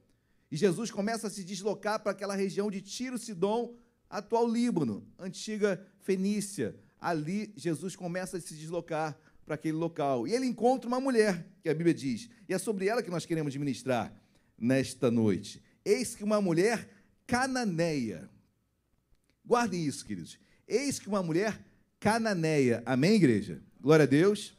E 0.49 0.55
Jesus 0.55 0.89
começa 0.89 1.27
a 1.27 1.29
se 1.29 1.43
deslocar 1.43 2.01
para 2.01 2.13
aquela 2.13 2.33
região 2.33 2.71
de 2.71 2.79
Tiro, 2.79 3.17
Sidom, 3.17 3.75
atual 4.09 4.47
Líbano, 4.47 5.05
antiga 5.19 5.85
Fenícia. 5.99 6.77
Ali 6.97 7.51
Jesus 7.57 7.93
começa 7.93 8.37
a 8.37 8.39
se 8.39 8.55
deslocar 8.55 9.19
para 9.51 9.55
aquele 9.55 9.77
local. 9.77 10.25
E 10.25 10.31
ele 10.31 10.45
encontra 10.45 10.87
uma 10.87 11.01
mulher, 11.01 11.45
que 11.61 11.67
a 11.67 11.73
Bíblia 11.73 11.93
diz, 11.93 12.29
e 12.47 12.53
é 12.53 12.57
sobre 12.57 12.87
ela 12.87 13.03
que 13.03 13.09
nós 13.09 13.25
queremos 13.25 13.53
ministrar 13.57 14.13
nesta 14.57 15.11
noite. 15.11 15.61
Eis 15.83 16.15
que 16.15 16.23
uma 16.23 16.39
mulher 16.39 16.89
cananeia. 17.27 18.29
Guardem 19.45 19.85
isso, 19.85 20.05
queridos. 20.05 20.39
Eis 20.65 20.99
que 20.99 21.09
uma 21.09 21.21
mulher 21.21 21.59
cananeia. 21.99 22.81
Amém, 22.85 23.15
igreja? 23.15 23.61
Glória 23.81 24.03
a 24.03 24.07
Deus. 24.07 24.57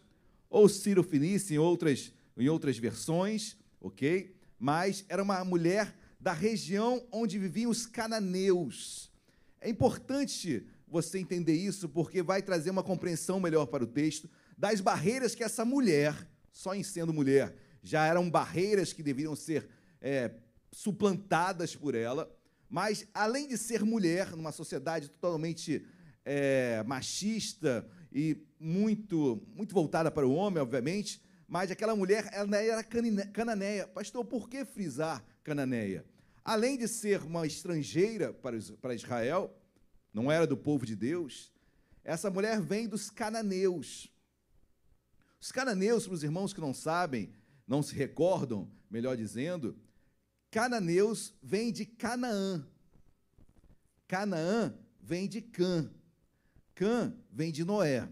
Ou 0.50 0.68
Ciro 0.68 1.02
Finício 1.02 1.54
em 1.54 1.58
outras, 1.58 2.12
em 2.36 2.50
outras 2.50 2.76
versões, 2.76 3.56
ok? 3.80 4.36
Mas 4.58 5.06
era 5.08 5.22
uma 5.22 5.42
mulher 5.42 5.96
da 6.20 6.34
região 6.34 7.02
onde 7.10 7.38
viviam 7.38 7.70
os 7.70 7.86
cananeus. 7.86 9.10
É 9.58 9.70
importante 9.70 10.66
você 10.86 11.18
entender 11.18 11.54
isso, 11.54 11.88
porque 11.88 12.22
vai 12.22 12.42
trazer 12.42 12.68
uma 12.68 12.82
compreensão 12.82 13.40
melhor 13.40 13.64
para 13.64 13.84
o 13.84 13.86
texto 13.86 14.28
das 14.62 14.80
barreiras 14.80 15.34
que 15.34 15.42
essa 15.42 15.64
mulher, 15.64 16.14
só 16.52 16.72
em 16.72 16.84
sendo 16.84 17.12
mulher, 17.12 17.52
já 17.82 18.06
eram 18.06 18.30
barreiras 18.30 18.92
que 18.92 19.02
deveriam 19.02 19.34
ser 19.34 19.68
é, 20.00 20.30
suplantadas 20.70 21.74
por 21.74 21.96
ela, 21.96 22.32
mas 22.70 23.04
além 23.12 23.48
de 23.48 23.58
ser 23.58 23.82
mulher 23.82 24.36
numa 24.36 24.52
sociedade 24.52 25.08
totalmente 25.08 25.84
é, 26.24 26.80
machista 26.86 27.84
e 28.12 28.36
muito, 28.56 29.42
muito 29.52 29.74
voltada 29.74 30.12
para 30.12 30.28
o 30.28 30.32
homem, 30.32 30.62
obviamente, 30.62 31.20
mas 31.48 31.72
aquela 31.72 31.96
mulher 31.96 32.30
ela 32.32 32.56
era 32.56 32.84
cananeia. 32.84 33.88
Pastor, 33.88 34.24
por 34.24 34.48
que 34.48 34.64
frisar 34.64 35.24
cananeia? 35.42 36.04
Além 36.44 36.78
de 36.78 36.86
ser 36.86 37.20
uma 37.22 37.44
estrangeira 37.48 38.32
para, 38.32 38.56
para 38.80 38.94
Israel, 38.94 39.52
não 40.14 40.30
era 40.30 40.46
do 40.46 40.56
povo 40.56 40.86
de 40.86 40.94
Deus, 40.94 41.52
essa 42.04 42.30
mulher 42.30 42.60
vem 42.60 42.86
dos 42.86 43.10
cananeus. 43.10 44.11
Os 45.42 45.50
cananeus, 45.50 46.06
para 46.06 46.14
os 46.14 46.22
irmãos 46.22 46.52
que 46.52 46.60
não 46.60 46.72
sabem, 46.72 47.34
não 47.66 47.82
se 47.82 47.96
recordam, 47.96 48.70
melhor 48.88 49.16
dizendo, 49.16 49.76
cananeus 50.52 51.34
vem 51.42 51.72
de 51.72 51.84
Canaã. 51.84 52.64
Canaã 54.06 54.72
vem 55.00 55.26
de 55.26 55.42
Cã. 55.42 55.90
Cã 56.76 57.12
vem 57.28 57.50
de 57.50 57.64
Noé. 57.64 58.08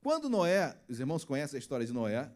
Quando 0.00 0.30
Noé, 0.30 0.80
os 0.88 1.00
irmãos 1.00 1.24
conhecem 1.24 1.56
a 1.56 1.58
história 1.58 1.84
de 1.84 1.92
Noé, 1.92 2.30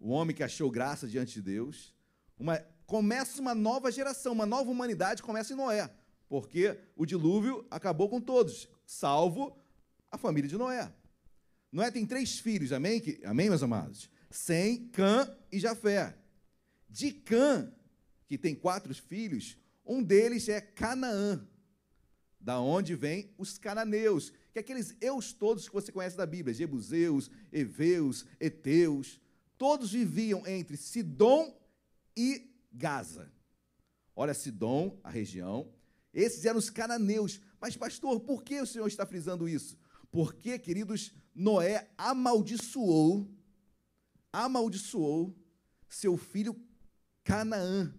o 0.00 0.08
homem 0.08 0.34
que 0.34 0.42
achou 0.42 0.68
graça 0.68 1.06
diante 1.06 1.34
de 1.34 1.42
Deus, 1.42 1.94
uma, 2.36 2.58
começa 2.86 3.40
uma 3.40 3.54
nova 3.54 3.92
geração, 3.92 4.32
uma 4.32 4.46
nova 4.46 4.68
humanidade 4.68 5.22
começa 5.22 5.52
em 5.52 5.56
Noé, 5.56 5.88
porque 6.28 6.76
o 6.96 7.06
dilúvio 7.06 7.64
acabou 7.70 8.08
com 8.08 8.20
todos, 8.20 8.68
salvo 8.84 9.56
a 10.10 10.18
família 10.18 10.50
de 10.50 10.56
Noé. 10.56 10.92
Noé 11.72 11.90
tem 11.90 12.04
três 12.04 12.38
filhos, 12.38 12.72
amém? 12.72 13.02
Amém, 13.24 13.48
meus 13.48 13.62
amados? 13.62 14.10
Sem, 14.30 14.88
Cã 14.88 15.32
e 15.52 15.58
Jafé. 15.58 16.16
De 16.88 17.12
Cã, 17.12 17.72
que 18.26 18.36
tem 18.36 18.54
quatro 18.54 18.92
filhos, 18.94 19.56
um 19.84 20.02
deles 20.02 20.48
é 20.48 20.60
Canaã, 20.60 21.46
da 22.40 22.60
onde 22.60 22.94
vem 22.94 23.32
os 23.36 23.58
cananeus, 23.58 24.30
que 24.52 24.58
é 24.58 24.60
aqueles 24.60 24.96
eus 25.00 25.32
todos 25.32 25.68
que 25.68 25.74
você 25.74 25.92
conhece 25.92 26.16
da 26.16 26.26
Bíblia, 26.26 26.54
Jebuseus, 26.54 27.30
Eveus, 27.52 28.24
Eteus, 28.40 29.20
todos 29.58 29.92
viviam 29.92 30.46
entre 30.46 30.76
Sidom 30.76 31.56
e 32.16 32.50
Gaza. 32.72 33.30
Olha, 34.16 34.34
Sidom, 34.34 34.98
a 35.04 35.10
região, 35.10 35.72
esses 36.12 36.44
eram 36.44 36.58
os 36.58 36.70
cananeus. 36.70 37.40
Mas, 37.60 37.76
pastor, 37.76 38.20
por 38.20 38.42
que 38.42 38.60
o 38.60 38.66
senhor 38.66 38.86
está 38.86 39.06
frisando 39.06 39.48
isso? 39.48 39.78
Porque, 40.10 40.58
queridos, 40.58 41.12
Noé 41.34 41.88
amaldiçoou, 41.96 43.28
amaldiçoou 44.32 45.34
seu 45.88 46.16
filho 46.16 46.56
Canaã. 47.24 47.94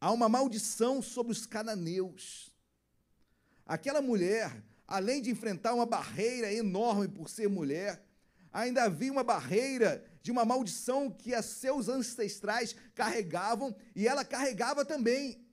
Há 0.00 0.10
uma 0.10 0.28
maldição 0.28 1.00
sobre 1.00 1.32
os 1.32 1.46
cananeus. 1.46 2.52
Aquela 3.64 4.02
mulher, 4.02 4.64
além 4.86 5.22
de 5.22 5.30
enfrentar 5.30 5.74
uma 5.74 5.86
barreira 5.86 6.52
enorme 6.52 7.06
por 7.06 7.30
ser 7.30 7.48
mulher, 7.48 8.04
ainda 8.52 8.84
havia 8.84 9.12
uma 9.12 9.22
barreira 9.22 10.04
de 10.20 10.30
uma 10.32 10.44
maldição 10.44 11.10
que 11.10 11.40
seus 11.42 11.88
ancestrais 11.88 12.74
carregavam 12.94 13.74
e 13.94 14.08
ela 14.08 14.24
carregava 14.24 14.84
também 14.84 15.46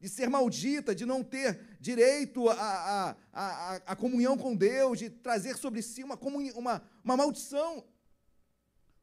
de 0.00 0.08
ser 0.08 0.28
maldita, 0.28 0.94
de 0.94 1.04
não 1.04 1.22
ter 1.22 1.67
direito 1.80 2.48
à, 2.48 3.16
à, 3.32 3.76
à, 3.86 3.96
comunhão 3.96 4.36
com 4.36 4.54
Deus, 4.56 4.98
de 4.98 5.10
trazer 5.10 5.56
sobre 5.56 5.80
si 5.82 6.02
uma, 6.02 6.16
uma, 6.16 6.82
uma 7.04 7.16
maldição. 7.16 7.84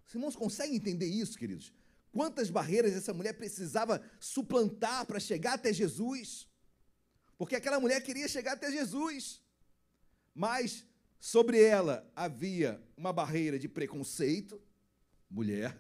Os 0.05 0.13
irmãos 0.13 0.35
conseguem 0.35 0.75
entender 0.75 1.07
isso, 1.07 1.37
queridos? 1.37 1.73
Quantas 2.11 2.49
barreiras 2.49 2.93
essa 2.93 3.13
mulher 3.13 3.33
precisava 3.33 4.01
suplantar 4.19 5.05
para 5.05 5.19
chegar 5.19 5.53
até 5.53 5.73
Jesus? 5.73 6.47
Porque 7.37 7.55
aquela 7.55 7.79
mulher 7.79 8.01
queria 8.01 8.27
chegar 8.27 8.53
até 8.53 8.71
Jesus, 8.71 9.41
mas 10.33 10.85
sobre 11.19 11.61
ela 11.61 12.09
havia 12.15 12.81
uma 12.95 13.11
barreira 13.11 13.57
de 13.59 13.67
preconceito, 13.67 14.61
mulher, 15.29 15.77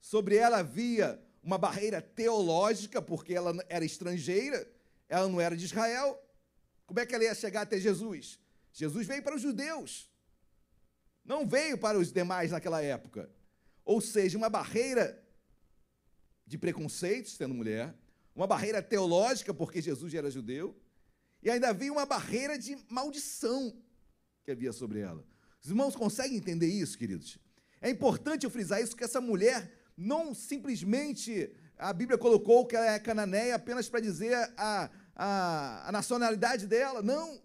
sobre 0.00 0.36
ela 0.36 0.58
havia 0.58 1.20
uma 1.42 1.58
barreira 1.58 2.00
teológica, 2.00 3.02
porque 3.02 3.34
ela 3.34 3.52
era 3.68 3.84
estrangeira, 3.84 4.70
ela 5.12 5.28
não 5.28 5.38
era 5.38 5.54
de 5.54 5.66
Israel. 5.66 6.18
Como 6.86 6.98
é 6.98 7.04
que 7.04 7.14
ela 7.14 7.24
ia 7.24 7.34
chegar 7.34 7.62
até 7.62 7.78
Jesus? 7.78 8.40
Jesus 8.72 9.06
veio 9.06 9.22
para 9.22 9.36
os 9.36 9.42
judeus, 9.42 10.10
não 11.22 11.46
veio 11.46 11.76
para 11.76 11.98
os 11.98 12.10
demais 12.10 12.50
naquela 12.50 12.80
época. 12.82 13.30
Ou 13.84 14.00
seja, 14.00 14.38
uma 14.38 14.48
barreira 14.48 15.22
de 16.46 16.56
preconceitos, 16.56 17.34
sendo 17.34 17.52
mulher, 17.52 17.94
uma 18.34 18.46
barreira 18.46 18.82
teológica, 18.82 19.52
porque 19.52 19.82
Jesus 19.82 20.14
era 20.14 20.30
judeu, 20.30 20.74
e 21.42 21.50
ainda 21.50 21.68
havia 21.68 21.92
uma 21.92 22.06
barreira 22.06 22.58
de 22.58 22.74
maldição 22.88 23.76
que 24.42 24.50
havia 24.50 24.72
sobre 24.72 25.00
ela. 25.00 25.22
Os 25.62 25.68
irmãos 25.68 25.94
conseguem 25.94 26.38
entender 26.38 26.68
isso, 26.68 26.96
queridos? 26.96 27.38
É 27.82 27.90
importante 27.90 28.44
eu 28.44 28.50
frisar 28.50 28.80
isso, 28.80 28.96
que 28.96 29.04
essa 29.04 29.20
mulher 29.20 29.70
não 29.94 30.34
simplesmente 30.34 31.54
a 31.76 31.92
Bíblia 31.92 32.16
colocou 32.16 32.64
que 32.64 32.76
ela 32.76 32.92
é 32.92 32.98
cananeia 32.98 33.56
apenas 33.56 33.88
para 33.88 34.00
dizer 34.00 34.34
a, 34.56 34.88
a, 35.14 35.88
a 35.88 35.92
nacionalidade 35.92 36.66
dela. 36.66 37.02
Não. 37.02 37.40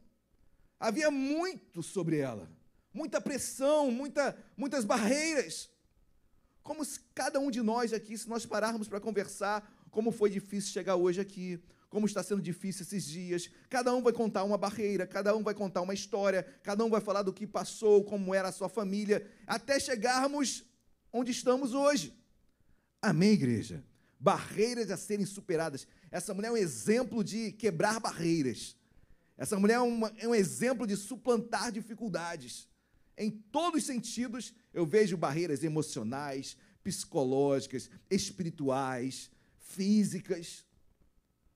Havia 0.80 1.09
muito 1.09 1.82
sobre 1.82 2.18
ela. 2.18 2.49
Muita 2.93 3.20
pressão, 3.20 3.91
muita, 3.91 4.38
muitas 4.55 4.86
barreiras. 4.86 5.70
Como 6.63 6.84
se 6.84 6.99
cada 7.13 7.39
um 7.39 7.49
de 7.49 7.61
nós 7.61 7.93
aqui, 7.93 8.18
se 8.18 8.28
nós 8.28 8.45
pararmos 8.45 8.88
para 8.88 8.99
conversar, 8.99 9.72
como 9.89 10.11
foi 10.11 10.30
difícil 10.30 10.72
chegar 10.72 10.95
hoje 10.95 11.22
aqui, 11.22 11.63
como 11.89 12.05
está 12.05 12.22
sendo 12.22 12.41
difícil 12.41 12.84
esses 12.84 13.05
dias. 13.05 13.49
Cada 13.70 13.93
um 13.93 14.01
vai 14.01 14.13
contar 14.13 14.43
uma 14.43 14.57
barreira, 14.57 15.07
cada 15.07 15.36
um 15.36 15.43
vai 15.43 15.53
contar 15.53 15.82
uma 15.82 15.93
história, 15.93 16.43
cada 16.63 16.84
um 16.84 16.89
vai 16.89 17.01
falar 17.01 17.22
do 17.24 17.34
que 17.34 17.47
passou, 17.47 18.03
como 18.03 18.34
era 18.34 18.49
a 18.49 18.51
sua 18.51 18.70
família, 18.70 19.26
até 19.45 19.80
chegarmos 19.80 20.63
onde 21.11 21.32
estamos 21.32 21.74
hoje. 21.74 22.13
Amém, 23.01 23.32
igreja? 23.32 23.84
Barreiras 24.20 24.89
a 24.89 24.97
serem 24.97 25.26
superadas. 25.26 25.88
Essa 26.09 26.34
mulher 26.34 26.47
é 26.47 26.51
um 26.51 26.57
exemplo 26.57 27.24
de 27.24 27.51
quebrar 27.51 27.99
barreiras. 27.99 28.76
Essa 29.38 29.59
mulher 29.59 29.76
é, 29.76 29.80
uma, 29.80 30.11
é 30.18 30.28
um 30.28 30.34
exemplo 30.34 30.88
de 30.88 30.95
suplantar 30.97 31.72
dificuldades. 31.72 32.68
Em 33.18 33.30
todos 33.30 33.82
os 33.82 33.86
sentidos, 33.86 34.53
eu 34.74 34.86
vejo 34.86 35.18
barreiras 35.18 35.63
emocionais, 35.63 36.57
psicológicas, 36.84 37.89
espirituais, 38.09 39.30
físicas. 39.59 40.65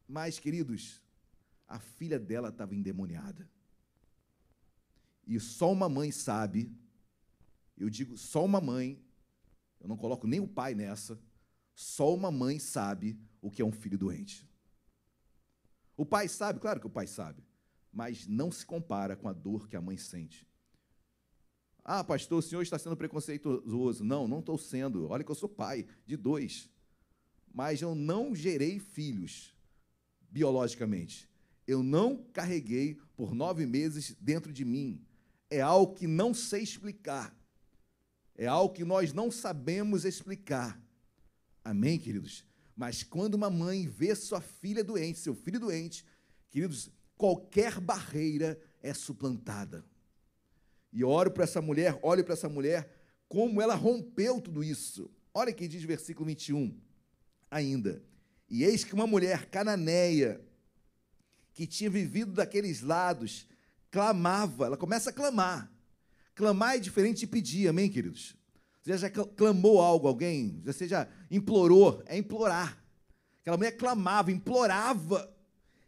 Mas, 0.07 0.37
queridos, 0.37 1.01
a 1.67 1.79
filha 1.79 2.19
dela 2.19 2.49
estava 2.49 2.75
endemoniada. 2.75 3.49
E 5.25 5.39
só 5.39 5.71
uma 5.71 5.87
mãe 5.87 6.11
sabe, 6.11 6.75
eu 7.77 7.89
digo, 7.89 8.17
só 8.17 8.43
uma 8.43 8.59
mãe 8.59 9.01
eu 9.81 9.87
não 9.87 9.97
coloco 9.97 10.27
nem 10.27 10.39
o 10.39 10.47
pai 10.47 10.75
nessa, 10.75 11.19
só 11.81 12.13
uma 12.13 12.29
mãe 12.29 12.59
sabe 12.59 13.19
o 13.41 13.49
que 13.49 13.59
é 13.59 13.65
um 13.65 13.71
filho 13.71 13.97
doente. 13.97 14.47
O 15.97 16.05
pai 16.05 16.27
sabe, 16.27 16.59
claro 16.59 16.79
que 16.79 16.85
o 16.85 16.91
pai 16.91 17.07
sabe, 17.07 17.43
mas 17.91 18.27
não 18.27 18.51
se 18.51 18.63
compara 18.63 19.15
com 19.15 19.27
a 19.27 19.33
dor 19.33 19.67
que 19.67 19.75
a 19.75 19.81
mãe 19.81 19.97
sente. 19.97 20.47
Ah, 21.83 22.03
pastor, 22.03 22.37
o 22.37 22.41
senhor 22.41 22.61
está 22.61 22.77
sendo 22.77 22.95
preconceituoso. 22.95 24.03
Não, 24.03 24.27
não 24.27 24.39
estou 24.39 24.59
sendo. 24.59 25.09
Olha 25.09 25.23
que 25.23 25.31
eu 25.31 25.35
sou 25.35 25.49
pai 25.49 25.87
de 26.05 26.15
dois. 26.15 26.69
Mas 27.51 27.81
eu 27.81 27.95
não 27.95 28.35
gerei 28.35 28.77
filhos 28.77 29.51
biologicamente. 30.29 31.27
Eu 31.65 31.81
não 31.81 32.23
carreguei 32.31 32.99
por 33.15 33.33
nove 33.33 33.65
meses 33.65 34.15
dentro 34.21 34.53
de 34.53 34.63
mim. 34.63 35.03
É 35.49 35.61
algo 35.61 35.95
que 35.95 36.05
não 36.05 36.31
sei 36.31 36.61
explicar. 36.61 37.35
É 38.35 38.45
algo 38.45 38.71
que 38.71 38.85
nós 38.85 39.11
não 39.11 39.31
sabemos 39.31 40.05
explicar. 40.05 40.79
Amém, 41.63 41.99
queridos? 41.99 42.45
Mas 42.75 43.03
quando 43.03 43.35
uma 43.35 43.49
mãe 43.49 43.87
vê 43.87 44.15
sua 44.15 44.41
filha 44.41 44.83
doente, 44.83 45.19
seu 45.19 45.35
filho 45.35 45.59
doente, 45.59 46.05
queridos, 46.49 46.89
qualquer 47.15 47.79
barreira 47.79 48.59
é 48.81 48.93
suplantada. 48.93 49.85
E 50.91 51.03
oro 51.03 51.31
para 51.31 51.43
essa 51.43 51.61
mulher, 51.61 51.97
olho 52.01 52.23
para 52.23 52.33
essa 52.33 52.49
mulher, 52.49 52.91
como 53.27 53.61
ela 53.61 53.75
rompeu 53.75 54.41
tudo 54.41 54.63
isso. 54.63 55.09
Olha 55.33 55.53
que 55.53 55.67
diz 55.67 55.83
versículo 55.83 56.25
21 56.25 56.77
ainda. 57.49 58.03
E 58.49 58.63
eis 58.63 58.83
que 58.83 58.93
uma 58.93 59.07
mulher 59.07 59.45
cananeia, 59.45 60.41
que 61.53 61.67
tinha 61.67 61.89
vivido 61.89 62.33
daqueles 62.33 62.81
lados, 62.81 63.47
clamava, 63.89 64.65
ela 64.65 64.77
começa 64.77 65.09
a 65.09 65.13
clamar. 65.13 65.71
Clamar 66.33 66.75
é 66.75 66.79
diferente 66.79 67.19
de 67.19 67.27
pedir, 67.27 67.67
amém, 67.67 67.89
queridos? 67.89 68.35
Você 68.81 68.97
já 68.97 69.09
clamou 69.09 69.79
algo, 69.79 70.07
alguém? 70.07 70.61
Você 70.65 70.87
já 70.87 71.07
implorou? 71.29 72.01
É 72.05 72.17
implorar. 72.17 72.83
Aquela 73.41 73.57
mulher 73.57 73.77
clamava, 73.77 74.31
implorava. 74.31 75.31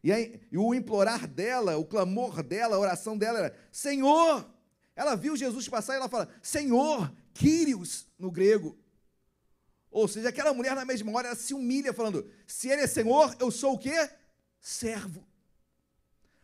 E, 0.03 0.11
aí, 0.11 0.39
e 0.51 0.57
o 0.57 0.75
implorar 0.75 1.27
dela, 1.27 1.77
o 1.77 1.85
clamor 1.85 2.43
dela, 2.43 2.75
a 2.75 2.79
oração 2.79 3.17
dela 3.17 3.39
era: 3.39 3.55
Senhor! 3.71 4.47
Ela 4.95 5.15
viu 5.15 5.35
Jesus 5.35 5.67
passar 5.67 5.93
e 5.93 5.95
ela 5.97 6.09
fala: 6.09 6.29
Senhor, 6.41 7.11
Kyrios, 7.33 8.07
no 8.17 8.29
grego. 8.29 8.77
Ou 9.89 10.07
seja, 10.07 10.29
aquela 10.29 10.53
mulher 10.53 10.75
na 10.75 10.85
mesma 10.85 11.11
hora 11.11 11.29
ela 11.29 11.35
se 11.35 11.53
humilha, 11.53 11.93
falando: 11.93 12.29
Se 12.45 12.67
ele 12.67 12.81
é 12.81 12.87
Senhor, 12.87 13.35
eu 13.39 13.49
sou 13.49 13.73
o 13.73 13.79
quê? 13.79 14.09
Servo. 14.59 15.25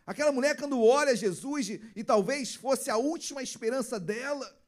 Aquela 0.06 0.32
mulher, 0.32 0.58
quando 0.58 0.84
olha 0.84 1.16
Jesus, 1.16 1.70
e, 1.70 1.82
e 1.95 2.04
talvez 2.04 2.56
fosse 2.56 2.89
a 2.89 2.97
última 2.97 3.43
esperança 3.43 4.00
dela, 4.00 4.59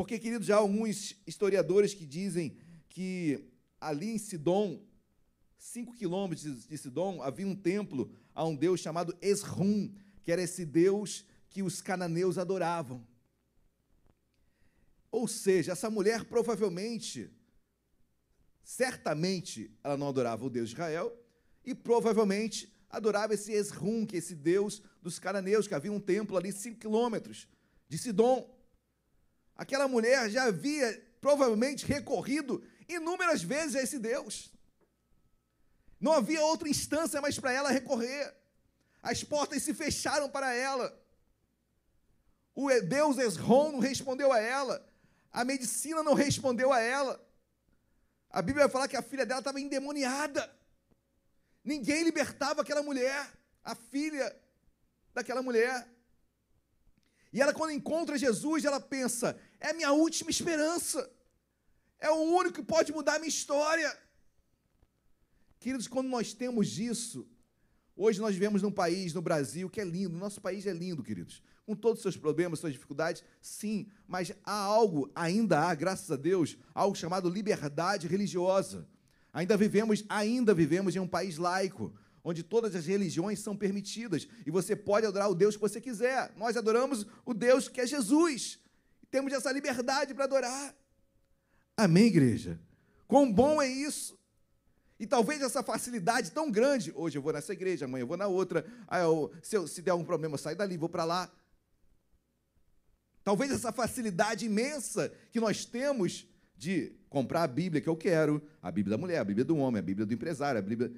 porque, 0.00 0.18
queridos, 0.18 0.48
há 0.48 0.56
alguns 0.56 1.14
historiadores 1.26 1.92
que 1.92 2.06
dizem 2.06 2.56
que 2.88 3.52
ali 3.78 4.12
em 4.12 4.16
Sidom, 4.16 4.82
cinco 5.58 5.94
quilômetros 5.94 6.66
de 6.66 6.78
Sidom, 6.78 7.20
havia 7.20 7.46
um 7.46 7.54
templo 7.54 8.10
a 8.34 8.42
um 8.42 8.56
deus 8.56 8.80
chamado 8.80 9.14
Esrum, 9.20 9.92
que 10.22 10.32
era 10.32 10.40
esse 10.40 10.64
deus 10.64 11.26
que 11.50 11.62
os 11.62 11.82
cananeus 11.82 12.38
adoravam. 12.38 13.06
Ou 15.10 15.28
seja, 15.28 15.72
essa 15.72 15.90
mulher 15.90 16.24
provavelmente, 16.24 17.30
certamente, 18.62 19.70
ela 19.84 19.98
não 19.98 20.08
adorava 20.08 20.46
o 20.46 20.48
Deus 20.48 20.70
de 20.70 20.76
Israel 20.76 21.14
e 21.62 21.74
provavelmente 21.74 22.72
adorava 22.88 23.34
esse 23.34 23.52
Esrum, 23.52 24.06
que 24.06 24.16
é 24.16 24.18
esse 24.18 24.34
Deus 24.34 24.80
dos 25.02 25.18
cananeus, 25.18 25.68
que 25.68 25.74
havia 25.74 25.92
um 25.92 26.00
templo 26.00 26.38
ali 26.38 26.52
cinco 26.52 26.80
quilômetros 26.80 27.46
de 27.86 27.98
Sidom. 27.98 28.58
Aquela 29.60 29.86
mulher 29.86 30.30
já 30.30 30.44
havia 30.44 31.06
provavelmente 31.20 31.84
recorrido 31.84 32.66
inúmeras 32.88 33.42
vezes 33.42 33.76
a 33.76 33.82
esse 33.82 33.98
Deus. 33.98 34.50
Não 36.00 36.14
havia 36.14 36.42
outra 36.42 36.66
instância 36.66 37.20
mais 37.20 37.38
para 37.38 37.52
ela 37.52 37.70
recorrer. 37.70 38.34
As 39.02 39.22
portas 39.22 39.62
se 39.62 39.74
fecharam 39.74 40.30
para 40.30 40.54
ela. 40.54 40.98
O 42.54 42.70
Deus 42.80 43.18
Esrom 43.18 43.72
não 43.72 43.80
respondeu 43.80 44.32
a 44.32 44.40
ela. 44.40 44.82
A 45.30 45.44
medicina 45.44 46.02
não 46.02 46.14
respondeu 46.14 46.72
a 46.72 46.80
ela. 46.80 47.22
A 48.30 48.40
Bíblia 48.40 48.64
vai 48.64 48.72
falar 48.72 48.88
que 48.88 48.96
a 48.96 49.02
filha 49.02 49.26
dela 49.26 49.40
estava 49.40 49.60
endemoniada. 49.60 50.50
Ninguém 51.62 52.02
libertava 52.02 52.62
aquela 52.62 52.82
mulher, 52.82 53.30
a 53.62 53.74
filha 53.74 54.34
daquela 55.12 55.42
mulher. 55.42 55.86
E 57.30 57.42
ela, 57.42 57.52
quando 57.52 57.72
encontra 57.72 58.16
Jesus, 58.16 58.64
ela 58.64 58.80
pensa: 58.80 59.38
é 59.60 59.70
a 59.70 59.74
minha 59.74 59.92
última 59.92 60.30
esperança. 60.30 61.08
É 61.98 62.10
o 62.10 62.22
único 62.22 62.56
que 62.56 62.62
pode 62.62 62.92
mudar 62.92 63.16
a 63.16 63.18
minha 63.18 63.28
história. 63.28 63.96
Queridos, 65.60 65.86
quando 65.86 66.08
nós 66.08 66.32
temos 66.32 66.78
isso, 66.78 67.28
hoje 67.94 68.18
nós 68.18 68.32
vivemos 68.34 68.62
num 68.62 68.72
país, 68.72 69.12
no 69.12 69.20
Brasil, 69.20 69.68
que 69.68 69.80
é 69.80 69.84
lindo. 69.84 70.16
Nosso 70.16 70.40
país 70.40 70.66
é 70.66 70.72
lindo, 70.72 71.02
queridos. 71.02 71.42
Com 71.66 71.76
todos 71.76 71.98
os 71.98 72.02
seus 72.02 72.16
problemas, 72.16 72.58
suas 72.58 72.72
dificuldades, 72.72 73.22
sim, 73.42 73.86
mas 74.08 74.32
há 74.42 74.52
algo, 74.52 75.10
ainda 75.14 75.60
há, 75.60 75.74
graças 75.74 76.10
a 76.10 76.16
Deus, 76.16 76.56
algo 76.74 76.96
chamado 76.96 77.28
liberdade 77.28 78.08
religiosa. 78.08 78.88
Ainda 79.32 79.56
vivemos, 79.56 80.02
ainda 80.08 80.54
vivemos 80.54 80.96
em 80.96 80.98
um 80.98 81.06
país 81.06 81.36
laico, 81.36 81.94
onde 82.24 82.42
todas 82.42 82.74
as 82.74 82.86
religiões 82.86 83.38
são 83.40 83.54
permitidas 83.54 84.26
e 84.46 84.50
você 84.50 84.74
pode 84.74 85.06
adorar 85.06 85.30
o 85.30 85.34
Deus 85.34 85.54
que 85.54 85.60
você 85.60 85.80
quiser. 85.80 86.32
Nós 86.36 86.56
adoramos 86.56 87.06
o 87.24 87.34
Deus 87.34 87.68
que 87.68 87.82
é 87.82 87.86
Jesus. 87.86 88.58
Temos 89.10 89.32
essa 89.32 89.50
liberdade 89.50 90.14
para 90.14 90.24
adorar. 90.24 90.74
Amém, 91.76 92.06
igreja? 92.06 92.60
Quão 93.08 93.30
bom 93.32 93.60
é 93.60 93.66
isso? 93.66 94.18
E 94.98 95.06
talvez 95.06 95.40
essa 95.40 95.62
facilidade 95.62 96.30
tão 96.30 96.50
grande, 96.50 96.92
hoje 96.94 97.16
eu 97.16 97.22
vou 97.22 97.32
nessa 97.32 97.54
igreja, 97.54 97.86
amanhã 97.86 98.02
eu 98.02 98.06
vou 98.06 98.18
na 98.18 98.26
outra, 98.26 98.64
eu, 99.00 99.32
se, 99.42 99.56
eu, 99.56 99.66
se 99.66 99.80
der 99.80 99.92
algum 99.92 100.04
problema, 100.04 100.34
eu 100.34 100.38
saio 100.38 100.56
dali, 100.56 100.76
vou 100.76 100.90
para 100.90 101.04
lá. 101.04 101.32
Talvez 103.24 103.50
essa 103.50 103.72
facilidade 103.72 104.44
imensa 104.44 105.10
que 105.32 105.40
nós 105.40 105.64
temos 105.64 106.26
de 106.54 106.92
comprar 107.08 107.44
a 107.44 107.48
Bíblia 107.48 107.80
que 107.80 107.88
eu 107.88 107.96
quero, 107.96 108.42
a 108.60 108.70
Bíblia 108.70 108.96
da 108.96 109.00
mulher, 109.00 109.18
a 109.18 109.24
Bíblia 109.24 109.44
do 109.44 109.56
homem, 109.56 109.78
a 109.78 109.82
Bíblia 109.82 110.04
do 110.06 110.12
empresário, 110.12 110.58
a 110.58 110.62
Bíblia. 110.62 110.92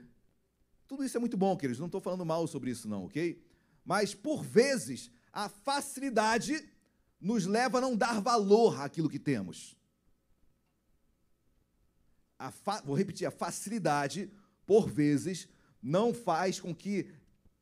Tudo 0.88 1.04
isso 1.04 1.16
é 1.16 1.20
muito 1.20 1.36
bom, 1.36 1.56
queridos, 1.56 1.78
não 1.78 1.86
estou 1.86 2.00
falando 2.00 2.26
mal 2.26 2.46
sobre 2.48 2.70
isso, 2.70 2.88
não, 2.88 3.04
ok? 3.04 3.40
Mas, 3.84 4.14
por 4.14 4.42
vezes, 4.42 5.10
a 5.32 5.48
facilidade 5.48 6.68
nos 7.22 7.46
leva 7.46 7.78
a 7.78 7.80
não 7.80 7.96
dar 7.96 8.20
valor 8.20 8.80
àquilo 8.80 9.08
que 9.08 9.18
temos. 9.18 9.76
Vou 12.84 12.96
repetir, 12.96 13.24
a 13.24 13.30
facilidade, 13.30 14.28
por 14.66 14.90
vezes, 14.90 15.48
não 15.80 16.12
faz 16.12 16.58
com 16.58 16.74
que, 16.74 17.08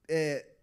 é, 0.08 0.56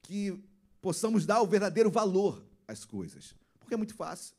que 0.00 0.40
possamos 0.80 1.26
dar 1.26 1.42
o 1.42 1.46
verdadeiro 1.46 1.90
valor 1.90 2.46
às 2.68 2.84
coisas. 2.84 3.34
Porque 3.58 3.74
é 3.74 3.76
muito 3.76 3.96
fácil. 3.96 4.36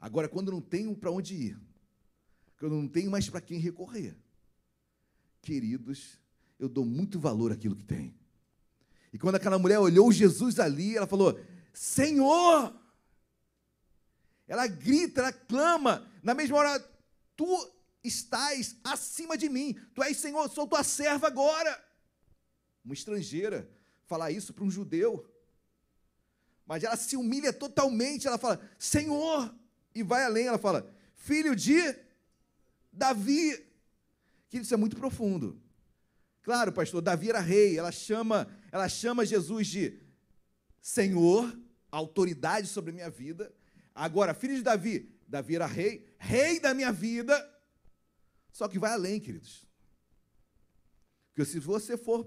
Agora, 0.00 0.28
quando 0.28 0.50
não 0.50 0.60
tenho 0.60 0.96
para 0.96 1.12
onde 1.12 1.34
ir, 1.34 1.60
quando 2.58 2.74
não 2.74 2.88
tenho 2.88 3.10
mais 3.10 3.30
para 3.30 3.40
quem 3.40 3.60
recorrer, 3.60 4.16
queridos, 5.40 6.18
eu 6.58 6.68
dou 6.68 6.84
muito 6.84 7.20
valor 7.20 7.52
àquilo 7.52 7.76
que 7.76 7.84
tem. 7.84 8.12
E 9.12 9.18
quando 9.18 9.36
aquela 9.36 9.58
mulher 9.58 9.78
olhou 9.78 10.10
Jesus 10.10 10.58
ali, 10.58 10.96
ela 10.96 11.06
falou: 11.06 11.38
Senhor! 11.72 12.74
Ela 14.46 14.66
grita, 14.66 15.20
ela 15.20 15.32
clama, 15.32 16.10
na 16.22 16.34
mesma 16.34 16.56
hora, 16.56 16.80
tu 17.36 17.72
estás 18.02 18.76
acima 18.82 19.36
de 19.36 19.48
mim, 19.48 19.78
tu 19.94 20.02
és 20.02 20.16
Senhor, 20.16 20.48
sou 20.50 20.66
tua 20.66 20.82
serva 20.82 21.28
agora. 21.28 21.88
Uma 22.84 22.94
estrangeira 22.94 23.70
falar 24.06 24.32
isso 24.32 24.52
para 24.52 24.64
um 24.64 24.70
judeu, 24.70 25.24
mas 26.66 26.82
ela 26.82 26.96
se 26.96 27.16
humilha 27.16 27.52
totalmente, 27.52 28.26
ela 28.26 28.38
fala: 28.38 28.60
Senhor, 28.78 29.54
e 29.94 30.02
vai 30.02 30.24
além, 30.24 30.46
ela 30.46 30.58
fala: 30.58 30.92
filho 31.14 31.54
de 31.54 31.80
Davi. 32.92 33.66
Que 34.48 34.58
isso 34.58 34.74
é 34.74 34.76
muito 34.76 34.96
profundo. 34.96 35.62
Claro, 36.42 36.72
pastor, 36.72 37.00
Davi 37.00 37.28
era 37.28 37.38
rei, 37.38 37.78
ela 37.78 37.92
chama, 37.92 38.48
ela 38.72 38.88
chama 38.88 39.24
Jesus 39.24 39.68
de 39.68 40.00
Senhor, 40.80 41.58
autoridade 41.90 42.66
sobre 42.66 42.90
a 42.90 42.94
minha 42.94 43.10
vida. 43.10 43.52
Agora, 43.94 44.34
filho 44.34 44.54
de 44.54 44.62
Davi, 44.62 45.10
Davi 45.26 45.56
era 45.56 45.66
rei, 45.66 46.06
rei 46.18 46.58
da 46.58 46.74
minha 46.74 46.92
vida. 46.92 47.34
Só 48.52 48.68
que 48.68 48.78
vai 48.78 48.92
além, 48.92 49.20
queridos. 49.20 49.66
Porque 51.28 51.44
se 51.44 51.58
você 51.58 51.96
for 51.96 52.24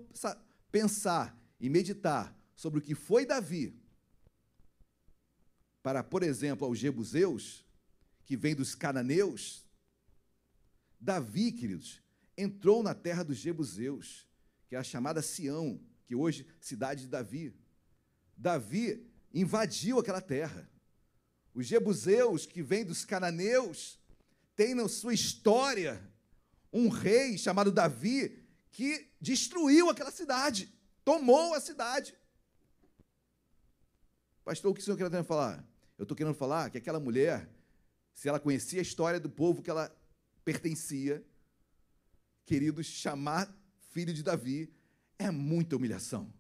pensar 0.72 1.38
e 1.60 1.70
meditar 1.70 2.36
sobre 2.56 2.80
o 2.80 2.82
que 2.82 2.96
foi 2.96 3.26
Davi, 3.26 3.80
para, 5.82 6.02
por 6.04 6.24
exemplo, 6.24 6.66
aos 6.66 6.80
jebuseus, 6.80 7.66
que 8.26 8.38
vem 8.38 8.56
dos 8.56 8.74
cananeus, 8.74 9.66
Davi, 11.00 11.52
queridos, 11.52 12.02
entrou 12.38 12.82
na 12.82 12.96
terra 12.96 13.24
dos 13.24 13.38
jebuseus, 13.38 14.26
que 14.68 14.76
é 14.76 14.80
a 14.80 14.84
chamada 14.84 15.22
Sião, 15.22 15.80
que 16.06 16.16
hoje 16.16 16.48
cidade 16.62 17.02
de 17.02 17.08
Davi. 17.10 17.54
Davi 18.36 19.06
invadiu 19.34 20.00
aquela 20.00 20.22
terra. 20.22 20.70
Os 21.54 21.68
jebuseus, 21.68 22.46
que 22.46 22.62
vêm 22.62 22.84
dos 22.84 23.06
cananeus, 23.06 24.00
têm 24.56 24.74
na 24.74 24.88
sua 24.88 25.14
história 25.14 26.02
um 26.72 26.90
rei 26.90 27.38
chamado 27.38 27.72
Davi 27.72 28.44
que 28.72 29.12
destruiu 29.22 29.90
aquela 29.90 30.12
cidade, 30.12 30.74
tomou 31.06 31.54
a 31.54 31.62
cidade. 31.62 32.16
Pastor, 34.44 34.72
o 34.72 34.74
que 34.74 34.82
o 34.82 34.84
senhor 34.84 34.98
quer 34.98 35.24
falar? 35.24 35.64
Eu 35.98 36.04
estou 36.04 36.18
querendo 36.18 36.34
falar 36.34 36.70
que 36.70 36.78
aquela 36.78 37.00
mulher, 37.00 37.48
se 38.14 38.28
ela 38.28 38.40
conhecia 38.40 38.80
a 38.80 38.82
história 38.82 39.20
do 39.20 39.30
povo 39.30 39.62
que 39.62 39.70
ela 39.70 39.96
pertencia, 40.44 41.24
queridos, 42.46 42.88
chamar 42.88 43.56
filho 43.92 44.14
de 44.14 44.24
Davi 44.24 44.74
é 45.20 45.30
muita 45.30 45.76
humilhação. 45.76 46.34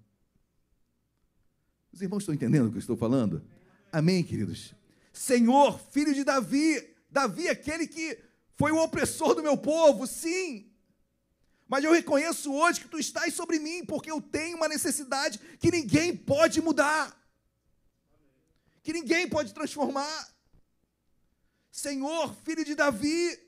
Os 1.93 2.01
irmãos 2.01 2.23
estão 2.23 2.33
entendendo 2.33 2.67
o 2.67 2.71
que 2.71 2.77
eu 2.77 2.79
estou 2.79 2.97
falando? 2.97 3.43
Amém, 3.91 4.23
queridos? 4.23 4.73
Senhor, 5.13 5.79
filho 5.91 6.11
de 6.11 6.23
Davi, 6.23 6.83
Davi, 7.07 7.47
aquele 7.47 7.85
que 7.85 8.17
foi 8.55 8.71
o 8.71 8.81
opressor 8.81 9.35
do 9.35 9.43
meu 9.43 9.55
povo, 9.55 10.07
sim. 10.07 10.71
Mas 11.67 11.83
eu 11.83 11.91
reconheço 11.91 12.51
hoje 12.51 12.81
que 12.81 12.87
tu 12.87 12.97
estás 12.97 13.35
sobre 13.35 13.59
mim, 13.59 13.85
porque 13.85 14.09
eu 14.09 14.19
tenho 14.19 14.57
uma 14.57 14.67
necessidade 14.67 15.39
que 15.59 15.69
ninguém 15.69 16.17
pode 16.17 16.59
mudar, 16.61 17.15
que 18.81 18.91
ninguém 18.91 19.29
pode 19.29 19.53
transformar. 19.53 20.33
Senhor, 21.71 22.33
filho 22.43 22.65
de 22.65 22.73
Davi. 22.73 23.39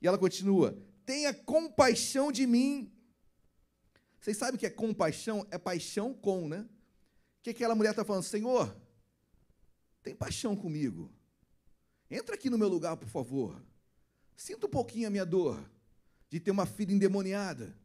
E 0.00 0.08
ela 0.08 0.16
continua: 0.16 0.74
tenha 1.04 1.34
compaixão 1.34 2.32
de 2.32 2.46
mim. 2.46 2.90
Vocês 4.18 4.38
sabem 4.38 4.58
que 4.58 4.66
é 4.66 4.70
compaixão? 4.70 5.46
É 5.50 5.58
paixão 5.58 6.14
com, 6.14 6.48
né? 6.48 6.66
Que 7.42 7.50
aquela 7.50 7.74
mulher 7.74 7.90
está 7.90 8.04
falando? 8.04 8.22
Senhor, 8.22 8.74
tem 10.02 10.14
paixão 10.14 10.54
comigo. 10.54 11.12
Entra 12.10 12.34
aqui 12.34 12.50
no 12.50 12.58
meu 12.58 12.68
lugar, 12.68 12.96
por 12.96 13.08
favor. 13.08 13.62
Sinta 14.36 14.66
um 14.66 14.70
pouquinho 14.70 15.06
a 15.06 15.10
minha 15.10 15.24
dor 15.24 15.62
de 16.28 16.38
ter 16.40 16.50
uma 16.50 16.66
filha 16.66 16.92
endemoniada, 16.92 17.76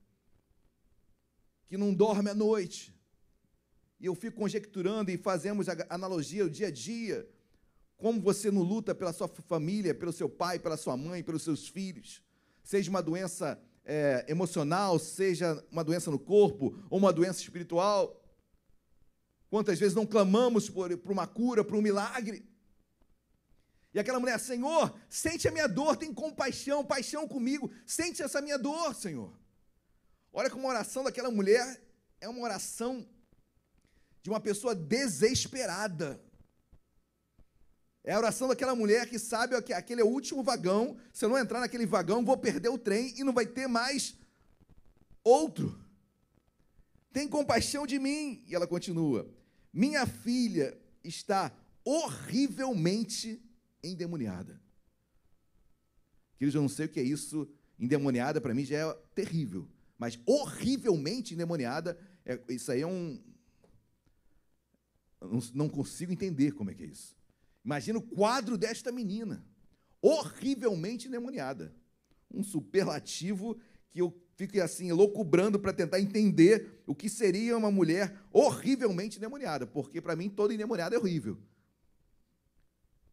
que 1.68 1.78
não 1.78 1.94
dorme 1.94 2.30
à 2.30 2.34
noite. 2.34 2.96
E 4.00 4.06
eu 4.06 4.16
fico 4.16 4.38
conjecturando 4.38 5.10
e 5.10 5.18
fazemos 5.18 5.68
a 5.68 5.76
analogia 5.90 6.46
o 6.46 6.50
dia 6.50 6.68
a 6.68 6.72
dia, 6.72 7.28
como 7.98 8.22
você 8.22 8.52
não 8.52 8.62
luta 8.62 8.94
pela 8.94 9.14
sua 9.14 9.28
família, 9.28 9.96
pelo 9.96 10.12
seu 10.12 10.30
pai, 10.30 10.60
pela 10.60 10.78
sua 10.78 10.98
mãe, 10.98 11.24
pelos 11.24 11.44
seus 11.44 11.68
filhos, 11.68 12.22
seja 12.64 12.90
uma 12.90 13.02
doença 13.02 13.60
é, 13.86 14.26
emocional, 14.28 15.00
seja 15.00 15.64
uma 15.72 15.84
doença 15.84 16.12
no 16.12 16.20
corpo 16.20 16.78
ou 16.90 16.98
uma 16.98 17.14
doença 17.14 17.42
espiritual. 17.42 18.22
Quantas 19.50 19.80
vezes 19.80 19.96
não 19.96 20.06
clamamos 20.06 20.70
por, 20.70 20.98
por 20.98 21.12
uma 21.12 21.28
cura, 21.28 21.64
por 21.64 21.76
um 21.76 21.82
milagre? 21.82 22.48
E 23.94 24.00
aquela 24.00 24.20
mulher, 24.20 24.38
Senhor, 24.40 24.94
sente 25.08 25.48
a 25.48 25.52
minha 25.52 25.68
dor, 25.68 25.96
tem 25.96 26.14
compaixão, 26.14 26.84
paixão 26.84 27.28
comigo, 27.28 27.72
sente 27.86 28.22
essa 28.22 28.42
minha 28.42 28.58
dor, 28.58 28.94
Senhor. 28.94 29.34
Olha 30.34 30.50
como 30.50 30.68
a 30.68 30.72
oração 30.72 31.04
daquela 31.04 31.32
mulher 31.32 31.82
é 32.20 32.28
uma 32.28 32.42
oração 32.42 33.08
de 34.22 34.30
uma 34.30 34.40
pessoa 34.42 34.76
desesperada. 34.76 36.22
É 38.04 38.14
a 38.14 38.18
oração 38.18 38.48
daquela 38.48 38.76
mulher 38.76 39.08
que 39.08 39.18
sabe 39.18 39.60
que 39.62 39.72
aquele 39.72 40.02
é 40.02 40.04
o 40.04 40.10
último 40.10 40.44
vagão, 40.44 40.98
se 41.14 41.24
eu 41.24 41.30
não 41.30 41.38
entrar 41.38 41.60
naquele 41.60 41.86
vagão, 41.86 42.26
vou 42.26 42.38
perder 42.38 42.70
o 42.70 42.78
trem 42.78 43.14
e 43.18 43.24
não 43.24 43.32
vai 43.32 43.46
ter 43.46 43.68
mais 43.68 44.16
outro. 45.24 45.85
Tem 47.16 47.30
compaixão 47.30 47.88
de 47.88 47.98
mim. 47.98 48.44
E 48.46 48.54
ela 48.54 48.68
continua: 48.68 49.26
Minha 49.72 50.06
filha 50.06 50.78
está 51.02 51.50
horrivelmente 51.82 53.42
endemoniada. 53.82 54.62
Queridos, 56.38 56.56
eu 56.56 56.62
não 56.62 56.68
sei 56.68 56.88
o 56.88 56.90
que 56.90 57.00
é 57.00 57.04
isso, 57.04 57.50
endemoniada, 57.80 58.42
para 58.42 58.54
mim 58.54 58.66
já 58.66 58.76
é 58.80 58.94
terrível. 59.16 59.66
Mas 59.98 60.20
horrivelmente 60.26 61.34
endemoniada, 61.34 61.98
é, 62.26 62.38
isso 62.50 62.70
aí 62.70 62.82
é 62.82 62.88
um. 62.88 63.24
Não, 65.22 65.40
não 65.54 65.70
consigo 65.70 66.12
entender 66.12 66.52
como 66.52 66.70
é 66.70 66.74
que 66.74 66.84
é 66.84 66.88
isso. 66.88 67.16
Imagina 67.64 67.98
o 67.98 68.02
quadro 68.02 68.58
desta 68.58 68.92
menina, 68.92 69.48
horrivelmente 70.02 71.08
endemoniada. 71.08 71.74
Um 72.30 72.44
superlativo 72.44 73.58
que 73.90 74.02
eu 74.02 74.12
fico 74.36 74.62
assim, 74.62 74.92
loucubrando 74.92 75.60
para 75.60 75.74
tentar 75.74 76.00
entender 76.00 76.84
o 76.86 76.94
que 76.94 77.10
seria 77.10 77.58
uma 77.58 77.72
mulher 77.72 78.20
horrivelmente 78.32 79.18
endemoniada, 79.18 79.66
porque 79.66 80.02
para 80.02 80.16
mim 80.16 80.30
toda 80.30 80.54
endemoniada 80.54 80.96
é 80.96 81.00
horrível. 81.00 81.38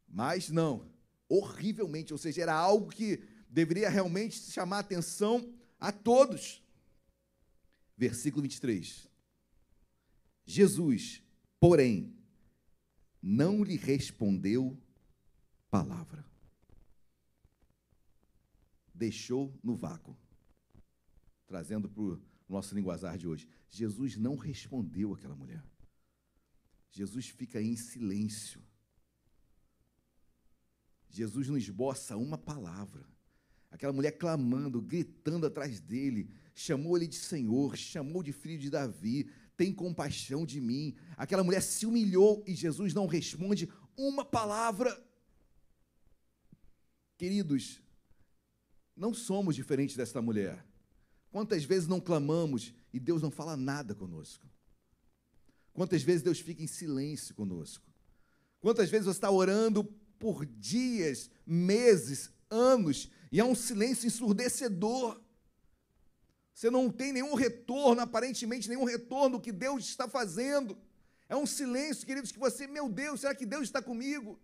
Mas 0.08 0.50
não, 0.50 0.90
horrivelmente, 1.28 2.12
ou 2.12 2.18
seja, 2.18 2.42
era 2.42 2.54
algo 2.54 2.90
que 2.90 3.22
deveria 3.48 3.88
realmente 3.88 4.36
chamar 4.50 4.78
a 4.78 4.80
atenção 4.80 5.54
a 5.78 5.92
todos. 5.92 6.62
Versículo 7.96 8.42
23. 8.42 9.08
Jesus, 10.44 11.22
porém, 11.60 12.14
não 13.22 13.62
lhe 13.62 13.76
respondeu 13.76 14.76
palavra. 15.70 16.24
Deixou 18.92 19.58
no 19.62 19.76
vácuo. 19.76 20.16
Trazendo 21.52 21.86
para 21.86 22.02
o 22.02 22.18
nosso 22.48 22.74
linguajar 22.74 23.18
de 23.18 23.28
hoje. 23.28 23.46
Jesus 23.68 24.16
não 24.16 24.36
respondeu 24.36 25.12
àquela 25.12 25.36
mulher. 25.36 25.62
Jesus 26.90 27.28
fica 27.28 27.60
em 27.60 27.76
silêncio. 27.76 28.62
Jesus 31.10 31.48
não 31.48 31.58
esboça 31.58 32.16
uma 32.16 32.38
palavra. 32.38 33.06
Aquela 33.70 33.92
mulher 33.92 34.12
clamando, 34.12 34.80
gritando 34.80 35.44
atrás 35.46 35.78
dele, 35.78 36.30
chamou 36.54 36.96
ele 36.96 37.06
de 37.06 37.16
Senhor, 37.16 37.76
chamou 37.76 38.22
de 38.22 38.32
filho 38.32 38.58
de 38.58 38.70
Davi, 38.70 39.30
tem 39.54 39.74
compaixão 39.74 40.46
de 40.46 40.58
mim. 40.58 40.96
Aquela 41.18 41.44
mulher 41.44 41.60
se 41.60 41.84
humilhou 41.84 42.42
e 42.46 42.54
Jesus 42.54 42.94
não 42.94 43.06
responde 43.06 43.70
uma 43.94 44.24
palavra. 44.24 44.98
Queridos, 47.18 47.82
não 48.96 49.12
somos 49.12 49.54
diferentes 49.54 49.94
desta 49.94 50.22
mulher. 50.22 50.71
Quantas 51.32 51.64
vezes 51.64 51.88
não 51.88 52.00
clamamos 52.00 52.72
e 52.92 53.00
Deus 53.00 53.20
não 53.22 53.30
fala 53.30 53.56
nada 53.56 53.94
conosco? 53.94 54.46
Quantas 55.72 56.02
vezes 56.02 56.22
Deus 56.22 56.38
fica 56.38 56.62
em 56.62 56.66
silêncio 56.68 57.34
conosco? 57.34 57.90
Quantas 58.60 58.90
vezes 58.90 59.06
você 59.06 59.16
está 59.16 59.30
orando 59.30 59.82
por 60.22 60.46
dias, 60.46 61.28
meses, 61.44 62.30
anos, 62.48 63.10
e 63.32 63.40
há 63.40 63.44
um 63.44 63.56
silêncio 63.56 64.06
ensurdecedor. 64.06 65.20
Você 66.54 66.70
não 66.70 66.90
tem 66.90 67.12
nenhum 67.12 67.34
retorno, 67.34 68.02
aparentemente 68.02 68.68
nenhum 68.68 68.84
retorno 68.84 69.40
que 69.40 69.50
Deus 69.50 69.84
está 69.84 70.06
fazendo. 70.06 70.78
É 71.28 71.34
um 71.34 71.46
silêncio, 71.46 72.06
queridos, 72.06 72.30
que 72.30 72.38
você, 72.38 72.66
meu 72.66 72.88
Deus, 72.88 73.22
será 73.22 73.34
que 73.34 73.46
Deus 73.46 73.64
está 73.64 73.82
comigo? 73.82 74.38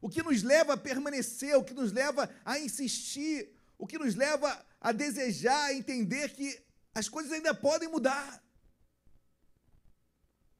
O 0.00 0.08
que 0.08 0.22
nos 0.22 0.42
leva 0.42 0.72
a 0.72 0.76
permanecer, 0.76 1.54
o 1.56 1.62
que 1.62 1.74
nos 1.74 1.92
leva 1.92 2.28
a 2.44 2.58
insistir, 2.58 3.54
o 3.78 3.86
que 3.86 3.98
nos 3.98 4.16
leva 4.16 4.66
a 4.82 4.90
desejar, 4.90 5.66
a 5.66 5.74
entender 5.74 6.34
que 6.34 6.60
as 6.92 7.08
coisas 7.08 7.32
ainda 7.32 7.54
podem 7.54 7.88
mudar. 7.88 8.42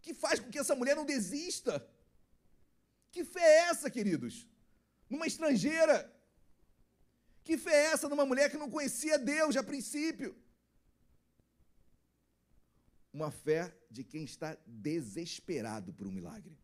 Que 0.00 0.14
faz 0.14 0.38
com 0.38 0.48
que 0.48 0.60
essa 0.60 0.76
mulher 0.76 0.94
não 0.94 1.04
desista? 1.04 1.84
Que 3.10 3.24
fé 3.24 3.40
é 3.40 3.58
essa, 3.70 3.90
queridos? 3.90 4.46
Numa 5.10 5.26
estrangeira. 5.26 5.98
Que 7.42 7.58
fé 7.58 7.74
é 7.74 7.86
essa 7.86 8.08
numa 8.08 8.24
mulher 8.24 8.48
que 8.48 8.56
não 8.56 8.70
conhecia 8.70 9.18
Deus 9.18 9.56
a 9.56 9.62
princípio? 9.62 10.40
Uma 13.12 13.32
fé 13.32 13.76
de 13.90 14.04
quem 14.04 14.22
está 14.24 14.56
desesperado 14.64 15.92
por 15.92 16.06
um 16.06 16.12
milagre. 16.12 16.56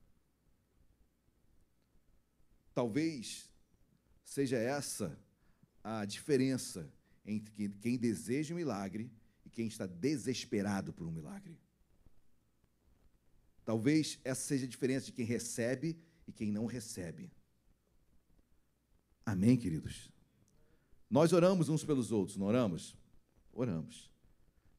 Talvez 2.73 3.51
seja 4.25 4.57
essa 4.57 5.19
a 5.83 6.05
diferença 6.05 6.89
entre 7.29 7.69
quem 7.81 7.99
deseja 7.99 8.55
um 8.55 8.57
milagre 8.57 9.11
e 9.45 9.51
quem 9.51 9.67
está 9.67 9.87
desesperado 9.87 10.93
por 10.93 11.07
um 11.07 11.13
milagre. 11.13 11.59
Talvez 13.65 14.19
essa 14.25 14.41
seja 14.41 14.65
a 14.65 14.69
diferença 14.69 15.07
de 15.07 15.13
quem 15.13 15.27
recebe 15.27 16.01
e 16.27 16.33
quem 16.33 16.51
não 16.51 16.65
recebe. 16.65 17.31
Amém, 19.27 19.59
queridos? 19.59 20.11
Nós 21.11 21.35
oramos 21.35 21.69
uns 21.69 21.85
pelos 21.85 22.11
outros, 22.11 22.37
não 22.39 22.47
oramos? 22.47 22.97
Oramos. 23.53 24.11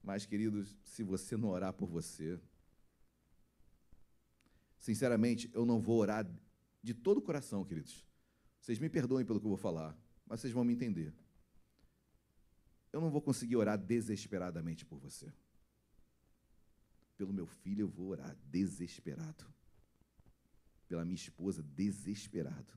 Mas, 0.02 0.26
queridos, 0.26 0.76
se 0.84 1.04
você 1.04 1.38
não 1.38 1.50
orar 1.50 1.74
por 1.74 1.88
você, 1.88 2.40
sinceramente, 4.80 5.52
eu 5.54 5.66
não 5.66 5.80
vou 5.80 6.00
orar 6.00 6.28
de 6.82 6.94
todo 6.96 7.18
o 7.18 7.22
coração, 7.22 7.64
queridos. 7.64 8.04
Vocês 8.60 8.80
me 8.80 8.90
perdoem 8.90 9.26
pelo 9.26 9.40
que 9.40 9.46
eu 9.46 9.50
vou 9.50 9.58
falar, 9.58 9.96
mas 10.26 10.42
vocês 10.42 10.54
vão 10.54 10.64
me 10.64 10.74
entender. 10.74 11.14
Eu 12.92 13.02
não 13.02 13.10
vou 13.10 13.22
conseguir 13.22 13.56
orar 13.56 13.78
desesperadamente 13.78 14.86
por 14.86 14.98
você. 14.98 15.32
Pelo 17.18 17.34
meu 17.34 17.46
filho, 17.46 17.84
eu 17.84 17.88
vou 17.88 18.08
orar 18.10 18.36
desesperado. 18.50 19.46
pela 20.88 21.06
minha 21.06 21.16
esposa, 21.16 21.62
desesperado. 21.62 22.74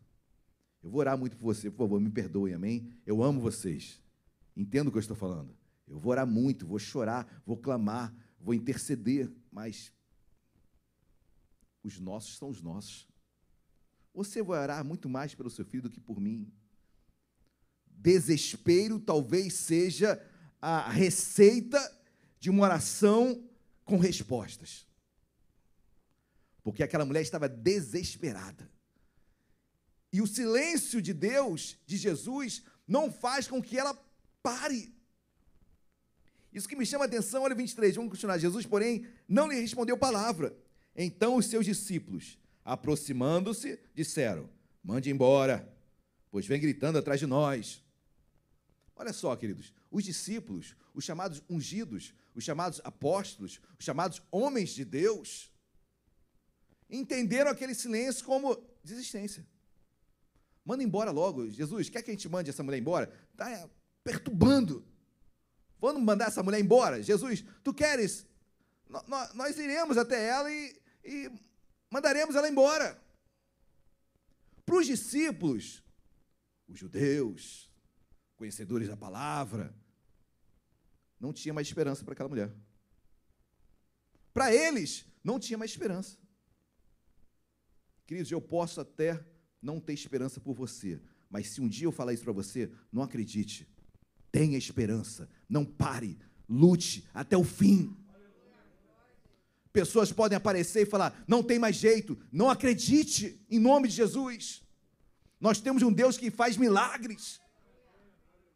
Eu 0.82 0.90
vou 0.90 1.00
orar 1.00 1.16
muito 1.16 1.34
por 1.36 1.44
você, 1.44 1.70
por 1.70 1.78
favor, 1.78 1.98
me 1.98 2.10
perdoe, 2.10 2.52
amém? 2.52 2.92
Eu 3.06 3.22
amo 3.22 3.40
vocês. 3.40 4.02
Entendo 4.54 4.88
o 4.88 4.90
que 4.90 4.98
eu 4.98 5.00
estou 5.00 5.16
falando. 5.16 5.56
Eu 5.88 5.98
vou 5.98 6.10
orar 6.10 6.26
muito, 6.26 6.66
vou 6.66 6.78
chorar, 6.78 7.42
vou 7.46 7.56
clamar, 7.56 8.14
vou 8.38 8.52
interceder, 8.52 9.32
mas 9.50 9.92
os 11.82 11.98
nossos 11.98 12.36
são 12.36 12.50
os 12.50 12.60
nossos. 12.60 13.08
Você 14.12 14.42
vai 14.42 14.60
orar 14.60 14.84
muito 14.84 15.08
mais 15.08 15.34
pelo 15.34 15.48
seu 15.48 15.64
filho 15.64 15.84
do 15.84 15.90
que 15.90 16.00
por 16.00 16.20
mim. 16.20 16.52
Desespero 18.02 18.98
talvez 18.98 19.54
seja 19.54 20.20
a 20.60 20.90
receita 20.90 21.80
de 22.40 22.50
uma 22.50 22.64
oração 22.64 23.48
com 23.84 23.96
respostas. 23.96 24.84
Porque 26.64 26.82
aquela 26.82 27.04
mulher 27.04 27.22
estava 27.22 27.48
desesperada. 27.48 28.68
E 30.12 30.20
o 30.20 30.26
silêncio 30.26 31.00
de 31.00 31.14
Deus, 31.14 31.78
de 31.86 31.96
Jesus, 31.96 32.64
não 32.88 33.10
faz 33.10 33.46
com 33.46 33.62
que 33.62 33.78
ela 33.78 33.94
pare. 34.42 34.92
Isso 36.52 36.68
que 36.68 36.76
me 36.76 36.84
chama 36.84 37.04
a 37.04 37.06
atenção, 37.06 37.44
olha 37.44 37.54
23, 37.54 37.94
vamos 37.94 38.10
continuar. 38.10 38.36
Jesus, 38.36 38.66
porém, 38.66 39.06
não 39.28 39.46
lhe 39.48 39.60
respondeu 39.60 39.96
palavra. 39.96 40.54
Então 40.94 41.36
os 41.36 41.46
seus 41.46 41.64
discípulos, 41.64 42.36
aproximando-se, 42.64 43.78
disseram: 43.94 44.50
Mande 44.82 45.08
embora, 45.08 45.72
pois 46.32 46.46
vem 46.46 46.60
gritando 46.60 46.98
atrás 46.98 47.20
de 47.20 47.26
nós. 47.26 47.82
Olha 49.02 49.12
só, 49.12 49.34
queridos, 49.34 49.74
os 49.90 50.04
discípulos, 50.04 50.76
os 50.94 51.02
chamados 51.02 51.42
ungidos, 51.50 52.14
os 52.36 52.44
chamados 52.44 52.80
apóstolos, 52.84 53.60
os 53.76 53.84
chamados 53.84 54.22
homens 54.30 54.70
de 54.70 54.84
Deus, 54.84 55.50
entenderam 56.88 57.50
aquele 57.50 57.74
silêncio 57.74 58.24
como 58.24 58.56
desistência. 58.84 59.44
Manda 60.64 60.84
embora 60.84 61.10
logo. 61.10 61.50
Jesus, 61.50 61.88
quer 61.88 62.00
que 62.04 62.12
a 62.12 62.14
gente 62.14 62.28
mande 62.28 62.50
essa 62.50 62.62
mulher 62.62 62.78
embora? 62.78 63.12
Está 63.32 63.68
perturbando. 64.04 64.86
Vamos 65.80 66.00
mandar 66.00 66.28
essa 66.28 66.40
mulher 66.40 66.60
embora? 66.60 67.02
Jesus, 67.02 67.44
tu 67.64 67.74
queres? 67.74 68.24
Nós, 69.34 69.58
iremos 69.58 69.98
até 69.98 70.28
ela 70.28 70.48
e, 70.48 70.80
e 71.02 71.28
mandaremos 71.90 72.36
ela 72.36 72.48
embora. 72.48 73.02
Para 74.64 74.76
os 74.76 74.86
discípulos, 74.86 75.82
os 76.68 76.78
judeus, 76.78 77.71
conhecedores 78.42 78.88
da 78.88 78.96
palavra, 78.96 79.72
não 81.20 81.32
tinha 81.32 81.54
mais 81.54 81.68
esperança 81.68 82.02
para 82.04 82.12
aquela 82.12 82.28
mulher. 82.28 82.52
Para 84.34 84.52
eles, 84.52 85.06
não 85.22 85.38
tinha 85.38 85.56
mais 85.56 85.70
esperança. 85.70 86.18
Queridos, 88.04 88.32
eu 88.32 88.40
posso 88.40 88.80
até 88.80 89.24
não 89.62 89.78
ter 89.78 89.92
esperança 89.92 90.40
por 90.40 90.54
você. 90.54 91.00
Mas 91.30 91.50
se 91.50 91.60
um 91.60 91.68
dia 91.68 91.86
eu 91.86 91.92
falar 91.92 92.14
isso 92.14 92.24
para 92.24 92.32
você, 92.32 92.68
não 92.90 93.04
acredite. 93.04 93.68
Tenha 94.32 94.58
esperança. 94.58 95.30
Não 95.48 95.64
pare. 95.64 96.18
Lute 96.48 97.08
até 97.14 97.36
o 97.36 97.44
fim. 97.44 97.96
Pessoas 99.72 100.10
podem 100.10 100.36
aparecer 100.36 100.82
e 100.82 100.90
falar: 100.90 101.24
não 101.28 101.44
tem 101.44 101.60
mais 101.60 101.76
jeito. 101.76 102.18
Não 102.32 102.50
acredite, 102.50 103.40
em 103.48 103.60
nome 103.60 103.86
de 103.86 103.94
Jesus. 103.94 104.64
Nós 105.40 105.60
temos 105.60 105.84
um 105.84 105.92
Deus 105.92 106.18
que 106.18 106.28
faz 106.28 106.56
milagres. 106.56 107.40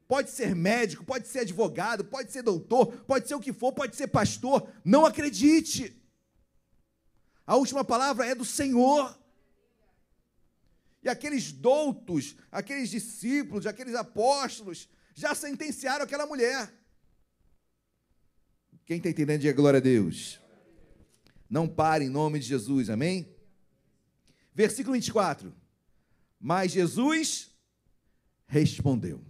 Pode 0.09 0.31
ser 0.31 0.55
médico, 0.55 1.05
pode 1.05 1.27
ser 1.27 1.41
advogado, 1.41 2.05
pode 2.05 2.31
ser 2.31 2.43
doutor, 2.43 2.93
pode 3.05 3.27
ser 3.27 3.35
o 3.35 3.41
que 3.41 3.53
for, 3.53 3.73
pode 3.73 3.97
ser 3.97 4.07
pastor. 4.07 4.69
Não 4.85 5.05
acredite. 5.05 6.01
A 7.47 7.57
última 7.57 7.85
palavra 7.85 8.25
é 8.25 8.35
do 8.35 8.45
Senhor. 8.45 9.19
E 11.03 11.09
aqueles 11.09 11.53
doutos, 11.53 12.37
aqueles 12.51 12.91
discípulos, 12.91 13.67
aqueles 13.67 13.95
apóstolos, 13.95 14.89
já 15.15 15.35
sentenciaram 15.35 16.05
aquela 16.05 16.27
mulher. 16.27 16.73
Quem 18.85 18.99
está 18.99 19.09
entendendo, 19.09 19.41
diga 19.41 19.53
glória 19.53 19.79
a 19.79 19.83
Deus. 19.83 20.41
Não 21.51 21.69
pare 21.69 22.05
em 22.05 22.09
nome 22.09 22.39
de 22.39 22.47
Jesus, 22.47 22.91
amém? 22.91 23.29
Versículo 24.55 24.95
24. 24.95 25.55
Mas 26.41 26.73
Jesus 26.73 27.51
respondeu. 28.47 29.21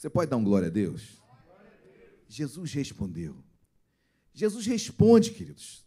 Você 0.00 0.08
pode 0.08 0.30
dar 0.30 0.38
um 0.38 0.44
glória 0.44 0.68
a 0.68 0.70
Deus? 0.70 1.22
Jesus 2.26 2.72
respondeu. 2.72 3.44
Jesus 4.32 4.64
responde, 4.64 5.30
queridos. 5.30 5.84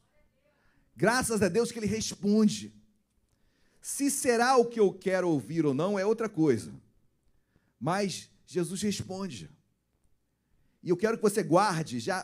Graças 0.95 1.41
a 1.41 1.49
Deus 1.49 1.71
que 1.71 1.79
ele 1.79 1.87
responde. 1.87 2.71
Se 3.81 4.11
será 4.11 4.55
o 4.55 4.67
que 4.67 4.79
eu 4.79 4.93
quero 4.93 5.27
ouvir 5.27 5.65
ou 5.65 5.73
não 5.73 5.97
é 5.97 6.05
outra 6.05 6.29
coisa. 6.29 6.71
Mas 7.79 8.29
Jesus 8.45 8.83
responde. 8.83 9.49
E 10.83 10.91
eu 10.91 10.95
quero 10.95 11.17
que 11.17 11.23
você 11.23 11.41
guarde, 11.41 11.99
já 11.99 12.23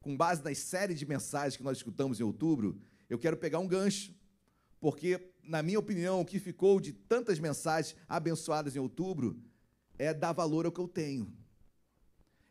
com 0.00 0.16
base 0.16 0.42
nas 0.42 0.56
séries 0.56 0.98
de 0.98 1.04
mensagens 1.04 1.58
que 1.58 1.62
nós 1.62 1.76
escutamos 1.76 2.20
em 2.20 2.22
outubro, 2.22 2.80
eu 3.10 3.18
quero 3.18 3.36
pegar 3.36 3.58
um 3.58 3.68
gancho. 3.68 4.14
Porque, 4.80 5.30
na 5.42 5.62
minha 5.62 5.78
opinião, 5.78 6.22
o 6.22 6.24
que 6.24 6.38
ficou 6.38 6.80
de 6.80 6.94
tantas 6.94 7.38
mensagens 7.38 7.94
abençoadas 8.08 8.74
em 8.76 8.78
outubro 8.78 9.51
é 10.04 10.12
dar 10.12 10.32
valor 10.32 10.66
ao 10.66 10.72
que 10.72 10.80
eu 10.80 10.88
tenho. 10.88 11.32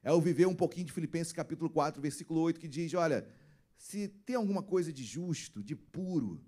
É 0.03 0.09
eu 0.09 0.21
viver 0.21 0.45
um 0.45 0.55
pouquinho 0.55 0.85
de 0.85 0.93
Filipenses 0.93 1.33
capítulo 1.33 1.69
4, 1.69 2.01
versículo 2.01 2.39
8, 2.41 2.59
que 2.59 2.67
diz: 2.67 2.93
olha, 2.93 3.27
se 3.77 4.07
tem 4.07 4.35
alguma 4.35 4.63
coisa 4.63 4.91
de 4.91 5.03
justo, 5.03 5.61
de 5.61 5.75
puro, 5.75 6.43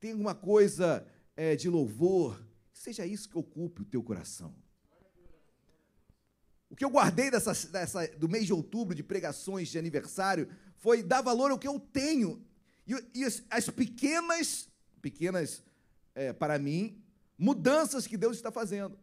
tem 0.00 0.12
alguma 0.12 0.34
coisa 0.34 1.06
é, 1.36 1.54
de 1.54 1.68
louvor, 1.68 2.44
seja 2.72 3.06
isso 3.06 3.28
que 3.28 3.38
ocupe 3.38 3.82
o 3.82 3.84
teu 3.84 4.02
coração. 4.02 4.54
O 6.68 6.74
que 6.74 6.84
eu 6.84 6.90
guardei 6.90 7.30
dessa, 7.30 7.52
dessa, 7.68 8.08
do 8.16 8.28
mês 8.28 8.46
de 8.46 8.52
outubro, 8.52 8.94
de 8.94 9.02
pregações 9.02 9.68
de 9.68 9.78
aniversário, 9.78 10.48
foi 10.78 11.02
dar 11.02 11.20
valor 11.20 11.50
ao 11.50 11.58
que 11.58 11.68
eu 11.68 11.78
tenho. 11.78 12.44
E, 12.86 13.20
e 13.20 13.24
as, 13.24 13.42
as, 13.50 13.68
pequenas, 13.68 14.68
pequenas 15.00 15.62
é, 16.14 16.32
para 16.32 16.58
mim, 16.58 17.00
mudanças 17.38 18.06
que 18.06 18.16
Deus 18.16 18.36
está 18.36 18.50
fazendo. 18.50 18.98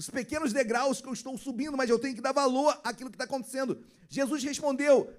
Os 0.00 0.08
pequenos 0.08 0.50
degraus 0.50 0.98
que 0.98 1.06
eu 1.06 1.12
estou 1.12 1.36
subindo, 1.36 1.76
mas 1.76 1.90
eu 1.90 1.98
tenho 1.98 2.14
que 2.14 2.22
dar 2.22 2.32
valor 2.32 2.80
àquilo 2.82 3.10
que 3.10 3.16
está 3.16 3.24
acontecendo. 3.24 3.84
Jesus 4.08 4.42
respondeu, 4.42 5.14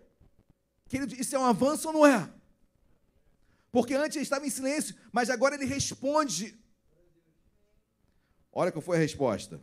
querido, 0.89 1.13
isso 1.13 1.35
é 1.35 1.37
um 1.37 1.45
avanço 1.45 1.89
ou 1.89 1.93
não 1.93 2.03
é? 2.03 2.27
Porque 3.71 3.93
antes 3.93 4.15
ele 4.15 4.23
estava 4.23 4.43
em 4.43 4.49
silêncio, 4.49 4.95
mas 5.11 5.29
agora 5.29 5.53
ele 5.53 5.65
responde. 5.65 6.59
Olha 8.51 8.71
qual 8.71 8.81
foi 8.81 8.97
a 8.97 8.99
resposta. 8.99 9.61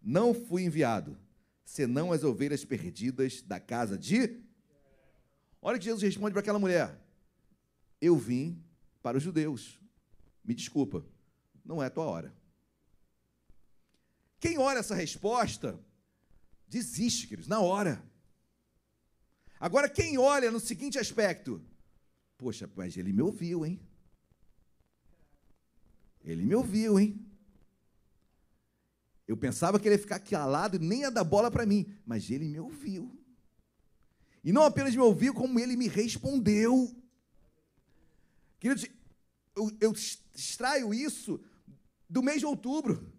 Não 0.00 0.32
fui 0.32 0.62
enviado, 0.62 1.18
senão 1.64 2.12
as 2.12 2.22
ovelhas 2.22 2.64
perdidas 2.64 3.42
da 3.42 3.58
casa 3.58 3.98
de. 3.98 4.40
Olha 5.60 5.80
que 5.80 5.84
Jesus 5.84 6.04
responde 6.04 6.30
para 6.30 6.42
aquela 6.42 6.60
mulher: 6.60 6.96
Eu 8.00 8.16
vim 8.16 8.62
para 9.02 9.16
os 9.16 9.22
judeus. 9.24 9.80
Me 10.44 10.54
desculpa, 10.54 11.04
não 11.64 11.82
é 11.82 11.86
a 11.86 11.90
tua 11.90 12.04
hora. 12.04 12.38
Quem 14.40 14.58
olha 14.58 14.78
essa 14.78 14.94
resposta, 14.94 15.78
desiste, 16.66 17.26
queridos, 17.26 17.48
na 17.48 17.60
hora. 17.60 18.02
Agora, 19.58 19.88
quem 19.88 20.18
olha 20.18 20.50
no 20.50 20.60
seguinte 20.60 20.98
aspecto, 20.98 21.60
Poxa, 22.38 22.70
mas 22.76 22.96
ele 22.96 23.12
me 23.12 23.20
ouviu, 23.20 23.66
hein? 23.66 23.80
Ele 26.24 26.44
me 26.44 26.54
ouviu, 26.54 26.98
hein? 26.98 27.26
Eu 29.26 29.36
pensava 29.36 29.78
que 29.78 29.88
ele 29.88 29.96
ia 29.96 30.00
ficar 30.00 30.20
calado 30.20 30.76
e 30.76 30.78
nem 30.78 31.00
ia 31.00 31.10
dar 31.10 31.24
bola 31.24 31.50
para 31.50 31.66
mim, 31.66 31.92
mas 32.06 32.30
ele 32.30 32.44
me 32.46 32.60
ouviu. 32.60 33.12
E 34.44 34.52
não 34.52 34.62
apenas 34.62 34.94
me 34.94 35.00
ouviu, 35.00 35.34
como 35.34 35.58
ele 35.58 35.76
me 35.76 35.88
respondeu. 35.88 36.94
Queridos, 38.60 38.86
eu, 39.56 39.76
eu 39.80 39.92
extraio 39.92 40.94
isso 40.94 41.40
do 42.08 42.22
mês 42.22 42.38
de 42.38 42.46
outubro, 42.46 43.12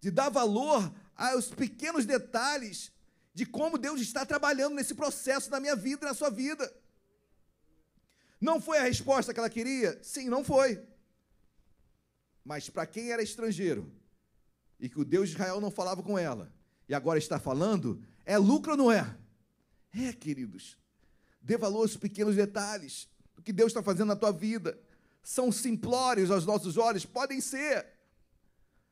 de 0.00 0.10
dar 0.10 0.30
valor 0.30 0.92
aos 1.14 1.48
pequenos 1.48 2.06
detalhes 2.06 2.90
de 3.34 3.46
como 3.46 3.78
Deus 3.78 4.00
está 4.00 4.24
trabalhando 4.26 4.74
nesse 4.74 4.94
processo 4.94 5.50
na 5.50 5.60
minha 5.60 5.76
vida 5.76 6.04
e 6.04 6.08
na 6.08 6.14
sua 6.14 6.30
vida. 6.30 6.72
Não 8.40 8.60
foi 8.60 8.78
a 8.78 8.82
resposta 8.82 9.32
que 9.32 9.38
ela 9.38 9.50
queria? 9.50 10.02
Sim, 10.02 10.28
não 10.28 10.42
foi. 10.42 10.82
Mas 12.44 12.70
para 12.70 12.86
quem 12.86 13.12
era 13.12 13.22
estrangeiro 13.22 13.92
e 14.78 14.88
que 14.88 14.98
o 14.98 15.04
Deus 15.04 15.28
de 15.28 15.34
Israel 15.34 15.60
não 15.60 15.70
falava 15.70 16.02
com 16.02 16.18
ela 16.18 16.52
e 16.88 16.94
agora 16.94 17.18
está 17.18 17.38
falando, 17.38 18.02
é 18.24 18.38
lucro 18.38 18.72
ou 18.72 18.78
não 18.78 18.90
é? 18.90 19.16
É, 19.92 20.12
queridos. 20.12 20.78
Dê 21.42 21.56
valor 21.56 21.82
aos 21.82 21.96
pequenos 21.96 22.34
detalhes 22.34 23.08
do 23.34 23.42
que 23.42 23.52
Deus 23.52 23.70
está 23.70 23.82
fazendo 23.82 24.08
na 24.08 24.16
tua 24.16 24.32
vida. 24.32 24.78
São 25.22 25.52
simplórios 25.52 26.30
aos 26.30 26.46
nossos 26.46 26.76
olhos? 26.76 27.04
Podem 27.04 27.40
ser. 27.40 27.86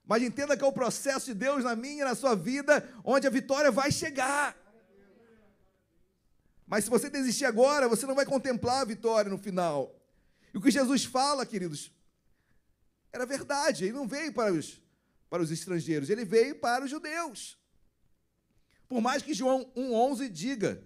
Mas 0.09 0.23
entenda 0.23 0.57
que 0.57 0.65
é 0.65 0.67
o 0.67 0.73
processo 0.73 1.27
de 1.27 1.35
Deus 1.35 1.63
na 1.63 1.77
minha 1.77 2.01
e 2.01 2.05
na 2.05 2.15
sua 2.15 2.35
vida 2.35 2.89
onde 3.05 3.27
a 3.27 3.31
vitória 3.31 3.71
vai 3.71 3.93
chegar. 3.93 4.57
Mas 6.67 6.85
se 6.85 6.91
você 6.91 7.11
desistir 7.11 7.45
agora, 7.45 7.87
você 7.87 8.07
não 8.07 8.15
vai 8.15 8.25
contemplar 8.25 8.81
a 8.81 8.85
vitória 8.87 9.31
no 9.31 9.37
final. 9.37 9.95
E 10.53 10.57
o 10.57 10.63
que 10.63 10.71
Jesus 10.71 11.05
fala, 11.05 11.45
queridos, 11.45 11.93
era 13.13 13.27
verdade. 13.27 13.85
Ele 13.85 13.93
não 13.93 14.09
veio 14.09 14.33
para 14.33 14.51
os, 14.51 14.81
para 15.29 15.43
os 15.43 15.51
estrangeiros, 15.51 16.09
ele 16.09 16.25
veio 16.25 16.59
para 16.59 16.87
os 16.87 16.91
judeus. 16.91 17.59
Por 18.89 19.03
mais 19.03 19.23
que 19.23 19.35
João 19.35 19.71
1,11 19.77 20.31
diga, 20.31 20.83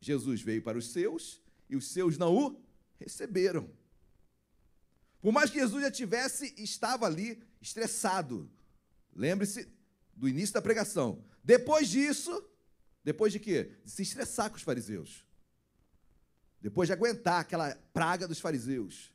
Jesus 0.00 0.42
veio 0.42 0.62
para 0.62 0.76
os 0.76 0.90
seus 0.90 1.40
e 1.70 1.76
os 1.76 1.92
seus 1.92 2.18
não 2.18 2.34
o 2.34 2.60
receberam. 2.98 3.70
Por 5.20 5.30
mais 5.30 5.48
que 5.48 5.60
Jesus 5.60 5.84
já 5.84 5.90
tivesse, 5.92 6.52
estava 6.58 7.06
ali 7.06 7.40
estressado. 7.60 8.50
Lembre-se 9.14 9.68
do 10.14 10.28
início 10.28 10.54
da 10.54 10.62
pregação. 10.62 11.24
Depois 11.42 11.88
disso, 11.88 12.44
depois 13.04 13.32
de 13.32 13.38
quê? 13.38 13.72
De 13.84 13.90
se 13.90 14.02
estressar 14.02 14.50
com 14.50 14.56
os 14.56 14.62
fariseus. 14.62 15.24
Depois 16.60 16.88
de 16.88 16.92
aguentar 16.92 17.40
aquela 17.40 17.74
praga 17.92 18.26
dos 18.26 18.40
fariseus. 18.40 19.12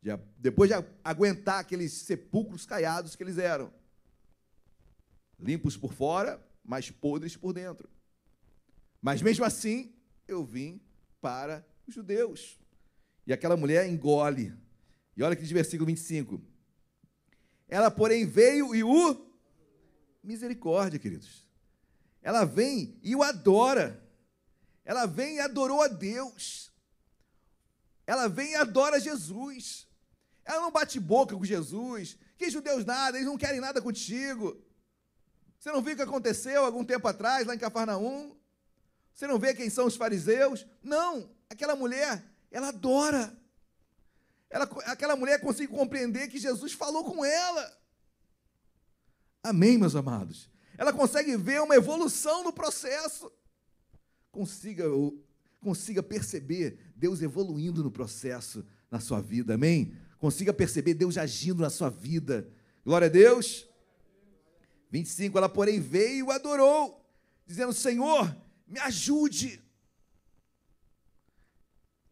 De, 0.00 0.10
depois 0.38 0.70
de 0.70 0.76
aguentar 1.02 1.58
aqueles 1.58 1.92
sepulcros 1.92 2.66
caiados 2.66 3.16
que 3.16 3.22
eles 3.22 3.38
eram. 3.38 3.72
Limpos 5.38 5.76
por 5.76 5.92
fora, 5.92 6.40
mas 6.62 6.90
podres 6.90 7.36
por 7.36 7.52
dentro. 7.52 7.88
Mas 9.00 9.20
mesmo 9.20 9.44
assim, 9.44 9.92
eu 10.28 10.44
vim 10.44 10.80
para 11.20 11.66
os 11.86 11.94
judeus. 11.94 12.58
E 13.26 13.32
aquela 13.32 13.56
mulher 13.56 13.88
engole. 13.88 14.54
E 15.16 15.22
olha 15.22 15.34
que 15.34 15.42
diz 15.42 15.50
versículo 15.50 15.86
25. 15.86 16.40
Ela, 17.68 17.90
porém, 17.90 18.26
veio 18.26 18.74
e 18.74 18.84
o. 18.84 19.24
Misericórdia, 20.22 20.98
queridos. 20.98 21.44
Ela 22.22 22.44
vem 22.44 22.98
e 23.02 23.14
o 23.14 23.22
adora. 23.22 24.02
Ela 24.84 25.06
vem 25.06 25.36
e 25.36 25.40
adorou 25.40 25.82
a 25.82 25.88
Deus. 25.88 26.72
Ela 28.06 28.28
vem 28.28 28.52
e 28.52 28.56
adora 28.56 29.00
Jesus. 29.00 29.86
Ela 30.44 30.60
não 30.60 30.70
bate 30.70 30.98
boca 31.00 31.36
com 31.36 31.44
Jesus. 31.44 32.16
Que 32.36 32.50
judeus 32.50 32.84
nada, 32.84 33.16
eles 33.16 33.28
não 33.28 33.38
querem 33.38 33.60
nada 33.60 33.80
contigo. 33.80 34.60
Você 35.58 35.70
não 35.72 35.80
viu 35.80 35.94
o 35.94 35.96
que 35.96 36.02
aconteceu 36.02 36.64
algum 36.64 36.84
tempo 36.84 37.08
atrás, 37.08 37.46
lá 37.46 37.54
em 37.54 37.58
Cafarnaum? 37.58 38.36
Você 39.14 39.26
não 39.26 39.38
vê 39.38 39.54
quem 39.54 39.70
são 39.70 39.86
os 39.86 39.96
fariseus? 39.96 40.66
Não, 40.82 41.30
aquela 41.48 41.76
mulher, 41.76 42.22
ela 42.50 42.68
adora. 42.68 43.34
Ela, 44.50 44.64
aquela 44.86 45.16
mulher 45.16 45.40
consegue 45.40 45.72
compreender 45.72 46.28
que 46.28 46.38
Jesus 46.38 46.72
falou 46.72 47.04
com 47.04 47.24
ela. 47.24 47.78
Amém, 49.42 49.76
meus 49.76 49.94
amados? 49.94 50.48
Ela 50.78 50.92
consegue 50.92 51.36
ver 51.36 51.60
uma 51.60 51.74
evolução 51.74 52.42
no 52.44 52.52
processo. 52.52 53.30
Consiga, 54.30 54.84
consiga 55.60 56.02
perceber 56.02 56.78
Deus 56.96 57.22
evoluindo 57.22 57.82
no 57.82 57.90
processo 57.90 58.64
na 58.90 59.00
sua 59.00 59.20
vida, 59.20 59.54
amém? 59.54 59.96
Consiga 60.18 60.52
perceber 60.52 60.94
Deus 60.94 61.18
agindo 61.18 61.62
na 61.62 61.70
sua 61.70 61.90
vida. 61.90 62.48
Glória 62.84 63.06
a 63.06 63.10
Deus. 63.10 63.68
25, 64.90 65.36
ela 65.36 65.48
porém 65.48 65.80
veio 65.80 66.28
e 66.28 66.32
adorou, 66.32 67.04
dizendo: 67.46 67.72
Senhor, 67.72 68.34
me 68.66 68.78
ajude. 68.80 69.60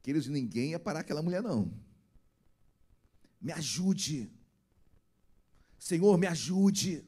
Queridos, 0.03 0.27
ninguém 0.27 0.71
ia 0.71 0.81
parar 0.81 1.01
aquela 1.01 1.23
mulher, 1.23 1.43
não. 1.43 1.73
Me 3.43 3.53
ajude. 3.53 4.31
Senhor, 5.79 6.17
me 6.17 6.29
ajude. 6.29 7.05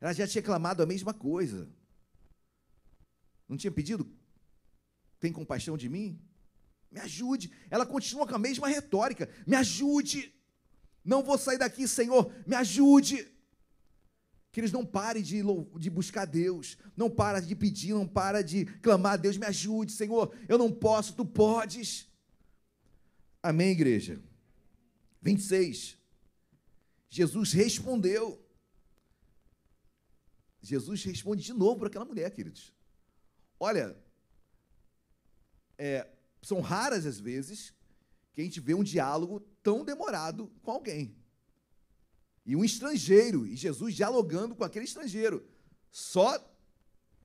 Ela 0.00 0.14
já 0.14 0.26
tinha 0.26 0.42
clamado 0.42 0.82
a 0.82 0.86
mesma 0.86 1.12
coisa. 1.12 1.68
Não 3.46 3.56
tinha 3.56 3.70
pedido? 3.70 4.10
Tem 5.20 5.30
compaixão 5.30 5.76
de 5.76 5.88
mim? 5.88 6.18
Me 6.90 7.00
ajude. 7.00 7.52
Ela 7.68 7.84
continua 7.84 8.26
com 8.26 8.34
a 8.34 8.38
mesma 8.38 8.66
retórica. 8.68 9.28
Me 9.46 9.54
ajude. 9.54 10.32
Não 11.04 11.22
vou 11.22 11.36
sair 11.36 11.58
daqui, 11.58 11.86
Senhor. 11.86 12.32
Me 12.46 12.54
ajude. 12.54 13.30
Que 14.50 14.60
eles 14.60 14.72
não 14.72 14.86
parem 14.86 15.22
de, 15.22 15.42
de 15.78 15.90
buscar 15.90 16.24
Deus. 16.24 16.78
Não 16.96 17.10
para 17.10 17.40
de 17.40 17.54
pedir, 17.54 17.92
não 17.92 18.06
para 18.06 18.42
de 18.42 18.64
clamar 18.80 19.14
a 19.14 19.16
Deus. 19.16 19.36
Me 19.36 19.44
ajude, 19.44 19.92
Senhor. 19.92 20.34
Eu 20.48 20.56
não 20.56 20.72
posso, 20.72 21.14
tu 21.14 21.26
podes. 21.26 22.08
Amém, 23.42 23.72
igreja? 23.72 24.22
26. 25.20 25.96
Jesus 27.08 27.52
respondeu. 27.52 28.44
Jesus 30.60 31.02
responde 31.04 31.42
de 31.42 31.52
novo 31.52 31.80
para 31.80 31.88
aquela 31.88 32.04
mulher, 32.04 32.30
queridos. 32.30 32.72
Olha, 33.58 33.96
é, 35.76 36.08
são 36.42 36.60
raras 36.60 37.06
as 37.06 37.18
vezes 37.18 37.74
que 38.32 38.40
a 38.40 38.44
gente 38.44 38.60
vê 38.60 38.74
um 38.74 38.84
diálogo 38.84 39.40
tão 39.62 39.84
demorado 39.84 40.48
com 40.62 40.70
alguém. 40.70 41.16
E 42.44 42.56
um 42.56 42.64
estrangeiro, 42.64 43.46
e 43.46 43.56
Jesus 43.56 43.94
dialogando 43.94 44.54
com 44.54 44.64
aquele 44.64 44.84
estrangeiro. 44.84 45.46
Só, 45.90 46.38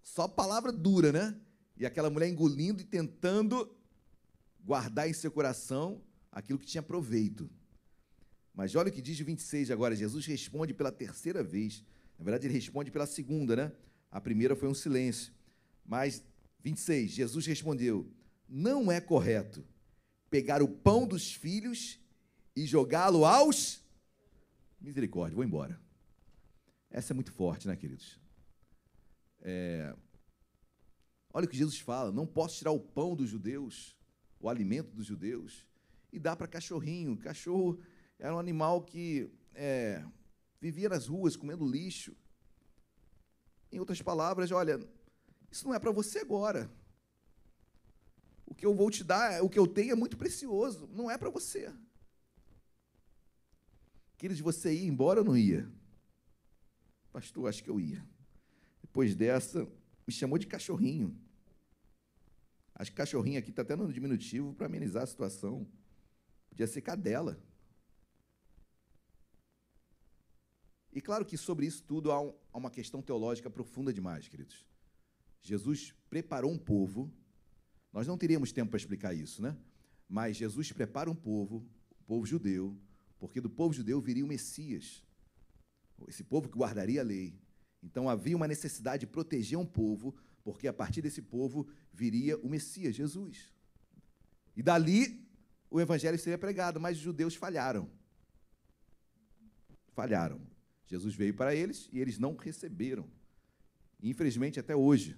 só 0.02 0.28
palavra 0.28 0.72
dura, 0.72 1.12
né? 1.12 1.40
E 1.78 1.86
aquela 1.86 2.10
mulher 2.10 2.30
engolindo 2.30 2.82
e 2.82 2.86
tentando 2.86 3.76
guardar 4.64 5.10
em 5.10 5.14
seu 5.14 5.32
coração 5.32 6.02
aquilo 6.32 6.60
que 6.60 6.66
tinha 6.66 6.84
proveito. 6.84 7.50
Mas 8.54 8.76
olha 8.76 8.90
o 8.90 8.92
que 8.92 9.02
diz 9.02 9.20
o 9.20 9.26
26 9.26 9.72
agora. 9.72 9.96
Jesus 9.96 10.26
responde 10.26 10.74
pela 10.74 10.92
terceira 10.92 11.44
vez. 11.44 11.84
Na 12.18 12.24
verdade, 12.24 12.48
ele 12.48 12.54
responde 12.54 12.92
pela 12.92 13.08
segunda, 13.08 13.56
né? 13.56 13.72
A 14.12 14.22
primeira 14.22 14.56
foi 14.56 14.70
um 14.70 14.74
silêncio. 14.74 15.34
Mas, 15.86 16.24
26, 16.60 17.12
Jesus 17.12 17.46
respondeu: 17.46 18.08
Não 18.48 18.92
é 18.92 19.02
correto 19.02 19.66
pegar 20.30 20.62
o 20.62 20.68
pão 20.68 21.08
dos 21.08 21.34
filhos 21.34 22.00
e 22.56 22.66
jogá-lo 22.66 23.26
aos. 23.26 23.82
Misericórdia, 24.80 25.36
vou 25.36 25.44
embora. 25.44 25.80
Essa 26.90 27.14
é 27.14 27.16
muito 27.16 27.32
forte, 27.32 27.68
né, 27.68 27.76
queridos? 27.76 28.20
É... 29.42 29.96
Olha 31.34 31.46
o 31.46 31.50
que 31.50 31.58
Jesus 31.58 31.80
fala: 31.80 32.12
não 32.12 32.28
posso 32.28 32.58
tirar 32.58 32.72
o 32.72 32.80
pão 32.80 33.16
dos 33.16 33.30
judeus, 33.30 33.98
o 34.40 34.48
alimento 34.48 34.92
dos 34.96 35.08
judeus, 35.08 35.66
e 36.12 36.20
dar 36.20 36.36
para 36.36 36.48
cachorrinho. 36.48 37.18
Cachorro 37.18 37.80
era 38.24 38.34
um 38.34 38.40
animal 38.40 38.82
que 38.82 39.30
é, 39.54 40.02
vivia 40.62 40.88
nas 40.88 41.08
ruas 41.08 41.36
comendo 41.36 41.70
lixo. 41.70 42.16
Em 43.70 43.80
outras 43.80 44.02
palavras, 44.02 44.50
olha, 44.50 44.80
isso 45.52 45.68
não 45.68 45.74
é 45.76 45.80
para 45.80 45.92
você 45.92 46.20
agora. 46.20 46.72
O 48.46 48.56
que 48.56 48.66
eu 48.66 48.74
vou 48.74 48.90
te 48.90 49.04
dar, 49.04 49.44
o 49.44 49.50
que 49.50 49.60
eu 49.60 49.68
tenho 49.68 49.92
é 49.92 49.96
muito 49.96 50.16
precioso, 50.16 50.88
não 50.94 51.12
é 51.12 51.18
para 51.18 51.30
você. 51.30 51.70
Queridos, 54.16 54.40
você 54.40 54.74
ia 54.74 54.88
embora 54.88 55.20
ou 55.20 55.26
não 55.26 55.36
ia? 55.36 55.70
Pastor, 57.12 57.50
acho 57.50 57.62
que 57.62 57.70
eu 57.70 57.78
ia. 57.78 58.08
Depois 58.82 59.18
dessa, 59.18 59.68
me 60.08 60.14
chamou 60.14 60.38
de 60.38 60.48
cachorrinho. 60.48 61.14
Acho 62.74 62.90
que 62.90 62.96
cachorrinho 62.96 63.38
aqui 63.38 63.50
está 63.50 63.64
até 63.64 63.76
no 63.76 63.92
diminutivo 63.92 64.54
para 64.54 64.68
amenizar 64.68 65.04
a 65.04 65.08
situação. 65.08 65.68
Podia 66.48 66.68
ser 66.68 66.82
cadela. 66.82 67.38
E 70.94 71.02
claro 71.02 71.26
que 71.26 71.38
sobre 71.38 71.66
isso 71.66 71.84
tudo 71.84 72.12
há, 72.12 72.22
um, 72.22 72.34
há 72.52 72.58
uma 72.58 72.70
questão 72.70 73.02
teológica 73.02 73.50
profunda 73.50 73.92
demais, 73.92 74.28
queridos. 74.28 74.66
Jesus 75.42 75.94
preparou 76.10 76.52
um 76.52 76.58
povo, 76.58 77.12
nós 77.92 78.08
não 78.08 78.18
teríamos 78.18 78.52
tempo 78.52 78.70
para 78.72 78.78
explicar 78.78 79.14
isso, 79.14 79.42
né? 79.42 79.58
Mas 80.08 80.38
Jesus 80.38 80.72
prepara 80.72 81.10
um 81.10 81.16
povo, 81.16 81.68
o 82.00 82.04
povo 82.04 82.26
judeu, 82.26 82.78
porque 83.20 83.42
do 83.42 83.50
povo 83.50 83.74
judeu 83.74 84.00
viria 84.00 84.24
o 84.24 84.28
Messias, 84.28 85.04
esse 86.08 86.24
povo 86.24 86.48
que 86.48 86.58
guardaria 86.58 87.02
a 87.02 87.04
lei. 87.04 87.40
Então 87.82 88.08
havia 88.08 88.36
uma 88.36 88.48
necessidade 88.48 89.02
de 89.02 89.08
proteger 89.08 89.58
um 89.58 89.66
povo, 89.66 90.16
porque 90.44 90.68
a 90.68 90.74
partir 90.74 91.02
desse 91.02 91.22
povo 91.22 91.68
viria 91.92 92.38
o 92.38 92.50
Messias, 92.50 92.96
Jesus. 92.96 93.52
E 94.56 94.62
dali 94.62 95.28
o 95.70 95.82
evangelho 95.82 96.20
seria 96.20 96.38
pregado, 96.38 96.80
mas 96.80 96.98
os 96.98 97.04
judeus 97.04 97.36
falharam. 97.36 97.90
Falharam. 99.94 100.53
Jesus 100.94 101.16
veio 101.16 101.34
para 101.34 101.56
eles 101.56 101.90
e 101.92 102.00
eles 102.00 102.20
não 102.20 102.36
receberam. 102.36 103.10
infelizmente, 104.00 104.60
até 104.60 104.76
hoje, 104.76 105.18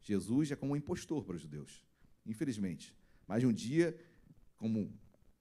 Jesus 0.00 0.52
é 0.52 0.54
como 0.54 0.74
um 0.74 0.76
impostor 0.76 1.24
para 1.24 1.34
os 1.34 1.42
judeus. 1.42 1.84
Infelizmente. 2.24 2.94
Mas 3.26 3.42
um 3.42 3.52
dia, 3.52 3.98
como, 4.56 4.96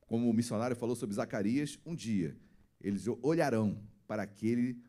como 0.07 0.27
o 0.27 0.33
missionário 0.33 0.75
falou 0.75 0.95
sobre 0.95 1.15
Zacarias, 1.15 1.77
um 1.85 1.93
dia 1.93 2.35
eles 2.81 3.05
olharão 3.21 3.79
para 4.07 4.23
aquele 4.23 4.81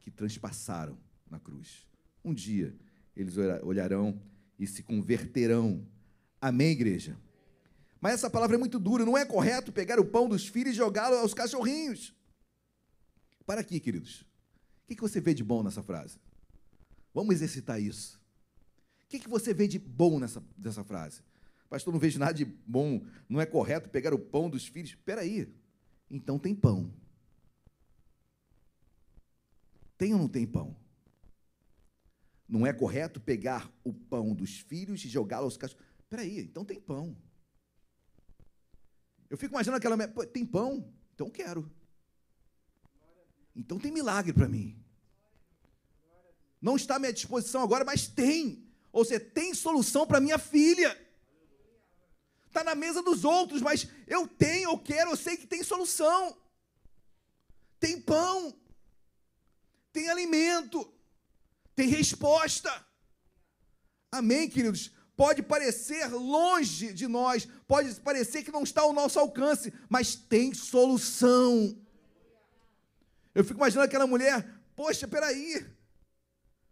que 0.00 0.12
transpassaram 0.12 0.96
na 1.28 1.40
cruz. 1.40 1.88
Um 2.24 2.32
dia 2.32 2.72
eles 3.16 3.36
olharão 3.64 4.22
e 4.56 4.64
se 4.64 4.80
converterão. 4.84 5.84
Amém, 6.40 6.70
igreja? 6.70 7.18
Mas 8.00 8.14
essa 8.14 8.30
palavra 8.30 8.54
é 8.54 8.58
muito 8.60 8.78
dura. 8.78 9.04
Não 9.04 9.18
é 9.18 9.24
correto 9.24 9.72
pegar 9.72 9.98
o 9.98 10.04
pão 10.04 10.28
dos 10.28 10.46
filhos 10.46 10.74
e 10.74 10.76
jogá-lo 10.76 11.16
aos 11.16 11.34
cachorrinhos. 11.34 12.14
Para 13.44 13.60
aqui, 13.60 13.80
queridos. 13.80 14.24
O 14.88 14.94
que 14.94 15.00
você 15.00 15.20
vê 15.20 15.34
de 15.34 15.42
bom 15.42 15.62
nessa 15.62 15.82
frase? 15.82 16.18
Vamos 17.12 17.34
exercitar 17.34 17.80
isso. 17.80 18.20
O 19.04 19.08
que 19.08 19.28
você 19.28 19.52
vê 19.52 19.66
de 19.66 19.78
bom 19.78 20.20
nessa, 20.20 20.42
nessa 20.56 20.84
frase? 20.84 21.22
Pastor, 21.68 21.92
não 21.92 21.98
vejo 21.98 22.18
nada 22.18 22.32
de 22.32 22.44
bom. 22.44 23.04
Não 23.28 23.40
é 23.40 23.46
correto 23.46 23.90
pegar 23.90 24.14
o 24.14 24.18
pão 24.18 24.48
dos 24.48 24.66
filhos. 24.66 24.90
Espera 24.90 25.22
aí. 25.22 25.52
Então 26.08 26.38
tem 26.38 26.54
pão. 26.54 26.92
Tem 29.98 30.12
ou 30.12 30.20
não 30.20 30.28
tem 30.28 30.46
pão? 30.46 30.76
Não 32.48 32.64
é 32.66 32.72
correto 32.72 33.20
pegar 33.20 33.72
o 33.82 33.92
pão 33.92 34.34
dos 34.34 34.60
filhos 34.60 35.04
e 35.04 35.08
jogá-lo 35.08 35.46
aos 35.46 35.56
cachorros. 35.56 35.84
Espera 35.98 36.22
aí, 36.22 36.40
então 36.40 36.64
tem 36.64 36.80
pão. 36.80 37.16
Eu 39.28 39.36
fico 39.36 39.54
imaginando 39.54 39.78
aquela 39.78 40.26
tem 40.26 40.46
pão? 40.46 40.88
Então 41.14 41.28
quero. 41.28 41.68
Então 43.56 43.78
tem 43.78 43.90
milagre 43.90 44.34
para 44.34 44.46
mim. 44.46 44.76
Não 46.60 46.76
está 46.76 46.96
à 46.96 46.98
minha 46.98 47.12
disposição 47.12 47.62
agora, 47.62 47.84
mas 47.84 48.06
tem. 48.06 48.68
Ou 48.92 49.04
seja, 49.04 49.20
tem 49.20 49.54
solução 49.54 50.06
para 50.06 50.20
minha 50.20 50.38
filha. 50.38 50.96
Está 52.46 52.62
na 52.62 52.74
mesa 52.74 53.02
dos 53.02 53.24
outros, 53.24 53.62
mas 53.62 53.88
eu 54.06 54.28
tenho, 54.28 54.70
eu 54.70 54.78
quero, 54.78 55.10
eu 55.10 55.16
sei 55.16 55.36
que 55.36 55.46
tem 55.46 55.62
solução. 55.62 56.36
Tem 57.80 58.00
pão. 58.00 58.54
Tem 59.92 60.08
alimento. 60.08 60.92
Tem 61.74 61.88
resposta. 61.88 62.84
Amém, 64.12 64.48
queridos? 64.48 64.90
Pode 65.16 65.42
parecer 65.42 66.08
longe 66.08 66.92
de 66.92 67.06
nós, 67.06 67.48
pode 67.66 67.94
parecer 68.00 68.42
que 68.42 68.52
não 68.52 68.64
está 68.64 68.82
ao 68.82 68.92
nosso 68.92 69.18
alcance, 69.18 69.72
mas 69.88 70.14
tem 70.14 70.52
solução. 70.52 71.85
Eu 73.36 73.44
fico 73.44 73.60
imaginando 73.60 73.84
aquela 73.84 74.06
mulher, 74.06 74.48
poxa, 74.74 75.06
peraí, 75.06 75.62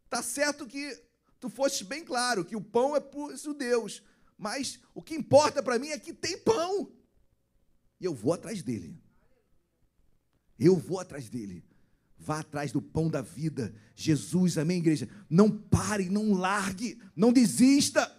tá 0.09 0.23
certo 0.23 0.67
que 0.67 0.99
tu 1.39 1.51
foste 1.51 1.85
bem 1.85 2.03
claro 2.03 2.43
que 2.43 2.57
o 2.57 2.61
pão 2.61 2.97
é 2.97 3.01
para 3.01 3.21
os 3.21 3.43
judeus, 3.43 4.03
mas 4.39 4.81
o 4.95 5.03
que 5.03 5.15
importa 5.15 5.63
para 5.63 5.79
mim 5.79 5.89
é 5.89 5.99
que 5.99 6.15
tem 6.15 6.39
pão. 6.39 6.91
E 8.01 8.07
eu 8.07 8.15
vou 8.15 8.33
atrás 8.33 8.63
dele. 8.63 8.99
Eu 10.59 10.75
vou 10.75 10.99
atrás 10.99 11.29
dele. 11.29 11.63
Vá 12.17 12.41
atrás 12.41 12.73
do 12.73 12.81
pão 12.81 13.11
da 13.11 13.21
vida. 13.21 13.75
Jesus, 13.95 14.57
amém, 14.57 14.79
igreja? 14.79 15.07
Não 15.29 15.51
pare, 15.51 16.09
não 16.09 16.33
largue, 16.33 16.99
não 17.15 17.31
desista. 17.31 18.11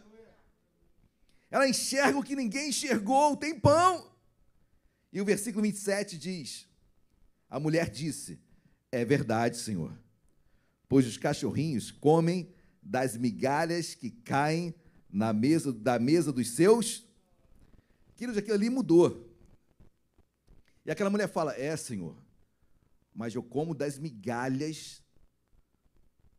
Ela 1.50 1.68
enxerga 1.68 2.20
o 2.20 2.24
que 2.24 2.36
ninguém 2.36 2.70
enxergou, 2.70 3.36
tem 3.36 3.60
pão. 3.60 4.08
E 5.12 5.20
o 5.20 5.26
versículo 5.26 5.64
27 5.64 6.16
diz: 6.16 6.70
A 7.50 7.60
mulher 7.60 7.90
disse: 7.90 8.40
É 8.92 9.04
verdade, 9.04 9.58
Senhor, 9.58 9.98
pois 10.88 11.06
os 11.08 11.18
cachorrinhos 11.18 11.92
comem 11.92 12.54
das 12.82 13.18
migalhas 13.18 13.96
que 13.96 14.10
caem 14.10 14.74
na 15.10 15.34
mesa 15.34 15.72
da 15.72 15.98
mesa 16.00 16.32
dos 16.32 16.52
seus. 16.52 17.06
Queridos, 18.16 18.38
aquilo 18.38 18.56
ali 18.56 18.70
mudou. 18.70 19.30
E 20.86 20.92
aquela 20.92 21.10
mulher 21.10 21.28
fala: 21.28 21.54
É, 21.58 21.76
Senhor, 21.76 22.18
mas 23.14 23.34
eu 23.36 23.44
como 23.44 23.74
das 23.74 23.98
migalhas. 23.98 25.02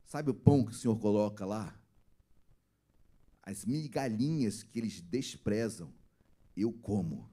Sabe 0.05 0.31
o 0.31 0.35
pão 0.35 0.65
que 0.65 0.71
o 0.71 0.75
Senhor 0.75 0.97
coloca 0.99 1.45
lá? 1.45 1.77
as 3.47 3.65
migalhinhas 3.65 4.65
que 4.65 4.81
eles 4.81 5.01
desprezam, 5.01 5.95
eu 6.57 6.73
como. 6.73 7.31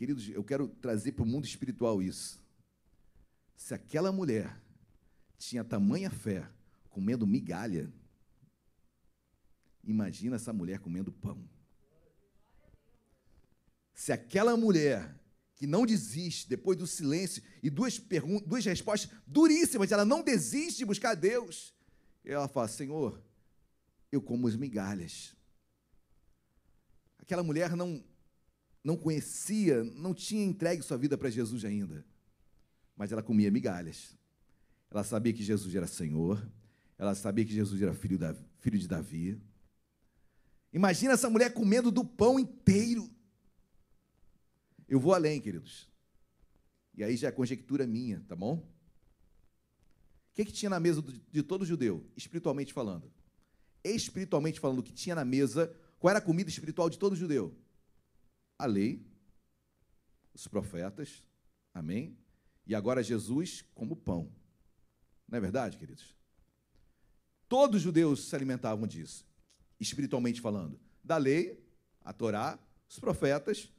Queridos, 0.00 0.30
eu 0.30 0.42
quero 0.42 0.66
trazer 0.66 1.12
para 1.12 1.24
o 1.24 1.26
mundo 1.26 1.44
espiritual 1.44 2.02
isso. 2.02 2.42
Se 3.54 3.74
aquela 3.74 4.10
mulher 4.10 4.58
tinha 5.36 5.62
tamanha 5.62 6.10
fé 6.10 6.50
comendo 6.88 7.26
migalha, 7.26 7.92
imagina 9.84 10.36
essa 10.36 10.54
mulher 10.54 10.78
comendo 10.78 11.12
pão. 11.12 11.46
Se 13.92 14.10
aquela 14.10 14.56
mulher 14.56 15.20
que 15.54 15.66
não 15.66 15.84
desiste 15.84 16.48
depois 16.48 16.78
do 16.78 16.86
silêncio 16.86 17.42
e 17.62 17.68
duas, 17.68 17.98
duas 18.46 18.64
respostas 18.64 19.14
duríssimas, 19.26 19.92
ela 19.92 20.06
não 20.06 20.22
desiste 20.22 20.78
de 20.78 20.86
buscar 20.86 21.14
Deus, 21.14 21.74
ela 22.24 22.48
fala: 22.48 22.68
Senhor, 22.68 23.22
eu 24.10 24.22
como 24.22 24.48
as 24.48 24.56
migalhas. 24.56 25.36
Aquela 27.18 27.42
mulher 27.42 27.76
não, 27.76 28.02
não 28.82 28.96
conhecia, 28.96 29.84
não 29.84 30.14
tinha 30.14 30.44
entregue 30.44 30.82
sua 30.82 30.96
vida 30.96 31.16
para 31.16 31.30
Jesus 31.30 31.64
ainda, 31.64 32.04
mas 32.96 33.12
ela 33.12 33.22
comia 33.22 33.50
migalhas. 33.50 34.16
Ela 34.90 35.04
sabia 35.04 35.32
que 35.32 35.42
Jesus 35.42 35.74
era 35.74 35.86
Senhor, 35.86 36.44
ela 36.98 37.14
sabia 37.14 37.44
que 37.44 37.52
Jesus 37.52 37.80
era 37.80 37.94
filho, 37.94 38.18
da, 38.18 38.34
filho 38.58 38.78
de 38.78 38.88
Davi. 38.88 39.40
Imagina 40.72 41.14
essa 41.14 41.30
mulher 41.30 41.52
comendo 41.52 41.90
do 41.90 42.04
pão 42.04 42.38
inteiro. 42.38 43.08
Eu 44.88 44.98
vou 44.98 45.14
além, 45.14 45.40
queridos. 45.40 45.88
E 46.94 47.04
aí 47.04 47.16
já 47.16 47.28
é 47.28 47.32
conjectura 47.32 47.86
minha, 47.86 48.24
tá 48.26 48.34
bom? 48.34 48.54
O 48.56 50.34
que, 50.34 50.44
que 50.44 50.52
tinha 50.52 50.70
na 50.70 50.80
mesa 50.80 51.02
de 51.30 51.42
todo 51.42 51.64
judeu, 51.64 52.04
espiritualmente 52.16 52.72
falando? 52.72 53.10
espiritualmente 53.84 54.60
falando, 54.60 54.80
o 54.80 54.82
que 54.82 54.92
tinha 54.92 55.14
na 55.14 55.24
mesa, 55.24 55.74
qual 55.98 56.10
era 56.10 56.18
a 56.18 56.22
comida 56.22 56.50
espiritual 56.50 56.90
de 56.90 56.98
todo 56.98 57.16
judeu? 57.16 57.54
A 58.60 58.66
lei, 58.66 59.02
os 60.34 60.46
profetas, 60.46 61.24
amém? 61.72 62.18
E 62.66 62.74
agora 62.74 63.02
Jesus 63.02 63.64
como 63.74 63.96
pão. 63.96 64.30
Não 65.26 65.38
é 65.38 65.40
verdade, 65.40 65.78
queridos? 65.78 66.14
Todos 67.48 67.76
os 67.76 67.82
judeus 67.82 68.28
se 68.28 68.36
alimentavam 68.36 68.86
disso, 68.86 69.26
espiritualmente 69.80 70.42
falando. 70.42 70.78
Da 71.02 71.16
lei, 71.16 71.66
a 72.02 72.12
Torá, 72.12 72.58
os 72.86 72.98
profetas 72.98 73.72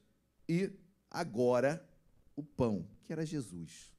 e 0.50 0.72
agora 1.12 1.88
o 2.36 2.42
pão, 2.42 2.90
que 3.04 3.14
era 3.14 3.24
Jesus. 3.24 3.94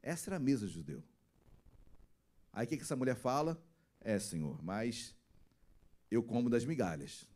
Essa 0.00 0.30
era 0.30 0.36
a 0.36 0.38
mesa 0.38 0.68
judeu. 0.68 1.02
Aí 2.52 2.66
o 2.66 2.68
que 2.68 2.76
essa 2.76 2.94
mulher 2.94 3.16
fala? 3.16 3.60
É, 4.00 4.16
Senhor, 4.16 4.62
mas 4.62 5.12
eu 6.08 6.22
como 6.22 6.48
das 6.48 6.64
migalhas. 6.64 7.26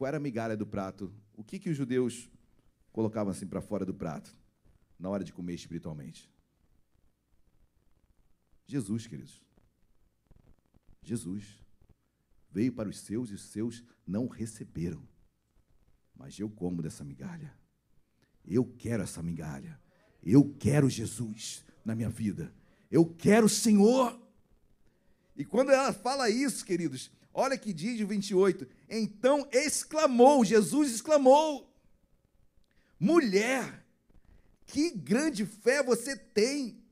Qual 0.00 0.08
era 0.08 0.16
a 0.16 0.20
migalha 0.20 0.56
do 0.56 0.66
prato? 0.66 1.12
O 1.36 1.44
que, 1.44 1.58
que 1.58 1.68
os 1.68 1.76
judeus 1.76 2.30
colocavam 2.90 3.30
assim 3.30 3.46
para 3.46 3.60
fora 3.60 3.84
do 3.84 3.92
prato 3.92 4.34
na 4.98 5.10
hora 5.10 5.22
de 5.22 5.30
comer 5.30 5.52
espiritualmente? 5.52 6.32
Jesus, 8.66 9.06
queridos. 9.06 9.42
Jesus 11.02 11.62
veio 12.50 12.72
para 12.72 12.88
os 12.88 12.98
seus 12.98 13.28
e 13.28 13.34
os 13.34 13.42
seus 13.42 13.84
não 14.06 14.26
receberam. 14.26 15.06
Mas 16.16 16.38
eu 16.38 16.48
como 16.48 16.80
dessa 16.80 17.04
migalha. 17.04 17.54
Eu 18.42 18.64
quero 18.64 19.02
essa 19.02 19.22
migalha. 19.22 19.78
Eu 20.22 20.56
quero 20.58 20.88
Jesus 20.88 21.62
na 21.84 21.94
minha 21.94 22.08
vida. 22.08 22.54
Eu 22.90 23.04
quero 23.04 23.44
o 23.44 23.50
Senhor. 23.50 24.18
E 25.36 25.44
quando 25.44 25.70
ela 25.70 25.92
fala 25.92 26.30
isso, 26.30 26.64
queridos, 26.64 27.10
olha 27.32 27.56
que 27.56 27.72
diz 27.72 28.00
o 28.00 28.06
28. 28.06 28.66
Então 28.88 29.48
exclamou, 29.52 30.44
Jesus 30.44 30.94
exclamou: 30.94 31.72
Mulher, 32.98 33.84
que 34.66 34.90
grande 34.90 35.44
fé 35.46 35.82
você 35.82 36.16
tem, 36.16 36.82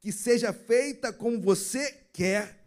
que 0.00 0.12
seja 0.12 0.52
feita 0.52 1.12
como 1.12 1.40
você 1.40 1.90
quer. 2.12 2.64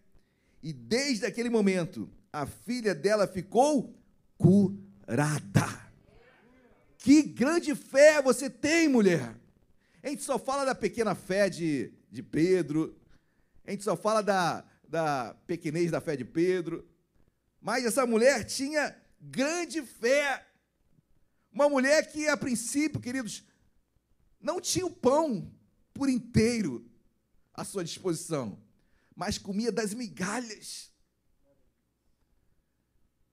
E 0.62 0.74
desde 0.74 1.26
aquele 1.26 1.49
momento, 1.49 2.10
a 2.34 2.45
filha 2.45 2.94
dela 2.94 3.28
ficou 3.28 3.95
curada. 4.38 5.88
Que 6.98 7.22
grande 7.22 7.76
fé 7.76 8.22
você 8.22 8.49
tem, 8.49 8.88
mulher. 8.88 9.36
A 10.04 10.10
gente 10.10 10.24
só 10.24 10.38
fala 10.40 10.66
da 10.66 10.76
pequena 10.76 11.16
fé 11.16 11.49
de 11.49 11.94
de 12.10 12.24
Pedro, 12.24 12.95
a 13.66 13.72
gente 13.72 13.84
só 13.84 13.95
fala 13.95 14.22
da, 14.22 14.64
da 14.88 15.34
pequenez 15.45 15.91
da 15.91 15.99
fé 15.99 16.15
de 16.15 16.23
Pedro, 16.23 16.88
mas 17.61 17.85
essa 17.85 18.05
mulher 18.05 18.43
tinha 18.45 18.95
grande 19.19 19.81
fé. 19.81 20.47
Uma 21.51 21.69
mulher 21.69 22.11
que, 22.11 22.27
a 22.27 22.38
princípio, 22.38 22.99
queridos, 22.99 23.43
não 24.39 24.61
tinha 24.61 24.85
o 24.85 24.91
pão 24.91 25.51
por 25.93 26.07
inteiro 26.07 26.89
à 27.53 27.64
sua 27.64 27.84
disposição, 27.84 28.61
mas 29.15 29.38
comia 29.38 29.72
das 29.72 29.93
migalhas. 29.93 30.91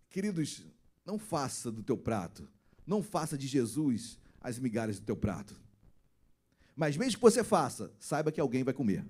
Queridos, 0.09 0.65
não 1.05 1.19
faça 1.19 1.71
do 1.71 1.83
teu 1.83 1.99
prato, 1.99 2.49
não 2.87 3.03
faça 3.03 3.37
de 3.37 3.47
Jesus 3.47 4.19
as 4.41 4.59
migalhas 4.59 4.99
do 4.99 5.05
teu 5.05 5.17
prato. 5.17 5.61
Mas 6.75 6.97
mesmo 6.97 7.19
que 7.19 7.23
você 7.23 7.45
faça, 7.45 7.93
saiba 7.99 8.33
que 8.33 8.41
alguém 8.41 8.65
vai 8.65 8.75
comer 8.75 9.07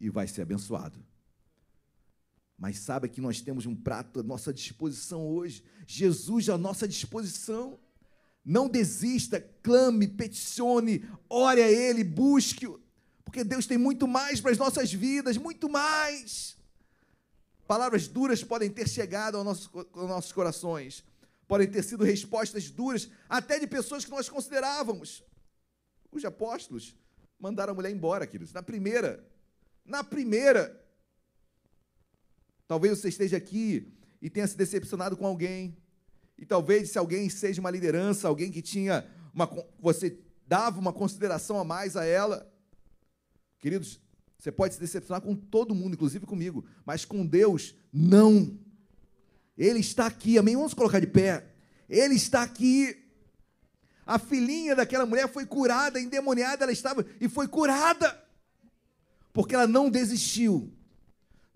e 0.00 0.08
vai 0.08 0.26
ser 0.26 0.42
abençoado. 0.42 1.04
Mas 2.58 2.78
saiba 2.78 3.08
que 3.08 3.20
nós 3.20 3.40
temos 3.40 3.66
um 3.66 3.74
prato 3.74 4.20
à 4.20 4.22
nossa 4.22 4.52
disposição 4.52 5.26
hoje, 5.26 5.62
Jesus 5.86 6.48
à 6.48 6.56
nossa 6.56 6.88
disposição. 6.88 7.78
Não 8.44 8.68
desista, 8.68 9.40
clame, 9.62 10.06
peticione, 10.06 11.04
ore 11.28 11.62
a 11.62 11.70
Ele, 11.70 12.04
busque-o, 12.04 12.80
porque 13.24 13.42
Deus 13.42 13.66
tem 13.66 13.76
muito 13.76 14.06
mais 14.06 14.40
para 14.40 14.52
as 14.52 14.58
nossas 14.58 14.92
vidas, 14.92 15.36
muito 15.36 15.68
mais. 15.68 16.56
Palavras 17.66 18.06
duras 18.06 18.44
podem 18.44 18.70
ter 18.70 18.88
chegado 18.88 19.36
aos 19.36 19.68
nossos 19.92 20.32
corações, 20.32 21.04
podem 21.48 21.68
ter 21.68 21.82
sido 21.82 22.04
respostas 22.04 22.70
duras, 22.70 23.10
até 23.28 23.58
de 23.58 23.66
pessoas 23.66 24.04
que 24.04 24.10
nós 24.12 24.28
considerávamos. 24.28 25.24
Os 26.12 26.24
apóstolos 26.24 26.94
mandaram 27.38 27.72
a 27.72 27.74
mulher 27.74 27.90
embora, 27.90 28.26
queridos, 28.26 28.52
na 28.52 28.62
primeira. 28.62 29.28
Na 29.84 30.04
primeira. 30.04 30.85
Talvez 32.68 32.98
você 32.98 33.08
esteja 33.08 33.36
aqui 33.36 33.92
e 34.20 34.28
tenha 34.28 34.46
se 34.46 34.56
decepcionado 34.56 35.16
com 35.16 35.26
alguém. 35.26 35.76
E 36.38 36.44
talvez 36.44 36.90
se 36.90 36.98
alguém 36.98 37.28
seja 37.28 37.60
uma 37.60 37.70
liderança, 37.70 38.28
alguém 38.28 38.50
que 38.50 38.60
tinha 38.60 39.06
uma 39.32 39.48
você 39.78 40.18
dava 40.46 40.78
uma 40.78 40.92
consideração 40.92 41.58
a 41.58 41.64
mais 41.64 41.96
a 41.96 42.04
ela. 42.04 42.50
Queridos, 43.58 44.00
você 44.38 44.52
pode 44.52 44.74
se 44.74 44.80
decepcionar 44.80 45.22
com 45.22 45.34
todo 45.34 45.74
mundo, 45.74 45.94
inclusive 45.94 46.26
comigo, 46.26 46.64
mas 46.84 47.04
com 47.04 47.26
Deus, 47.26 47.74
não. 47.92 48.58
Ele 49.56 49.80
está 49.80 50.06
aqui, 50.06 50.38
amém? 50.38 50.56
Vamos 50.56 50.74
colocar 50.74 51.00
de 51.00 51.06
pé. 51.06 51.46
Ele 51.88 52.14
está 52.14 52.42
aqui. 52.42 53.04
A 54.04 54.18
filhinha 54.18 54.76
daquela 54.76 55.06
mulher 55.06 55.28
foi 55.28 55.46
curada, 55.46 56.00
endemoniada 56.00 56.64
ela 56.64 56.72
estava, 56.72 57.04
e 57.20 57.28
foi 57.28 57.48
curada, 57.48 58.22
porque 59.32 59.54
ela 59.54 59.66
não 59.66 59.90
desistiu. 59.90 60.72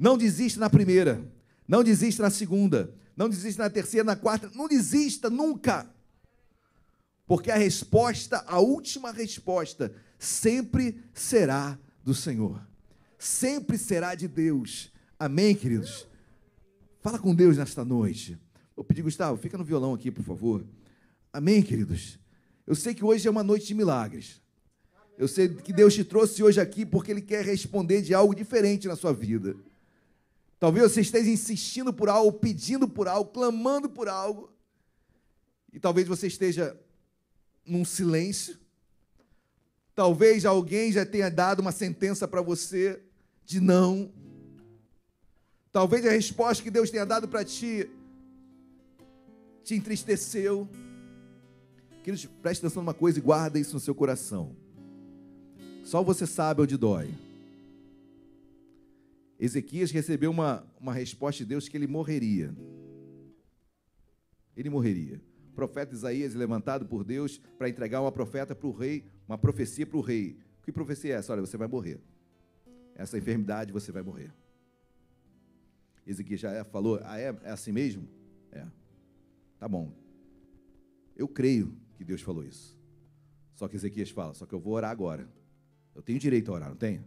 Não 0.00 0.18
desista 0.18 0.58
na 0.58 0.68
primeira, 0.68 1.24
não 1.68 1.84
desista 1.84 2.24
na 2.24 2.30
segunda, 2.30 2.92
não 3.16 3.28
desista 3.28 3.62
na 3.62 3.70
terceira, 3.70 4.02
na 4.02 4.16
quarta, 4.16 4.50
não 4.54 4.66
desista 4.66 5.30
nunca. 5.30 5.88
Porque 7.24 7.52
a 7.52 7.56
resposta, 7.56 8.42
a 8.48 8.58
última 8.58 9.12
resposta, 9.12 9.94
sempre 10.18 11.00
será 11.14 11.78
do 12.02 12.14
Senhor 12.14 12.68
sempre 13.20 13.76
será 13.76 14.14
de 14.14 14.26
Deus. 14.26 14.90
Amém, 15.18 15.54
queridos? 15.54 16.08
Fala 17.02 17.18
com 17.18 17.34
Deus 17.34 17.58
nesta 17.58 17.84
noite. 17.84 18.38
Vou 18.74 18.82
pedir, 18.82 19.02
Gustavo, 19.02 19.36
fica 19.36 19.58
no 19.58 19.64
violão 19.64 19.92
aqui, 19.92 20.10
por 20.10 20.24
favor. 20.24 20.64
Amém, 21.30 21.62
queridos? 21.62 22.18
Eu 22.66 22.74
sei 22.74 22.94
que 22.94 23.04
hoje 23.04 23.28
é 23.28 23.30
uma 23.30 23.44
noite 23.44 23.66
de 23.66 23.74
milagres. 23.74 24.40
Eu 25.18 25.28
sei 25.28 25.50
que 25.50 25.72
Deus 25.72 25.94
te 25.94 26.02
trouxe 26.02 26.42
hoje 26.42 26.58
aqui 26.58 26.86
porque 26.86 27.10
Ele 27.10 27.20
quer 27.20 27.44
responder 27.44 28.00
de 28.00 28.14
algo 28.14 28.34
diferente 28.34 28.88
na 28.88 28.96
sua 28.96 29.12
vida. 29.12 29.54
Talvez 30.60 30.92
você 30.92 31.00
esteja 31.00 31.30
insistindo 31.30 31.90
por 31.90 32.10
algo, 32.10 32.38
pedindo 32.38 32.86
por 32.86 33.08
algo, 33.08 33.30
clamando 33.30 33.88
por 33.88 34.08
algo. 34.08 34.52
E 35.72 35.80
talvez 35.80 36.06
você 36.06 36.26
esteja 36.26 36.78
num 37.64 37.82
silêncio. 37.82 38.58
Talvez 39.94 40.44
alguém 40.44 40.92
já 40.92 41.06
tenha 41.06 41.30
dado 41.30 41.60
uma 41.60 41.72
sentença 41.72 42.28
para 42.28 42.42
você 42.42 43.02
de 43.42 43.58
não. 43.58 44.12
Talvez 45.72 46.04
a 46.04 46.10
resposta 46.10 46.62
que 46.62 46.70
Deus 46.70 46.90
tenha 46.90 47.06
dado 47.06 47.26
para 47.26 47.42
ti 47.42 47.88
te 49.64 49.74
entristeceu. 49.74 50.68
Queridos, 52.02 52.26
preste 52.42 52.60
atenção 52.60 52.82
numa 52.82 52.94
coisa 52.94 53.18
e 53.18 53.22
guarda 53.22 53.58
isso 53.58 53.72
no 53.72 53.80
seu 53.80 53.94
coração. 53.94 54.54
Só 55.84 56.02
você 56.02 56.26
sabe 56.26 56.60
onde 56.60 56.76
dói. 56.76 57.29
Ezequias 59.40 59.90
recebeu 59.90 60.30
uma, 60.30 60.64
uma 60.78 60.92
resposta 60.92 61.42
de 61.42 61.48
Deus 61.48 61.68
que 61.68 61.76
ele 61.76 61.86
morreria. 61.86 62.54
Ele 64.56 64.70
morreria. 64.70 65.20
O 65.48 65.54
profeta 65.54 65.94
Isaías 65.94 66.34
levantado 66.34 66.86
por 66.86 67.02
Deus 67.02 67.38
para 67.58 67.68
entregar 67.68 68.00
uma 68.00 68.12
profeta 68.12 68.54
para 68.54 68.68
o 68.68 68.72
rei, 68.72 69.04
uma 69.26 69.38
profecia 69.38 69.86
para 69.86 69.96
o 69.96 70.00
rei. 70.00 70.38
Que 70.62 70.70
profecia 70.70 71.14
é 71.14 71.16
essa? 71.16 71.32
Olha, 71.32 71.40
você 71.40 71.56
vai 71.56 71.66
morrer 71.66 72.00
essa 73.00 73.16
enfermidade 73.16 73.72
você 73.72 73.90
vai 73.90 74.02
morrer. 74.02 74.32
Ezequiel 76.06 76.38
já 76.38 76.52
é, 76.52 76.64
falou, 76.64 77.00
ah, 77.02 77.18
é, 77.18 77.34
é 77.44 77.50
assim 77.50 77.72
mesmo? 77.72 78.06
É. 78.52 78.66
Tá 79.58 79.66
bom. 79.66 79.92
Eu 81.16 81.26
creio 81.26 81.74
que 81.96 82.04
Deus 82.04 82.20
falou 82.20 82.44
isso. 82.44 82.78
Só 83.54 83.68
que 83.68 83.76
Ezequias 83.76 84.10
fala, 84.10 84.34
só 84.34 84.44
que 84.44 84.54
eu 84.54 84.60
vou 84.60 84.74
orar 84.74 84.90
agora. 84.90 85.26
Eu 85.94 86.02
tenho 86.02 86.18
direito 86.18 86.50
a 86.50 86.54
orar, 86.54 86.68
não 86.68 86.76
tenho? 86.76 87.04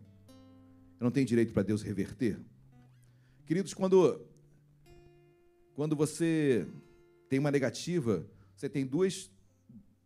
Eu 0.99 1.05
não 1.05 1.11
tenho 1.11 1.25
direito 1.25 1.53
para 1.53 1.63
Deus 1.63 1.81
reverter? 1.81 2.39
Queridos, 3.45 3.73
quando, 3.73 4.25
quando 5.73 5.95
você 5.95 6.67
tem 7.27 7.39
uma 7.39 7.51
negativa, 7.51 8.25
você 8.55 8.69
tem 8.69 8.85
duas, 8.85 9.29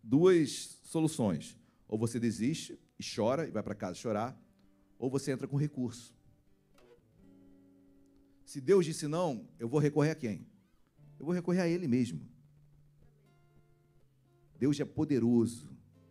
duas 0.01 0.79
soluções. 0.83 1.57
Ou 1.87 1.97
você 1.97 2.19
desiste 2.19 2.79
e 2.99 3.03
chora 3.03 3.47
e 3.47 3.51
vai 3.51 3.61
para 3.61 3.75
casa 3.75 3.95
chorar, 3.95 4.37
ou 4.97 5.09
você 5.09 5.31
entra 5.31 5.47
com 5.47 5.55
recurso. 5.55 6.15
Se 8.45 8.59
Deus 8.59 8.85
disse 8.85 9.07
não, 9.07 9.47
eu 9.59 9.67
vou 9.67 9.79
recorrer 9.79 10.11
a 10.11 10.15
quem? 10.15 10.47
Eu 11.19 11.25
vou 11.25 11.33
recorrer 11.33 11.61
a 11.61 11.67
Ele 11.67 11.87
mesmo. 11.87 12.21
Deus 14.57 14.79
é 14.79 14.85
poderoso, 14.85 15.69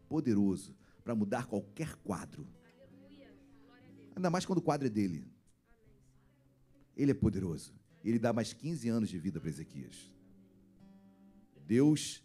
poderoso, 0.09 0.77
para 1.03 1.15
mudar 1.15 1.47
qualquer 1.47 1.97
quadro. 1.97 2.47
Ainda 4.17 4.31
mais 4.31 4.47
quando 4.47 4.59
o 4.59 4.63
quadro 4.63 4.87
é 4.87 4.91
dele. 4.91 5.31
Ele 6.97 7.11
é 7.11 7.15
poderoso. 7.15 7.75
Ele 8.03 8.19
dá 8.19 8.33
mais 8.33 8.53
15 8.55 8.89
anos 8.89 9.11
de 9.11 9.19
vida 9.19 9.39
para 9.39 9.51
Ezequias. 9.51 10.11
Deus 11.67 12.23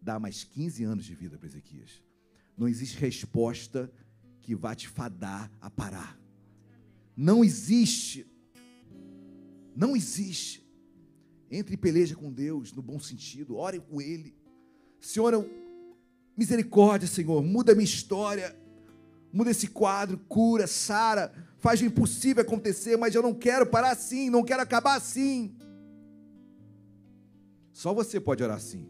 dá 0.00 0.18
mais 0.18 0.44
15 0.44 0.84
anos 0.84 1.04
de 1.04 1.14
vida 1.14 1.36
para 1.36 1.46
Ezequias. 1.46 2.02
Não 2.56 2.66
existe 2.66 2.96
resposta 2.96 3.92
que 4.40 4.54
vai 4.54 4.74
te 4.74 4.88
fadar 4.88 5.50
a 5.60 5.68
parar. 5.68 6.18
Não 7.14 7.44
existe. 7.44 8.26
Não 9.76 9.94
existe. 9.94 10.66
Entre 11.50 11.74
e 11.74 11.76
peleja 11.76 12.14
com 12.14 12.32
Deus 12.32 12.72
no 12.72 12.80
bom 12.80 12.98
sentido, 12.98 13.56
ore 13.56 13.78
com 13.78 14.00
Ele. 14.00 14.34
Senhor, 14.98 15.46
misericórdia, 16.34 17.06
Senhor, 17.06 17.42
muda 17.42 17.72
a 17.72 17.74
minha 17.74 17.84
história, 17.84 18.56
muda 19.32 19.50
esse 19.50 19.68
quadro, 19.68 20.18
cura, 20.28 20.66
sara, 20.66 21.32
faz 21.58 21.80
o 21.80 21.84
impossível 21.84 22.42
acontecer, 22.42 22.96
mas 22.96 23.14
eu 23.14 23.22
não 23.22 23.32
quero 23.32 23.64
parar 23.66 23.92
assim, 23.92 24.28
não 24.28 24.44
quero 24.44 24.62
acabar 24.62 24.96
assim. 24.96 25.54
Só 27.72 27.94
você 27.94 28.20
pode 28.20 28.42
orar 28.42 28.56
assim. 28.56 28.86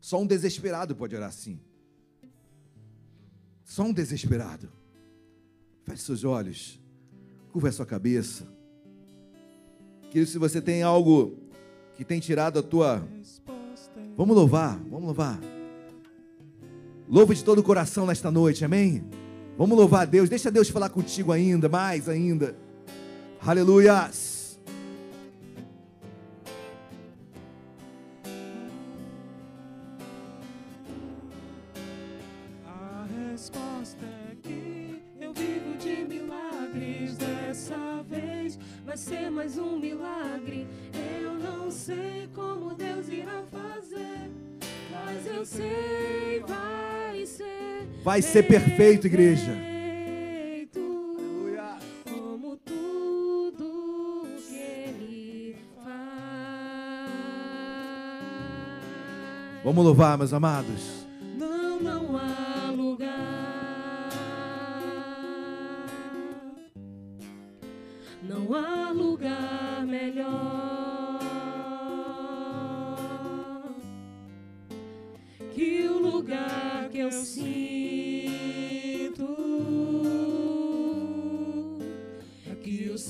Só 0.00 0.20
um 0.20 0.26
desesperado 0.26 0.96
pode 0.96 1.14
orar 1.14 1.28
assim. 1.28 1.60
Só 3.62 3.82
um 3.82 3.92
desesperado. 3.92 4.72
Feche 5.84 6.02
seus 6.02 6.24
olhos. 6.24 6.80
Curva 7.52 7.68
a 7.68 7.72
sua 7.72 7.86
cabeça. 7.86 8.46
Querido, 10.10 10.30
se 10.30 10.38
você 10.38 10.60
tem 10.60 10.82
algo 10.82 11.38
que 11.96 12.04
tem 12.04 12.18
tirado 12.18 12.58
a 12.58 12.62
tua. 12.62 13.06
Vamos 14.16 14.34
louvar, 14.34 14.78
vamos 14.78 15.04
louvar. 15.04 15.38
Louva 17.08 17.34
de 17.34 17.44
todo 17.44 17.58
o 17.58 17.62
coração 17.62 18.06
nesta 18.06 18.30
noite, 18.30 18.64
amém? 18.64 19.04
Vamos 19.60 19.76
louvar 19.76 20.00
a 20.00 20.04
Deus. 20.06 20.30
Deixa 20.30 20.50
Deus 20.50 20.70
falar 20.70 20.88
contigo 20.88 21.32
ainda, 21.32 21.68
mais 21.68 22.08
ainda. 22.08 22.56
Aleluias. 23.42 24.39
Vai 48.02 48.22
ser 48.22 48.44
perfeito, 48.44 49.06
igreja. 49.06 49.56
Como 52.04 52.56
tudo 52.56 54.26
que 54.48 54.54
ele 54.56 55.56
faz. 55.84 57.10
Vamos 59.62 59.84
louvar, 59.84 60.16
meus 60.16 60.32
amados. 60.32 61.06
Não, 61.36 61.80
não 61.80 62.16
há 62.16 62.70
lugar. 62.70 64.10
Não 68.22 68.54
há 68.54 68.90
lugar 68.92 69.86
melhor 69.86 71.20
que 75.54 75.88
o 75.88 75.98
lugar 75.98 76.88
que 76.90 76.98
eu 76.98 77.10
sinto. 77.10 77.69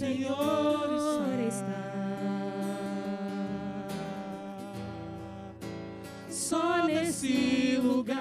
Senhor 0.01 1.39
está. 1.47 1.83
Só 6.31 6.87
nesse 6.87 7.77
lugar 7.77 8.17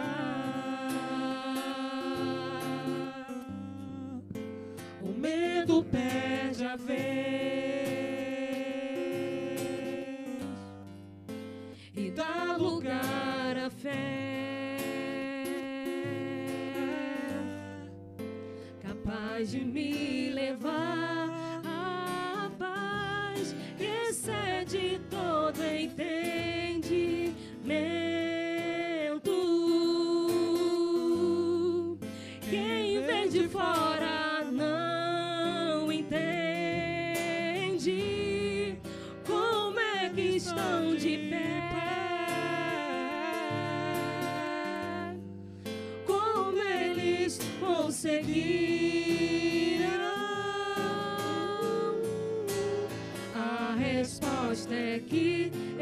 o 5.02 5.08
medo 5.18 5.82
perde 5.86 6.66
a 6.66 6.76
vez 6.76 7.00
e 11.96 12.12
dá 12.12 12.58
lugar 12.58 13.56
à 13.56 13.70
fé 13.70 14.76
capaz 18.82 19.52
de 19.52 19.64
me 19.64 20.30
levar. 20.32 20.99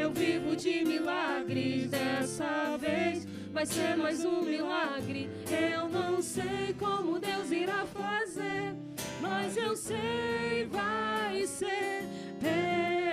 eu 0.07 0.13
vivo 0.13 0.55
de 0.55 0.85
milagres. 0.85 1.89
Dessa 1.89 2.77
vez 2.79 3.27
vai 3.53 3.65
ser 3.65 3.97
mais 3.97 4.23
um 4.23 4.41
milagre. 4.41 5.29
Eu 5.49 5.89
não 5.89 6.21
sei 6.21 6.73
como 6.79 7.19
Deus 7.19 7.51
irá 7.51 7.85
fazer, 7.93 8.73
mas 9.21 9.57
eu 9.57 9.75
sei 9.75 10.65
vai 10.71 11.45
ser 11.45 12.05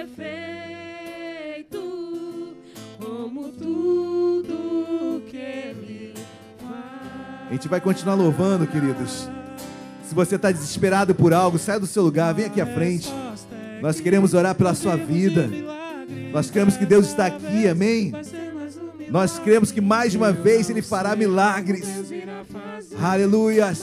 perfeito 0.07 0.55
como 2.99 3.51
tudo 3.51 5.23
que 5.29 5.37
Ele 5.37 6.15
faz. 6.61 7.49
A 7.51 7.53
gente 7.53 7.67
vai 7.67 7.81
continuar 7.81 8.15
louvando, 8.15 8.69
queridos. 8.69 9.29
Se 10.05 10.15
você 10.15 10.37
está 10.37 10.53
desesperado 10.53 11.13
por 11.13 11.35
algo, 11.35 11.59
sai 11.59 11.81
do 11.81 11.87
seu 11.87 12.05
lugar, 12.05 12.33
vem 12.35 12.45
aqui 12.45 12.61
à 12.61 12.67
frente. 12.67 13.11
Nós 13.83 13.99
queremos 13.99 14.33
orar 14.33 14.55
pela 14.55 14.75
sua 14.75 14.97
vida. 14.97 15.51
Nós 16.33 16.51
cremos 16.51 16.77
que 16.77 16.87
Deus 16.87 17.07
está 17.07 17.27
aqui, 17.27 17.69
amém? 17.69 18.13
Nós 19.11 19.39
cremos 19.39 19.71
que 19.71 19.81
mais 19.81 20.15
uma 20.15 20.33
vez 20.33 20.69
Ele 20.71 20.83
fará 20.83 21.15
milagres. 21.15 21.87
Aleluias. 23.01 23.83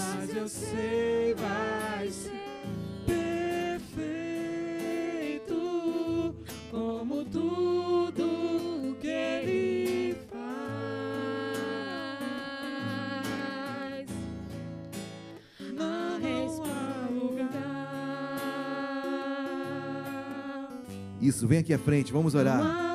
Isso, 21.22 21.48
vem 21.48 21.60
aqui 21.60 21.74
à 21.74 21.78
frente, 21.78 22.12
vamos 22.12 22.34
orar. 22.34 22.91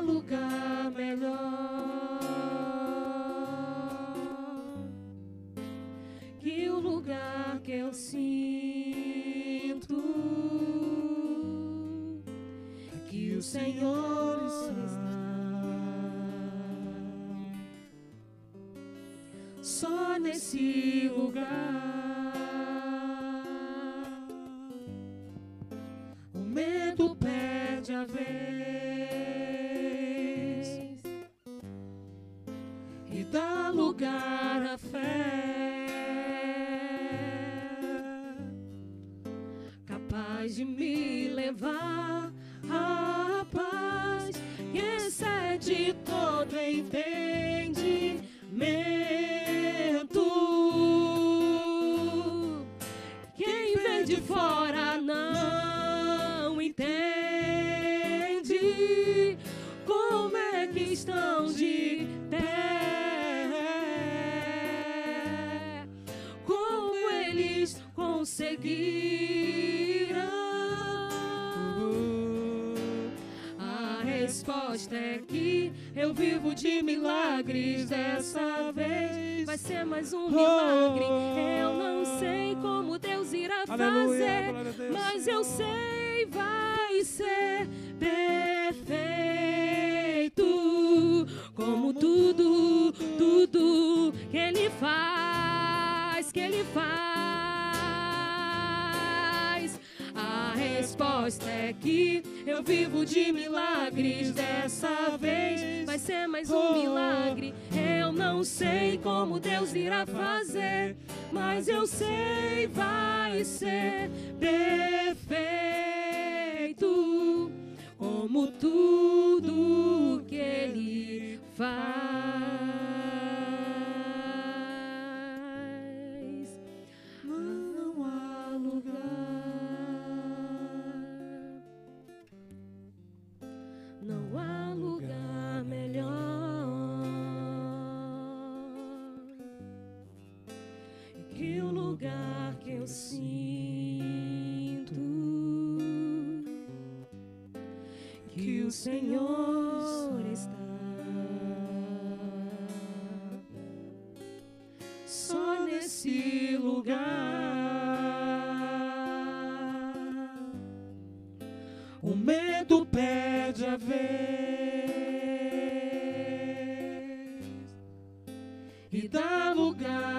e 168.96 169.08
dá 169.08 169.52
lugar. 169.52 170.15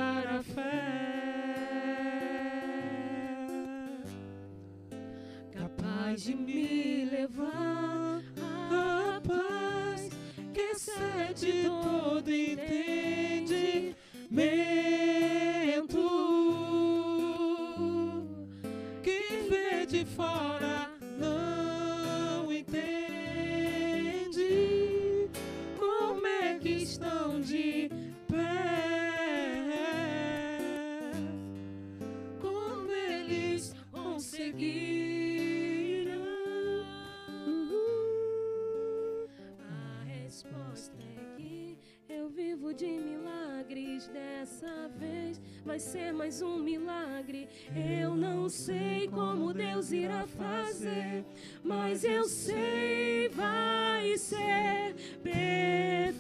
Ser 45.88 46.11
mais 46.11 46.41
um 46.41 46.59
milagre. 46.59 47.47
Eu 47.73 48.14
não 48.14 48.49
sei 48.49 49.07
como 49.07 49.53
Deus 49.53 49.93
irá 49.93 50.27
fazer, 50.27 51.23
mas 51.64 52.03
eu 52.03 52.26
sei 52.26 53.30
vai 53.30 54.18
ser 54.18 54.93
perfeito, 55.23 56.18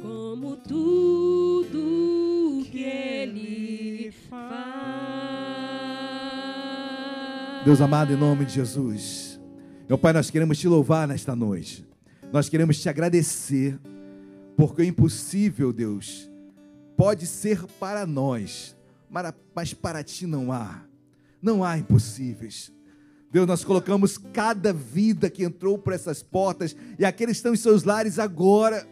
como 0.00 0.56
tudo 0.56 2.64
que 2.64 2.82
Ele 2.82 4.10
faz. 4.30 4.48
Deus 7.62 7.82
amado, 7.82 8.14
em 8.14 8.16
nome 8.16 8.46
de 8.46 8.54
Jesus. 8.54 9.38
Meu 9.86 9.98
Pai, 9.98 10.14
nós 10.14 10.30
queremos 10.30 10.58
te 10.58 10.66
louvar 10.66 11.06
nesta 11.06 11.36
noite. 11.36 11.86
Nós 12.32 12.48
queremos 12.48 12.80
te 12.80 12.88
agradecer, 12.88 13.78
porque 14.56 14.80
o 14.80 14.84
impossível, 14.84 15.74
Deus, 15.74 16.27
pode 16.98 17.28
ser 17.28 17.64
para 17.78 18.04
nós, 18.04 18.76
mas 19.54 19.72
para 19.72 20.02
ti 20.02 20.26
não 20.26 20.50
há. 20.50 20.82
Não 21.40 21.62
há 21.62 21.78
impossíveis. 21.78 22.72
Deus, 23.30 23.46
nós 23.46 23.62
colocamos 23.62 24.18
cada 24.18 24.72
vida 24.72 25.30
que 25.30 25.44
entrou 25.44 25.78
por 25.78 25.92
essas 25.92 26.24
portas 26.24 26.74
e 26.98 27.04
aqueles 27.04 27.36
que 27.36 27.38
estão 27.38 27.54
em 27.54 27.56
seus 27.56 27.84
lares 27.84 28.18
agora. 28.18 28.84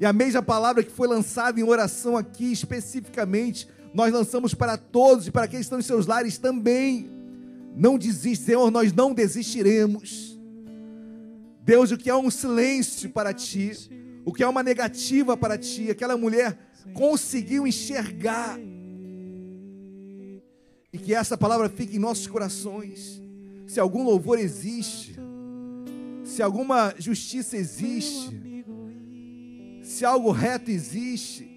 E 0.00 0.04
a 0.04 0.12
mesma 0.12 0.42
palavra 0.42 0.82
que 0.82 0.90
foi 0.90 1.06
lançada 1.06 1.60
em 1.60 1.62
oração 1.62 2.16
aqui 2.16 2.50
especificamente, 2.50 3.68
nós 3.94 4.12
lançamos 4.12 4.52
para 4.52 4.76
todos 4.76 5.28
e 5.28 5.30
para 5.30 5.44
aqueles 5.44 5.66
que 5.66 5.66
estão 5.66 5.78
em 5.78 5.82
seus 5.82 6.06
lares 6.06 6.36
também. 6.36 7.08
Não 7.76 7.96
desiste, 7.96 8.46
Senhor, 8.46 8.68
nós 8.68 8.92
não 8.92 9.14
desistiremos. 9.14 10.36
Deus, 11.60 11.92
o 11.92 11.96
que 11.96 12.10
é 12.10 12.16
um 12.16 12.32
silêncio 12.32 13.10
para 13.10 13.32
ti, 13.32 13.70
o 14.24 14.32
que 14.32 14.42
é 14.42 14.48
uma 14.48 14.62
negativa 14.62 15.36
para 15.36 15.56
ti, 15.56 15.88
aquela 15.88 16.16
mulher 16.16 16.58
conseguiu 16.92 17.66
enxergar. 17.66 18.58
E 20.92 20.98
que 20.98 21.14
essa 21.14 21.36
palavra 21.36 21.68
fique 21.68 21.96
em 21.96 22.00
nossos 22.00 22.26
corações. 22.26 23.22
Se 23.66 23.80
algum 23.80 24.04
louvor 24.04 24.38
existe, 24.38 25.16
se 26.22 26.42
alguma 26.42 26.94
justiça 26.98 27.56
existe, 27.56 28.64
se 29.82 30.04
algo 30.04 30.30
reto 30.30 30.70
existe, 30.70 31.50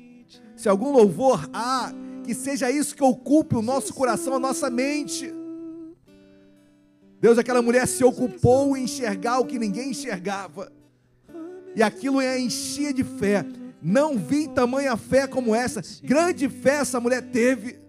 se 0.56 0.68
algum 0.68 0.92
louvor 0.92 1.50
há, 1.54 1.94
que 2.24 2.34
seja 2.34 2.70
isso 2.70 2.96
que 2.96 3.04
ocupe 3.04 3.56
o 3.56 3.62
nosso 3.62 3.94
coração, 3.94 4.34
a 4.34 4.40
nossa 4.40 4.70
mente. 4.70 5.34
Deus, 7.20 7.38
aquela 7.38 7.62
mulher 7.62 7.88
se 7.88 8.04
ocupou 8.04 8.76
em 8.76 8.84
enxergar 8.84 9.40
o 9.40 9.46
que 9.46 9.58
ninguém 9.58 9.92
enxergava. 9.92 10.72
E 11.76 11.82
aquilo 11.82 12.20
a 12.20 12.40
enchia 12.40 12.94
de 12.94 13.04
fé. 13.04 13.46
Não 13.88 14.18
vi 14.18 14.50
tamanha 14.50 14.98
fé 14.98 15.26
como 15.28 15.56
essa. 15.56 15.82
Grande 16.04 16.50
fé 16.50 16.80
essa 16.80 17.00
mulher 17.00 17.22
teve. 17.22 17.80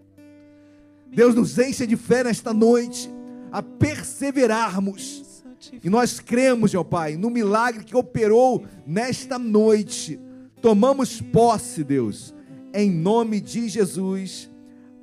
Deus 1.08 1.34
nos 1.34 1.58
enche 1.58 1.88
de 1.88 1.96
fé 1.96 2.22
nesta 2.22 2.54
noite, 2.54 3.10
a 3.50 3.60
perseverarmos. 3.60 5.42
E 5.82 5.90
nós 5.90 6.20
cremos, 6.20 6.72
meu 6.72 6.84
Pai, 6.84 7.16
no 7.16 7.28
milagre 7.28 7.82
que 7.82 7.96
operou 7.96 8.64
nesta 8.86 9.40
noite. 9.40 10.20
Tomamos 10.62 11.20
posse, 11.20 11.82
Deus, 11.82 12.32
em 12.72 12.92
nome 12.92 13.40
de 13.40 13.68
Jesus. 13.68 14.48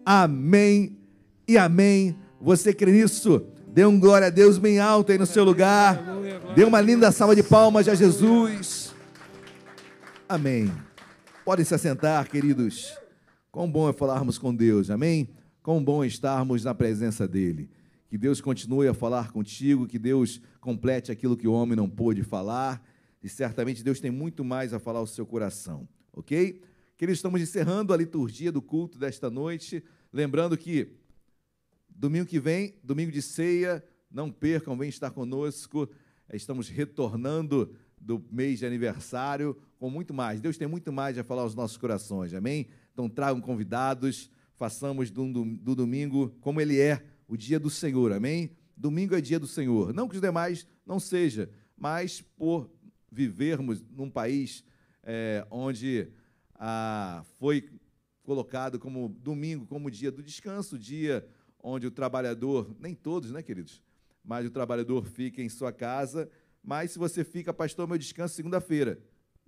Amém 0.06 0.98
e 1.46 1.58
amém. 1.58 2.18
Você 2.40 2.74
crê 2.74 2.94
nisso? 2.94 3.46
Dê 3.68 3.86
um 3.86 4.00
glória 4.00 4.28
a 4.28 4.30
Deus 4.30 4.58
bem 4.58 4.80
alto 4.80 5.12
aí 5.12 5.18
no 5.18 5.26
seu 5.26 5.44
lugar. 5.44 6.02
Dê 6.56 6.64
uma 6.64 6.80
linda 6.80 7.12
salva 7.12 7.36
de 7.36 7.44
palmas 7.44 7.86
a 7.90 7.96
Jesus. 7.96 8.96
Amém. 10.30 10.72
Podem 11.46 11.64
se 11.64 11.76
assentar, 11.76 12.28
queridos. 12.28 12.98
Quão 13.52 13.72
bom 13.72 13.88
é 13.88 13.94
falarmos 13.94 14.40
com 14.40 14.54
Deus, 14.54 14.90
amém? 14.90 15.30
Quão 15.62 15.82
bom 15.82 16.04
é 16.04 16.08
estarmos 16.08 16.64
na 16.64 16.74
presença 16.74 17.28
dEle. 17.28 17.70
Que 18.10 18.18
Deus 18.18 18.42
continue 18.42 18.88
a 18.88 18.96
falar 18.96 19.32
contigo, 19.32 19.86
que 19.86 20.00
Deus 20.00 20.42
complete 20.60 21.12
aquilo 21.12 21.38
que 21.38 21.48
o 21.48 21.54
homem 21.54 21.76
não 21.76 21.88
pôde 21.88 22.24
falar, 22.24 22.84
e 23.22 23.30
certamente 23.30 23.84
Deus 23.84 24.00
tem 24.00 24.10
muito 24.10 24.44
mais 24.44 24.74
a 24.74 24.80
falar 24.80 24.98
ao 24.98 25.06
seu 25.06 25.24
coração, 25.24 25.88
ok? 26.12 26.64
Queridos, 26.98 27.20
estamos 27.20 27.40
encerrando 27.40 27.94
a 27.94 27.98
liturgia 27.98 28.52
do 28.52 28.62
culto 28.62 28.98
desta 28.98 29.30
noite, 29.30 29.84
lembrando 30.12 30.58
que 30.58 30.98
Domingo 31.98 32.26
que 32.26 32.40
vem, 32.40 32.74
domingo 32.84 33.12
de 33.12 33.22
ceia, 33.22 33.82
não 34.12 34.30
percam, 34.30 34.78
vem 34.78 34.90
estar 34.90 35.12
conosco. 35.12 35.90
Estamos 36.34 36.68
retornando 36.68 37.74
do 38.06 38.24
mês 38.32 38.60
de 38.60 38.66
aniversário 38.68 39.58
com 39.80 39.90
muito 39.90 40.14
mais. 40.14 40.40
Deus 40.40 40.58
tem 40.58 40.68
muito 40.68 40.94
mais 40.94 41.18
a 41.18 41.24
falar 41.24 41.42
aos 41.42 41.56
nossos 41.56 41.76
corações, 41.76 42.34
amém? 42.36 42.68
Então 42.94 43.10
tragam 43.10 43.42
convidados, 43.42 44.30
façamos 44.54 45.10
do, 45.10 45.28
do 45.58 45.76
domingo 45.76 46.30
como 46.40 46.62
ele 46.62 46.80
é, 46.80 47.04
o 47.28 47.36
dia 47.36 47.60
do 47.60 47.70
Senhor, 47.70 48.14
amém? 48.14 48.52
Domingo 48.78 49.16
é 49.16 49.22
dia 49.22 49.40
do 49.40 49.48
Senhor. 49.48 49.92
Não 49.92 50.08
que 50.08 50.16
os 50.16 50.22
demais 50.22 50.68
não 50.86 51.00
seja, 51.00 51.50
mas 51.76 52.22
por 52.22 52.70
vivermos 53.12 53.84
num 53.90 54.10
país 54.10 54.64
é, 55.02 55.46
onde 55.50 56.08
ah, 56.54 57.24
foi 57.40 57.70
colocado 58.22 58.78
como 58.78 59.10
domingo, 59.10 59.66
como 59.66 59.90
dia 59.90 60.12
do 60.12 60.22
descanso, 60.22 60.78
dia 60.78 61.28
onde 61.60 61.88
o 61.88 61.92
trabalhador, 61.92 62.76
nem 62.80 62.94
todos, 62.94 63.32
né, 63.32 63.42
queridos? 63.42 63.82
Mas 64.24 64.46
o 64.46 64.52
trabalhador 64.52 65.06
fica 65.06 65.42
em 65.42 65.50
sua 65.50 65.72
casa. 65.72 66.30
Mas 66.66 66.92
se 66.92 66.98
você 66.98 67.24
fica, 67.24 67.54
pastor, 67.54 67.88
meu 67.88 67.98
descanso 67.98 68.34
segunda-feira. 68.34 69.00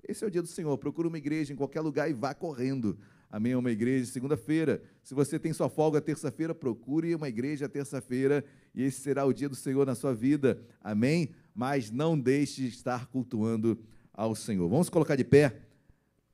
Esse 0.08 0.24
é 0.24 0.28
o 0.28 0.30
dia 0.30 0.42
do 0.42 0.48
Senhor. 0.48 0.78
Procura 0.78 1.08
uma 1.08 1.18
igreja 1.18 1.52
em 1.52 1.56
qualquer 1.56 1.82
lugar 1.82 2.08
e 2.08 2.14
vá 2.14 2.32
correndo. 2.36 2.96
Amém? 3.28 3.56
Uma 3.56 3.72
igreja 3.72 4.06
segunda-feira. 4.06 4.84
Se 5.02 5.16
você 5.16 5.40
tem 5.40 5.52
sua 5.52 5.68
folga 5.68 6.00
terça-feira, 6.00 6.54
procure 6.54 7.16
uma 7.16 7.28
igreja 7.28 7.68
terça-feira 7.68 8.46
e 8.74 8.84
esse 8.84 9.02
será 9.02 9.26
o 9.26 9.34
dia 9.34 9.50
do 9.50 9.56
Senhor 9.56 9.84
na 9.84 9.96
sua 9.96 10.14
vida. 10.14 10.62
Amém? 10.80 11.32
Mas 11.56 11.90
não 11.90 12.18
deixe 12.18 12.62
de 12.62 12.68
estar 12.68 13.08
cultuando 13.08 13.80
ao 14.14 14.36
Senhor. 14.36 14.70
Vamos 14.70 14.88
colocar 14.88 15.16
de 15.16 15.24
pé. 15.24 15.60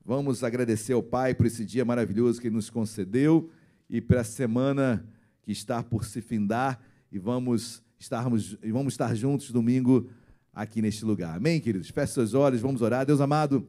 Vamos 0.04 0.44
agradecer 0.44 0.92
ao 0.92 1.02
Pai 1.02 1.34
por 1.34 1.46
esse 1.46 1.64
dia 1.64 1.82
maravilhoso 1.82 2.38
que 2.38 2.48
Ele 2.48 2.56
nos 2.56 2.68
concedeu 2.68 3.50
e 3.88 4.02
para 4.02 4.20
a 4.20 4.24
semana 4.24 5.08
que 5.42 5.50
está 5.50 5.82
por 5.82 6.04
se 6.04 6.20
findar 6.20 6.78
e 7.10 7.18
vamos 7.18 7.82
estarmos 7.98 8.58
e 8.62 8.70
vamos 8.70 8.92
estar 8.92 9.14
juntos 9.14 9.50
domingo 9.50 10.10
aqui 10.54 10.80
neste 10.80 11.04
lugar. 11.04 11.36
Amém, 11.36 11.60
queridos? 11.60 11.88
Feche 11.90 12.12
seus 12.12 12.32
olhos, 12.32 12.60
vamos 12.60 12.80
orar. 12.80 13.04
Deus 13.04 13.20
amado, 13.20 13.66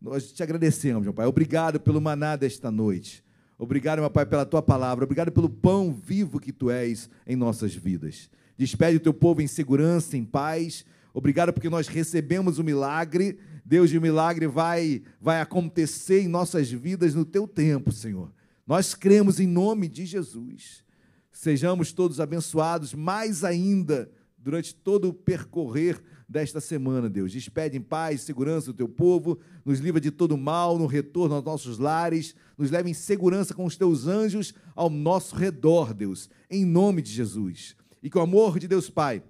nós 0.00 0.32
te 0.32 0.42
agradecemos, 0.42 1.02
meu 1.02 1.14
Pai. 1.14 1.26
Obrigado 1.26 1.78
pelo 1.78 2.00
maná 2.00 2.36
desta 2.36 2.70
noite. 2.70 3.24
Obrigado, 3.56 4.00
meu 4.00 4.10
Pai, 4.10 4.26
pela 4.26 4.44
tua 4.44 4.60
palavra. 4.60 5.04
Obrigado 5.04 5.30
pelo 5.30 5.48
pão 5.48 5.92
vivo 5.92 6.40
que 6.40 6.52
tu 6.52 6.70
és 6.70 7.08
em 7.26 7.36
nossas 7.36 7.74
vidas. 7.74 8.28
Despede 8.58 8.96
o 8.96 9.00
teu 9.00 9.14
povo 9.14 9.40
em 9.40 9.46
segurança, 9.46 10.16
em 10.16 10.24
paz. 10.24 10.84
Obrigado 11.12 11.52
porque 11.52 11.70
nós 11.70 11.86
recebemos 11.86 12.58
o 12.58 12.64
milagre. 12.64 13.38
Deus, 13.64 13.90
e 13.92 13.98
o 13.98 14.02
milagre 14.02 14.46
vai 14.46 15.02
vai 15.20 15.40
acontecer 15.40 16.20
em 16.20 16.28
nossas 16.28 16.70
vidas 16.70 17.14
no 17.14 17.24
teu 17.24 17.46
tempo, 17.46 17.92
Senhor. 17.92 18.32
Nós 18.66 18.94
cremos 18.94 19.38
em 19.38 19.46
nome 19.46 19.88
de 19.88 20.04
Jesus. 20.04 20.84
Sejamos 21.32 21.92
todos 21.92 22.20
abençoados 22.20 22.92
mais 22.94 23.44
ainda 23.44 24.10
durante 24.36 24.74
todo 24.74 25.08
o 25.08 25.14
percorrer 25.14 26.02
desta 26.28 26.60
semana, 26.60 27.08
Deus. 27.08 27.32
Despede 27.32 27.76
em 27.76 27.80
paz, 27.80 28.22
segurança 28.22 28.70
o 28.70 28.74
teu 28.74 28.88
povo, 28.88 29.38
nos 29.64 29.80
livra 29.80 30.00
de 30.00 30.10
todo 30.10 30.36
mal 30.36 30.78
no 30.78 30.86
retorno 30.86 31.34
aos 31.34 31.44
nossos 31.44 31.78
lares, 31.78 32.34
nos 32.56 32.70
leva 32.70 32.88
em 32.88 32.94
segurança 32.94 33.54
com 33.54 33.64
os 33.64 33.76
teus 33.76 34.06
anjos 34.06 34.54
ao 34.74 34.88
nosso 34.88 35.34
redor, 35.34 35.92
Deus, 35.92 36.28
em 36.50 36.64
nome 36.64 37.02
de 37.02 37.10
Jesus. 37.12 37.76
E 38.02 38.10
que 38.10 38.18
o 38.18 38.22
amor 38.22 38.58
de 38.58 38.68
Deus 38.68 38.90
Pai, 38.90 39.22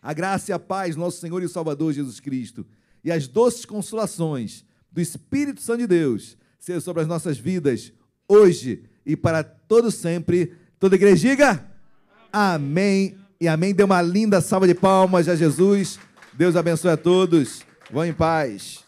a 0.00 0.12
graça 0.12 0.50
e 0.50 0.54
a 0.54 0.58
paz, 0.58 0.96
nosso 0.96 1.20
Senhor 1.20 1.42
e 1.42 1.48
Salvador 1.48 1.92
Jesus 1.92 2.20
Cristo, 2.20 2.66
e 3.02 3.10
as 3.10 3.28
doces 3.28 3.64
consolações 3.64 4.64
do 4.90 5.00
Espírito 5.00 5.60
Santo 5.60 5.80
de 5.80 5.86
Deus, 5.86 6.36
sejam 6.58 6.80
sobre 6.80 7.02
as 7.02 7.08
nossas 7.08 7.38
vidas, 7.38 7.92
hoje 8.28 8.84
e 9.04 9.16
para 9.16 9.42
todo 9.42 9.90
sempre 9.90 10.52
Toda 10.78 10.94
igreja 10.94 11.28
diga 11.28 11.66
amém 12.32 13.18
e 13.40 13.46
amém. 13.46 13.74
Dê 13.74 13.82
uma 13.82 14.02
linda 14.02 14.40
salva 14.40 14.66
de 14.66 14.74
palmas 14.74 15.28
a 15.28 15.36
Jesus. 15.36 15.98
Deus 16.32 16.56
abençoe 16.56 16.90
a 16.90 16.96
todos. 16.96 17.62
Vão 17.90 18.04
em 18.04 18.12
paz. 18.12 18.87